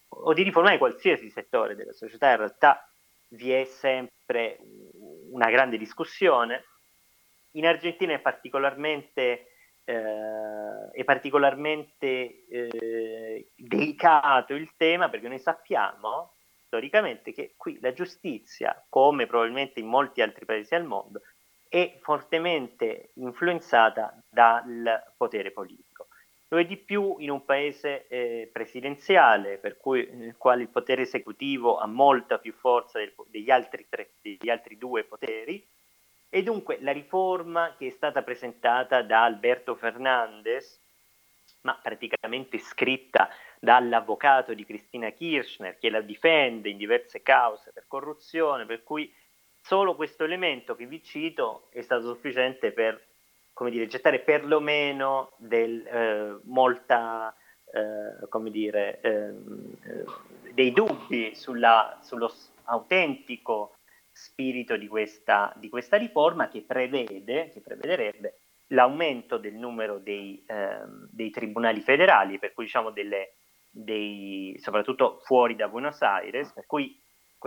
o 0.09 0.33
di 0.33 0.43
riformare 0.43 0.77
qualsiasi 0.77 1.31
settore 1.31 1.73
della 1.73 1.93
società, 1.93 2.29
in 2.29 2.38
realtà 2.38 2.88
vi 3.29 3.51
è 3.51 3.63
sempre 3.63 4.59
una 5.31 5.49
grande 5.49 5.79
discussione. 5.79 6.63
In 7.53 7.65
Argentina 7.65 8.13
è 8.13 8.19
particolarmente, 8.19 9.47
eh, 9.83 10.91
è 10.91 11.03
particolarmente 11.03 12.45
eh, 12.47 13.51
delicato 13.55 14.53
il 14.53 14.75
tema 14.77 15.09
perché 15.09 15.27
noi 15.27 15.39
sappiamo 15.39 16.33
storicamente 16.67 17.33
che 17.33 17.55
qui 17.57 17.79
la 17.81 17.93
giustizia, 17.93 18.85
come 18.89 19.25
probabilmente 19.25 19.79
in 19.79 19.88
molti 19.88 20.21
altri 20.21 20.45
paesi 20.45 20.75
al 20.75 20.85
mondo, 20.85 21.21
è 21.70 21.97
fortemente 22.01 23.11
influenzata 23.15 24.22
dal 24.30 25.13
potere 25.15 25.51
politico. 25.51 26.07
Lo 26.49 26.59
è 26.59 26.65
di 26.65 26.78
più 26.78 27.18
in 27.20 27.30
un 27.30 27.43
paese 27.43 28.07
eh, 28.07 28.49
presidenziale, 28.51 29.57
per 29.57 29.78
cui, 29.78 30.09
nel 30.13 30.38
quale 30.38 30.61
il 30.61 30.70
potere 30.70 31.01
esecutivo 31.01 31.78
ha 31.78 31.88
molta 31.88 32.38
più 32.38 32.53
forza 32.53 32.99
del, 32.99 33.13
degli, 33.28 33.51
altri 33.51 33.86
tre, 33.89 34.11
degli 34.22 34.49
altri 34.49 34.78
due 34.78 35.03
poteri, 35.03 35.65
e 36.30 36.43
dunque 36.43 36.78
la 36.82 36.91
riforma 36.91 37.76
che 37.78 37.88
è 37.88 37.89
stata 37.89 38.22
presentata 38.22 39.01
da 39.01 39.24
Alberto 39.24 39.76
Fernandez, 39.76 40.80
ma 41.61 41.78
praticamente 41.82 42.59
scritta 42.59 43.30
dall'avvocato 43.59 44.53
di 44.53 44.65
Cristina 44.65 45.09
Kirchner, 45.09 45.78
che 45.78 45.89
la 45.89 46.01
difende 46.01 46.70
in 46.70 46.78
diverse 46.78 47.22
cause 47.22 47.72
per 47.74 47.86
corruzione, 47.88 48.65
per 48.65 48.84
cui 48.84 49.13
solo 49.68 49.95
questo 49.95 50.24
elemento 50.24 50.78
che 50.78 50.86
vi 50.86 51.03
cito 51.03 51.68
è 51.72 51.82
stato 51.82 52.13
sufficiente 52.13 52.72
per 52.72 53.03
come 53.51 53.70
dire, 53.70 53.86
gettare 53.88 54.20
perlomeno 54.20 55.32
del, 55.36 55.86
eh, 55.86 56.39
molta, 56.43 57.36
eh, 57.74 58.30
come 58.30 58.49
dire, 58.49 59.01
eh, 59.01 59.34
dei 60.53 60.72
dubbi 60.72 61.36
sulla, 61.36 61.99
sullo 62.01 62.32
autentico 62.65 63.76
spirito 64.09 64.78
di 64.78 64.88
questa, 64.88 65.51
di 65.57 65.68
questa 65.68 65.97
riforma 65.97 66.47
che 66.47 66.61
prevede, 66.61 67.49
che 67.51 67.59
prevederebbe 67.59 68.38
l'aumento 68.68 69.38
del 69.38 69.55
numero 69.55 69.97
dei, 69.97 70.43
ehm, 70.47 71.09
dei 71.11 71.30
tribunali 71.30 71.82
federali, 71.82 72.39
per 72.39 72.53
cui 72.53 72.65
diciamo 72.65 72.91
delle, 72.91 73.34
dei, 73.70 74.55
soprattutto 74.59 75.20
fuori 75.26 75.55
da 75.55 75.68
Buenos 75.68 76.01
Aires, 76.01 76.53
per 76.53 76.65
cui 76.65 76.97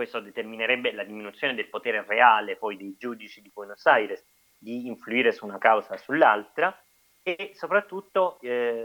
questo 0.01 0.19
determinerebbe 0.19 0.93
la 0.93 1.03
diminuzione 1.03 1.53
del 1.53 1.69
potere 1.69 2.03
reale 2.07 2.55
poi 2.55 2.75
dei 2.75 2.95
giudici 2.97 3.39
di 3.39 3.51
Buenos 3.53 3.85
Aires 3.85 4.25
di 4.57 4.87
influire 4.87 5.31
su 5.31 5.45
una 5.45 5.59
causa 5.59 5.93
o 5.93 5.97
sull'altra 5.97 6.75
e 7.21 7.51
soprattutto 7.53 8.39
eh, 8.41 8.83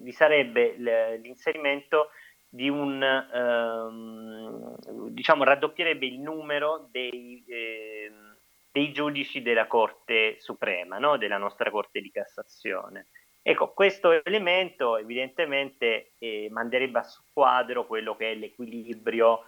vi 0.00 0.12
sarebbe 0.12 0.76
l'inserimento 1.18 2.10
di 2.48 2.68
un 2.68 3.02
ehm, 3.02 4.76
diciamo 5.10 5.42
raddoppierebbe 5.42 6.06
il 6.06 6.20
numero 6.20 6.86
dei, 6.92 7.42
eh, 7.48 8.12
dei 8.70 8.92
giudici 8.92 9.42
della 9.42 9.66
Corte 9.66 10.36
Suprema, 10.38 10.98
no? 10.98 11.16
della 11.16 11.38
nostra 11.38 11.68
Corte 11.68 12.00
di 12.00 12.12
Cassazione. 12.12 13.08
Ecco, 13.42 13.72
questo 13.72 14.24
elemento 14.24 14.96
evidentemente 14.96 16.12
eh, 16.18 16.46
manderebbe 16.52 17.00
a 17.00 17.02
squadro 17.02 17.88
quello 17.88 18.14
che 18.14 18.30
è 18.30 18.34
l'equilibrio 18.36 19.46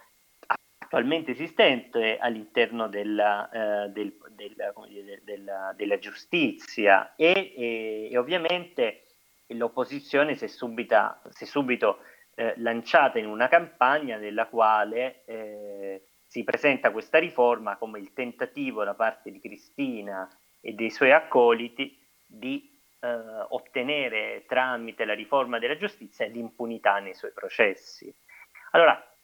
attualmente 0.95 1.31
esistente 1.31 2.17
all'interno 2.17 2.87
della, 2.87 3.49
eh, 3.49 3.89
del, 3.89 4.15
del, 4.29 4.55
dire, 4.87 5.21
della, 5.25 5.73
della 5.75 5.99
giustizia 5.99 7.15
e, 7.17 7.53
e, 7.53 8.07
e, 8.09 8.17
ovviamente 8.17 9.03
l'opposizione 9.47 10.35
si 10.35 10.45
è, 10.45 10.47
subita, 10.47 11.21
si 11.31 11.43
è 11.43 11.47
subito 11.47 11.99
eh, 12.35 12.53
lanciata 12.57 13.19
in 13.19 13.25
una 13.25 13.49
campagna 13.49 14.15
nella 14.15 14.47
quale 14.47 15.25
eh, 15.25 16.01
si 16.25 16.45
presenta 16.45 16.91
questa 16.91 17.19
riforma 17.19 17.75
come 17.75 17.99
il 17.99 18.13
tentativo 18.13 18.85
da 18.85 18.93
parte 18.93 19.31
di 19.31 19.41
Cristina 19.41 20.29
e 20.61 20.71
dei 20.71 20.91
suoi 20.91 21.11
accoliti 21.11 22.01
di 22.25 22.73
eh, 23.01 23.07
ottenere 23.49 24.45
tramite 24.47 25.03
la 25.03 25.13
riforma 25.13 25.59
della 25.59 25.75
giustizia 25.75 26.25
l'impunità 26.27 26.99
nei 26.99 27.13
suoi 27.13 27.33
processi. 27.33 28.13
Allora, 28.71 29.14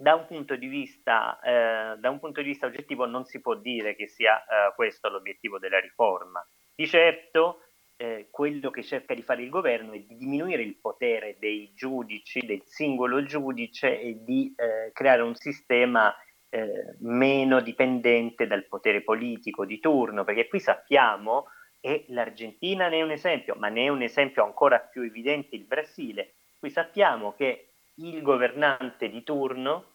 da 0.00 0.14
un, 0.14 0.26
punto 0.26 0.54
di 0.54 0.68
vista, 0.68 1.40
eh, 1.40 1.98
da 1.98 2.08
un 2.08 2.20
punto 2.20 2.40
di 2.40 2.46
vista 2.46 2.66
oggettivo 2.66 3.04
non 3.04 3.24
si 3.24 3.40
può 3.40 3.56
dire 3.56 3.96
che 3.96 4.06
sia 4.06 4.40
eh, 4.40 4.72
questo 4.76 5.08
l'obiettivo 5.08 5.58
della 5.58 5.80
riforma. 5.80 6.46
Di 6.72 6.86
certo 6.86 7.62
eh, 7.96 8.28
quello 8.30 8.70
che 8.70 8.84
cerca 8.84 9.12
di 9.12 9.22
fare 9.22 9.42
il 9.42 9.48
governo 9.48 9.94
è 9.94 9.98
di 9.98 10.16
diminuire 10.16 10.62
il 10.62 10.76
potere 10.76 11.36
dei 11.40 11.72
giudici, 11.74 12.46
del 12.46 12.62
singolo 12.64 13.24
giudice 13.24 14.00
e 14.00 14.22
di 14.22 14.54
eh, 14.56 14.92
creare 14.92 15.22
un 15.22 15.34
sistema 15.34 16.14
eh, 16.48 16.94
meno 17.00 17.60
dipendente 17.60 18.46
dal 18.46 18.68
potere 18.68 19.02
politico 19.02 19.64
di 19.64 19.80
turno, 19.80 20.22
perché 20.22 20.46
qui 20.46 20.60
sappiamo, 20.60 21.46
e 21.80 22.04
l'Argentina 22.10 22.88
ne 22.88 22.98
è 22.98 23.02
un 23.02 23.10
esempio, 23.10 23.56
ma 23.56 23.68
ne 23.68 23.86
è 23.86 23.88
un 23.88 24.02
esempio 24.02 24.44
ancora 24.44 24.78
più 24.78 25.02
evidente 25.02 25.56
il 25.56 25.64
Brasile, 25.64 26.34
qui 26.56 26.70
sappiamo 26.70 27.34
che 27.34 27.67
il 27.98 28.22
governante 28.22 29.08
di 29.08 29.22
turno, 29.22 29.92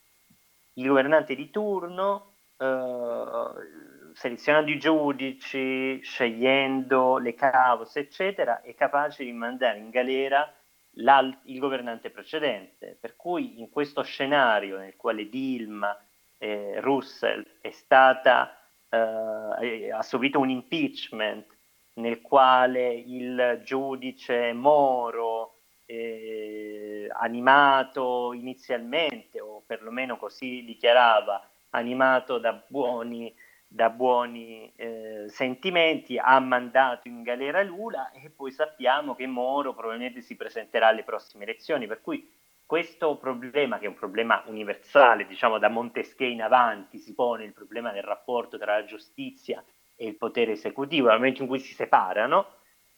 il 0.74 0.88
governante 0.88 1.36
di 1.36 1.49
turno 1.49 2.34
eh, 2.58 4.14
selezionando 4.14 4.72
i 4.72 4.80
giudici, 4.80 6.01
scegliendo 6.01 7.18
le 7.18 7.34
cause, 7.34 8.01
eccetera, 8.01 8.62
è 8.62 8.74
capace 8.76 9.24
di 9.24 9.32
mandare 9.32 9.80
in 9.80 9.89
galera 9.89 10.51
il 10.95 11.60
governante 11.60 12.10
precedente. 12.10 12.97
Per 12.99 13.16
cui 13.16 13.60
in 13.60 13.70
questo 13.70 14.04
scenario 14.04 14.78
nel 14.78 14.95
quale 14.95 15.30
Dilma 15.30 15.97
eh, 16.38 16.80
Russell 16.80 17.45
è 17.62 17.72
stata, 17.72 18.56
eh, 18.89 19.91
ha 19.91 20.01
subito 20.04 20.39
un 20.39 20.49
impeachment 20.49 21.47
nel 21.95 22.22
quale 22.22 22.93
il 22.93 23.62
giudice 23.64 24.54
Moro, 24.54 25.53
eh, 25.94 27.08
animato 27.12 28.34
inizialmente, 28.34 29.39
o 29.39 29.62
perlomeno 29.66 30.18
così 30.18 30.64
dichiarava, 30.66 31.48
animato 31.72 32.38
da 32.38 32.64
buoni 32.68 33.34
da 33.74 33.89
buoni 33.89 34.72
eh, 34.76 35.26
sentimenti, 35.30 36.20
ha 36.20 36.39
mandato 36.39 37.08
in 37.08 37.24
galera 37.24 37.64
Lula 37.64 38.12
e 38.12 38.30
poi 38.30 38.52
sappiamo 38.52 39.16
che 39.16 39.26
Moro 39.26 39.74
probabilmente 39.74 40.22
si 40.22 40.36
presenterà 40.36 40.89
alle 40.89 41.04
prossime 41.04 41.44
elezioni, 41.44 41.88
per 41.88 42.00
cui 42.00 42.32
questo 42.68 43.18
problema, 43.18 43.80
che 43.80 43.86
è 43.86 43.88
un 43.88 43.96
problema 43.96 44.44
universale, 44.46 45.26
diciamo 45.26 45.58
da 45.58 45.70
Montesquieu 45.70 46.30
in 46.30 46.44
avanti, 46.44 47.00
si 47.00 47.16
pone 47.16 47.46
il 47.46 47.54
problema 47.54 47.91
del 47.91 48.04
rapporto 48.04 48.60
tra 48.60 48.78
la 48.78 48.86
giustizia 48.86 49.64
e 49.96 50.06
il 50.06 50.18
potere 50.18 50.52
esecutivo, 50.52 51.08
nel 51.08 51.18
momento 51.18 51.41
in 51.41 51.48
cui 51.48 51.60
si 51.60 51.74
separano, 51.74 52.46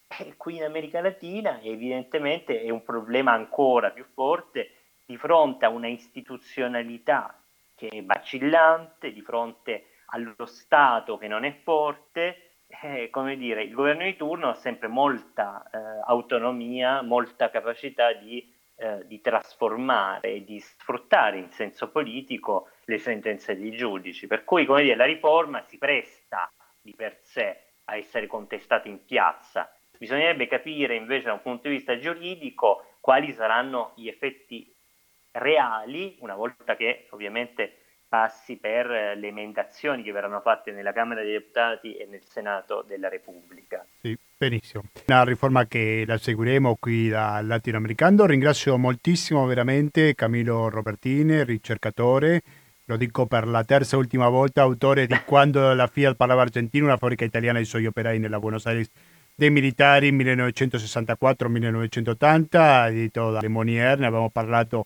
e 0.08 0.36
qui 0.38 0.58
in 0.58 0.64
America 0.64 1.02
Latina 1.02 1.60
evidentemente 1.62 2.62
è 2.62 2.70
un 2.70 2.84
problema 2.84 3.34
ancora 3.34 3.92
più 3.92 4.06
forte 4.14 4.72
di 5.06 5.18
fronte 5.18 5.66
a 5.66 5.70
una 5.70 5.88
istituzionalità 5.88 7.40
che 7.76 7.88
è 7.90 8.04
vacillante, 8.04 9.12
di 9.12 9.22
fronte 9.22 9.88
allo 10.08 10.46
Stato 10.46 11.18
che 11.18 11.28
non 11.28 11.44
è 11.44 11.54
forte, 11.64 12.46
eh, 12.68 13.10
come 13.10 13.36
dire, 13.36 13.64
il 13.64 13.74
governo 13.74 14.04
di 14.04 14.16
turno 14.16 14.50
ha 14.50 14.54
sempre 14.56 14.88
molta 14.88 15.68
eh, 15.72 15.78
autonomia, 16.06 17.02
molta 17.02 17.50
capacità 17.50 18.14
di, 18.14 18.52
eh, 18.78 19.06
di 19.06 19.22
trasformare 19.22 20.34
e 20.34 20.44
di 20.44 20.60
sfruttare 20.60 21.38
in 21.38 21.52
senso 21.52 21.90
politico 21.90 22.70
le 22.86 22.98
sentenze 22.98 23.58
dei 23.58 23.72
giudici. 23.72 24.28
Per 24.28 24.44
cui, 24.44 24.66
come 24.66 24.84
dire, 24.84 24.96
la 24.96 25.06
riforma 25.06 25.62
si 25.64 25.78
presta 25.78 26.50
di 26.82 26.94
per 26.96 27.20
sé 27.22 27.62
a 27.86 27.98
essere 27.98 28.28
contestata 28.28 28.88
in 28.88 29.04
piazza. 29.06 29.70
Bisognerebbe 29.98 30.48
capire 30.48 30.96
invece 30.96 31.26
da 31.26 31.34
un 31.34 31.42
punto 31.42 31.68
di 31.68 31.76
vista 31.76 31.98
giuridico 31.98 32.96
quali 33.00 33.34
saranno 33.34 33.94
gli 33.96 34.08
effetti 34.08 34.74
reali, 35.32 36.16
una 36.20 36.36
volta 36.36 36.76
che 36.76 37.08
ovviamente 37.12 37.80
passi 38.08 38.58
per 38.58 38.88
le 38.88 39.28
emendazioni 39.28 40.04
che 40.04 40.12
verranno 40.12 40.40
fatte 40.40 40.72
nella 40.72 40.94
Camera 40.94 41.22
dei 41.22 41.34
Deputati 41.34 41.96
e 41.96 42.06
nel 42.06 42.22
Senato 42.24 42.84
della 42.88 43.10
Repubblica. 43.10 43.86
Sì, 44.00 44.18
benissimo. 44.38 44.84
Una 45.08 45.24
riforma 45.24 45.66
che 45.66 46.04
la 46.08 46.18
seguiremo 46.18 46.78
qui 46.80 47.10
dal 47.10 47.46
latinoamericano. 47.46 48.26
Ringrazio 48.26 48.78
moltissimo 48.78 49.46
veramente 49.46 50.16
Camilo 50.16 50.70
Robertini, 50.70 51.44
ricercatore. 51.44 52.42
Lo 52.86 52.98
dico 52.98 53.26
per 53.26 53.48
la 53.48 53.64
terza 53.64 53.96
e 53.96 54.00
ultima 54.00 54.30
volta, 54.30 54.62
autore 54.62 55.08
di 55.08 55.16
Quando 55.26 55.74
la 55.74 55.88
Fiat 55.88 56.16
parlava 56.16 56.44
argentino, 56.44 56.86
una 56.86 56.98
fabbrica 56.98 57.26
italiana 57.26 57.60
di 57.60 57.66
suoi 57.66 57.86
operai 57.86 58.20
nella 58.20 58.40
Buenos 58.40 58.66
Aires 58.68 58.90
dei 59.36 59.50
militari 59.50 60.14
1964-1980, 60.14 62.88
edito 62.88 63.32
da 63.32 63.42
Le 63.42 63.50
Monier, 63.50 64.00
ne 64.00 64.06
abbiamo 64.06 64.30
parlato 64.30 64.86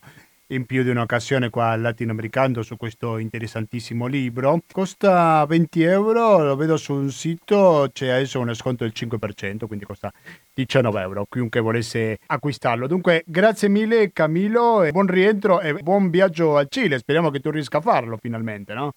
in 0.52 0.66
più 0.66 0.82
di 0.84 0.90
un'occasione 0.90 1.52
qua 1.52 1.70
al 1.70 1.82
latinoamericano 1.82 2.64
su 2.64 2.76
questo 2.76 3.18
interessantissimo 3.18 4.08
libro. 4.08 4.62
Costa 4.72 5.46
20 5.46 5.84
euro, 5.84 6.44
lo 6.44 6.56
vedo 6.56 6.76
su 6.78 6.94
un 6.94 7.12
sito, 7.12 7.90
c'è 7.94 8.10
adesso 8.10 8.40
uno 8.40 8.56
sconto 8.56 8.84
del 8.84 8.94
5%, 8.96 9.68
quindi 9.68 9.86
costa 9.86 10.12
19 10.54 11.02
euro, 11.02 11.28
chiunque 11.30 11.60
volesse 11.60 12.18
acquistarlo. 12.26 12.88
Dunque, 12.88 13.22
grazie 13.28 13.70
mille 13.70 14.12
Camilo, 14.12 14.88
buon 14.92 15.06
rientro 15.08 15.62
e 15.62 15.74
buon 15.74 16.10
viaggio 16.10 16.58
al 16.58 16.66
Cile. 16.70 16.98
Speriamo 16.98 17.30
che 17.30 17.40
tu 17.40 17.52
riesca 17.52 17.78
a 17.78 17.82
farlo 17.82 18.18
finalmente, 18.18 18.74
no? 18.74 18.94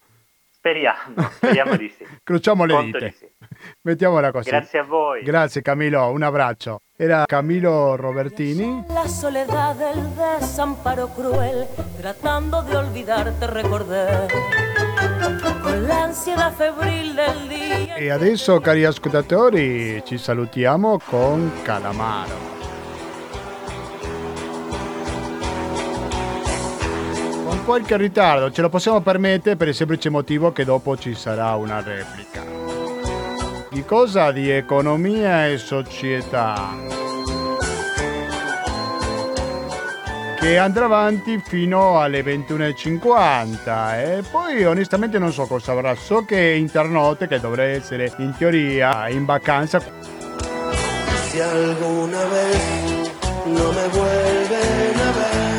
Speriamo, 0.49 1.29
speriamo 1.29 1.75
di 1.75 1.89
sì. 1.89 2.05
Crociamo 2.23 2.63
le 2.63 2.73
Conto 2.73 2.97
dita. 2.97 3.13
Mettiamola 3.85 4.31
così. 4.31 4.49
Grazie 4.49 4.79
a 4.79 4.83
voi. 4.83 5.23
Grazie 5.23 5.61
Camilo, 5.61 6.09
un 6.09 6.21
abbraccio. 6.23 6.79
Era 6.95 7.25
Camilo 7.25 7.97
Robertini. 7.97 8.85
La 8.87 9.07
soledad 9.07 9.75
del 9.75 10.09
desamparo 10.15 11.09
cruel, 11.13 11.67
tratando 11.97 12.61
de 12.61 12.77
olvidarte 12.77 13.45
recordé. 13.47 14.27
Con 15.61 15.85
l'ansiedad 15.85 16.53
febril 16.53 17.13
del 17.13 17.47
dia. 17.47 17.95
E 17.95 18.09
adesso, 18.09 18.57
cari 18.61 18.85
ascoltatori, 18.85 20.01
ci 20.05 20.17
salutiamo 20.17 20.97
con 21.03 21.51
Calamaro. 21.63 22.51
Con 27.43 27.65
qualche 27.65 27.97
ritardo, 27.97 28.49
ce 28.49 28.61
lo 28.61 28.69
possiamo 28.69 29.01
permettere 29.01 29.57
per 29.57 29.67
il 29.67 29.75
semplice 29.75 30.09
motivo 30.09 30.53
che 30.53 30.63
dopo 30.63 30.95
ci 30.95 31.13
sarà 31.15 31.53
una 31.55 31.81
replica. 31.81 32.52
Di 33.73 33.83
cosa? 33.85 34.31
Di 34.31 34.51
economia 34.51 35.47
e 35.47 35.57
società. 35.57 36.75
Che 40.39 40.57
andrà 40.59 40.85
avanti 40.85 41.41
fino 41.43 41.99
alle 41.99 42.21
21.50 42.21 43.95
e 43.95 44.23
poi 44.29 44.63
onestamente 44.63 45.17
non 45.17 45.33
so 45.33 45.47
cosa 45.47 45.71
avrà. 45.71 45.95
So 45.95 46.23
che 46.23 46.51
è 46.51 46.55
internotte, 46.55 47.27
che 47.27 47.39
dovrebbe 47.39 47.77
essere 47.77 48.13
in 48.17 48.35
teoria 48.37 49.09
in 49.09 49.25
vacanza. 49.25 49.81
Si 51.29 51.39
alguna 51.39 52.23
vez 52.25 53.09
no 53.45 53.71
me 53.71 53.87
vuelven 53.87 54.99
a 54.99 55.11
ver. 55.13 55.52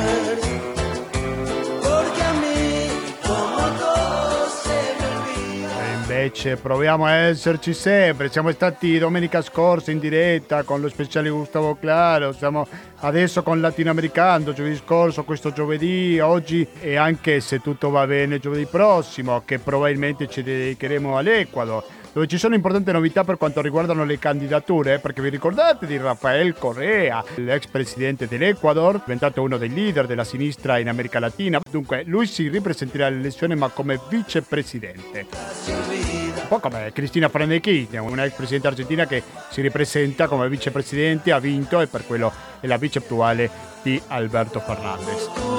Invece 6.25 6.57
proviamo 6.57 7.05
a 7.05 7.12
esserci 7.12 7.75
sempre. 7.75 8.31
Siamo 8.31 8.51
stati 8.51 8.99
domenica 8.99 9.43
scorsa 9.43 9.91
in 9.91 9.99
diretta 9.99 10.62
con 10.62 10.81
lo 10.81 10.89
speciale 10.89 11.29
Gustavo 11.29 11.77
Claro, 11.77 12.33
siamo 12.33 12.66
adesso 13.01 13.43
con 13.43 13.61
Latinoamericano, 13.61 14.55
giovedì 14.55 14.77
scorso, 14.77 15.25
questo 15.25 15.53
giovedì, 15.53 16.18
oggi 16.20 16.66
e 16.81 16.97
anche 16.97 17.41
se 17.41 17.61
tutto 17.61 17.91
va 17.91 18.07
bene 18.07 18.39
giovedì 18.39 18.64
prossimo, 18.64 19.43
che 19.45 19.59
probabilmente 19.59 20.27
ci 20.27 20.43
dedicheremo 20.43 21.16
all'Ecuador 21.18 21.85
dove 22.15 22.29
ci 22.29 22.39
sono 22.39 22.55
importanti 22.55 22.93
novità 22.93 23.25
per 23.25 23.37
quanto 23.37 23.61
riguardano 23.61 24.05
le 24.05 24.21
candidature, 24.21 25.01
perché 25.01 25.21
vi 25.21 25.31
ricordate 25.31 25.85
di 25.85 25.97
Rafael 25.97 26.55
Correa, 26.55 27.25
l'ex 27.35 27.67
presidente 27.67 28.29
dell'Ecuador, 28.29 29.01
diventato 29.01 29.43
uno 29.43 29.59
dei 29.59 29.69
leader 29.69 30.07
della 30.07 30.23
sinistra 30.23 30.79
in 30.79 30.89
America 30.89 31.19
Latina. 31.19 31.61
Dunque, 31.69 32.05
lui 32.07 32.27
si 32.27 32.49
ripresenterà 32.49 33.07
all'elezione 33.07 33.57
ma 33.57 33.69
come 33.69 33.99
vicepresidente. 34.09 35.27
Un 35.67 36.49
po' 36.49 36.61
come 36.61 36.93
Cristina 36.93 37.29
Franechini, 37.29 37.97
una 37.97 38.25
ex 38.25 38.35
presidente 38.35 38.69
argentina 38.69 39.07
che 39.07 39.23
si 39.51 39.61
ripresenta 39.61 40.29
come 40.29 40.49
vicepresidente, 40.49 41.33
ha 41.33 41.41
vinto 41.41 41.81
e 41.81 41.89
per 41.89 42.07
quello 42.07 42.33
è 42.61 42.69
la 42.69 42.77
vice 42.77 43.01
attuale 43.01 43.51
di 43.83 44.01
Alberto 44.07 44.61
Fernandez. 44.61 45.54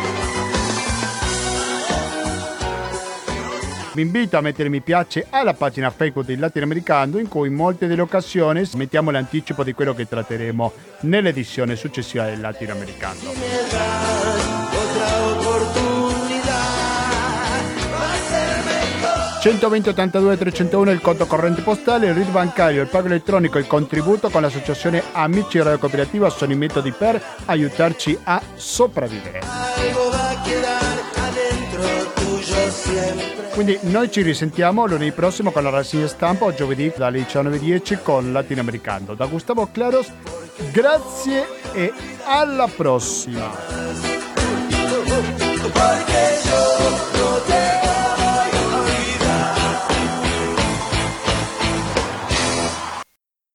Vi 3.93 4.03
invito 4.03 4.37
a 4.37 4.41
mettere 4.41 4.69
mi 4.69 4.81
piace 4.81 5.27
alla 5.31 5.55
pagina 5.55 5.91
Facebook 5.91 6.25
del 6.25 6.39
Latinoamericano 6.39 7.19
in 7.19 7.27
cui 7.27 7.49
in 7.49 7.55
molte 7.55 7.89
delle 7.89 8.03
occasioni 8.03 8.63
mettiamo 8.75 9.11
l'anticipo 9.11 9.65
di 9.65 9.73
quello 9.73 9.95
che 9.95 10.07
tratteremo 10.07 10.73
nell'edizione 11.01 11.75
successiva 11.75 12.25
del 12.25 12.41
Latinoamericano. 12.41 13.19
120 19.41 19.89
82 19.89 20.37
301 20.37 20.91
il 20.91 21.01
conto 21.01 21.27
corrente 21.27 21.63
postale, 21.63 22.09
il 22.09 22.15
RID 22.15 22.31
bancario, 22.31 22.83
il 22.83 22.89
pago 22.89 23.07
elettronico, 23.07 23.59
il 23.59 23.67
contributo 23.67 24.29
con 24.29 24.43
l'associazione 24.43 25.03
Amici 25.13 25.59
Radio 25.59 25.79
Cooperativa 25.79 26.29
sono 26.29 26.53
i 26.53 26.57
metodi 26.57 26.93
per 26.93 27.21
aiutarci 27.47 28.19
a 28.25 28.41
sopravvivere. 28.55 29.41
Quindi 33.53 33.79
noi 33.83 34.11
ci 34.11 34.23
risentiamo 34.23 34.87
lunedì 34.87 35.13
prossimo 35.13 35.51
con 35.51 35.63
la 35.63 35.71
rassegna 35.71 36.07
stampa 36.07 36.45
o 36.47 36.55
giovedì 36.55 36.93
dalle 36.97 37.21
19.10 37.21 38.03
con 38.03 38.33
Latinoamericano. 38.33 39.15
Da 39.15 39.27
Gustavo 39.27 39.69
Claros, 39.71 40.11
grazie 40.73 41.47
e 41.73 41.93
alla 42.25 42.69
prossima. 42.75 43.51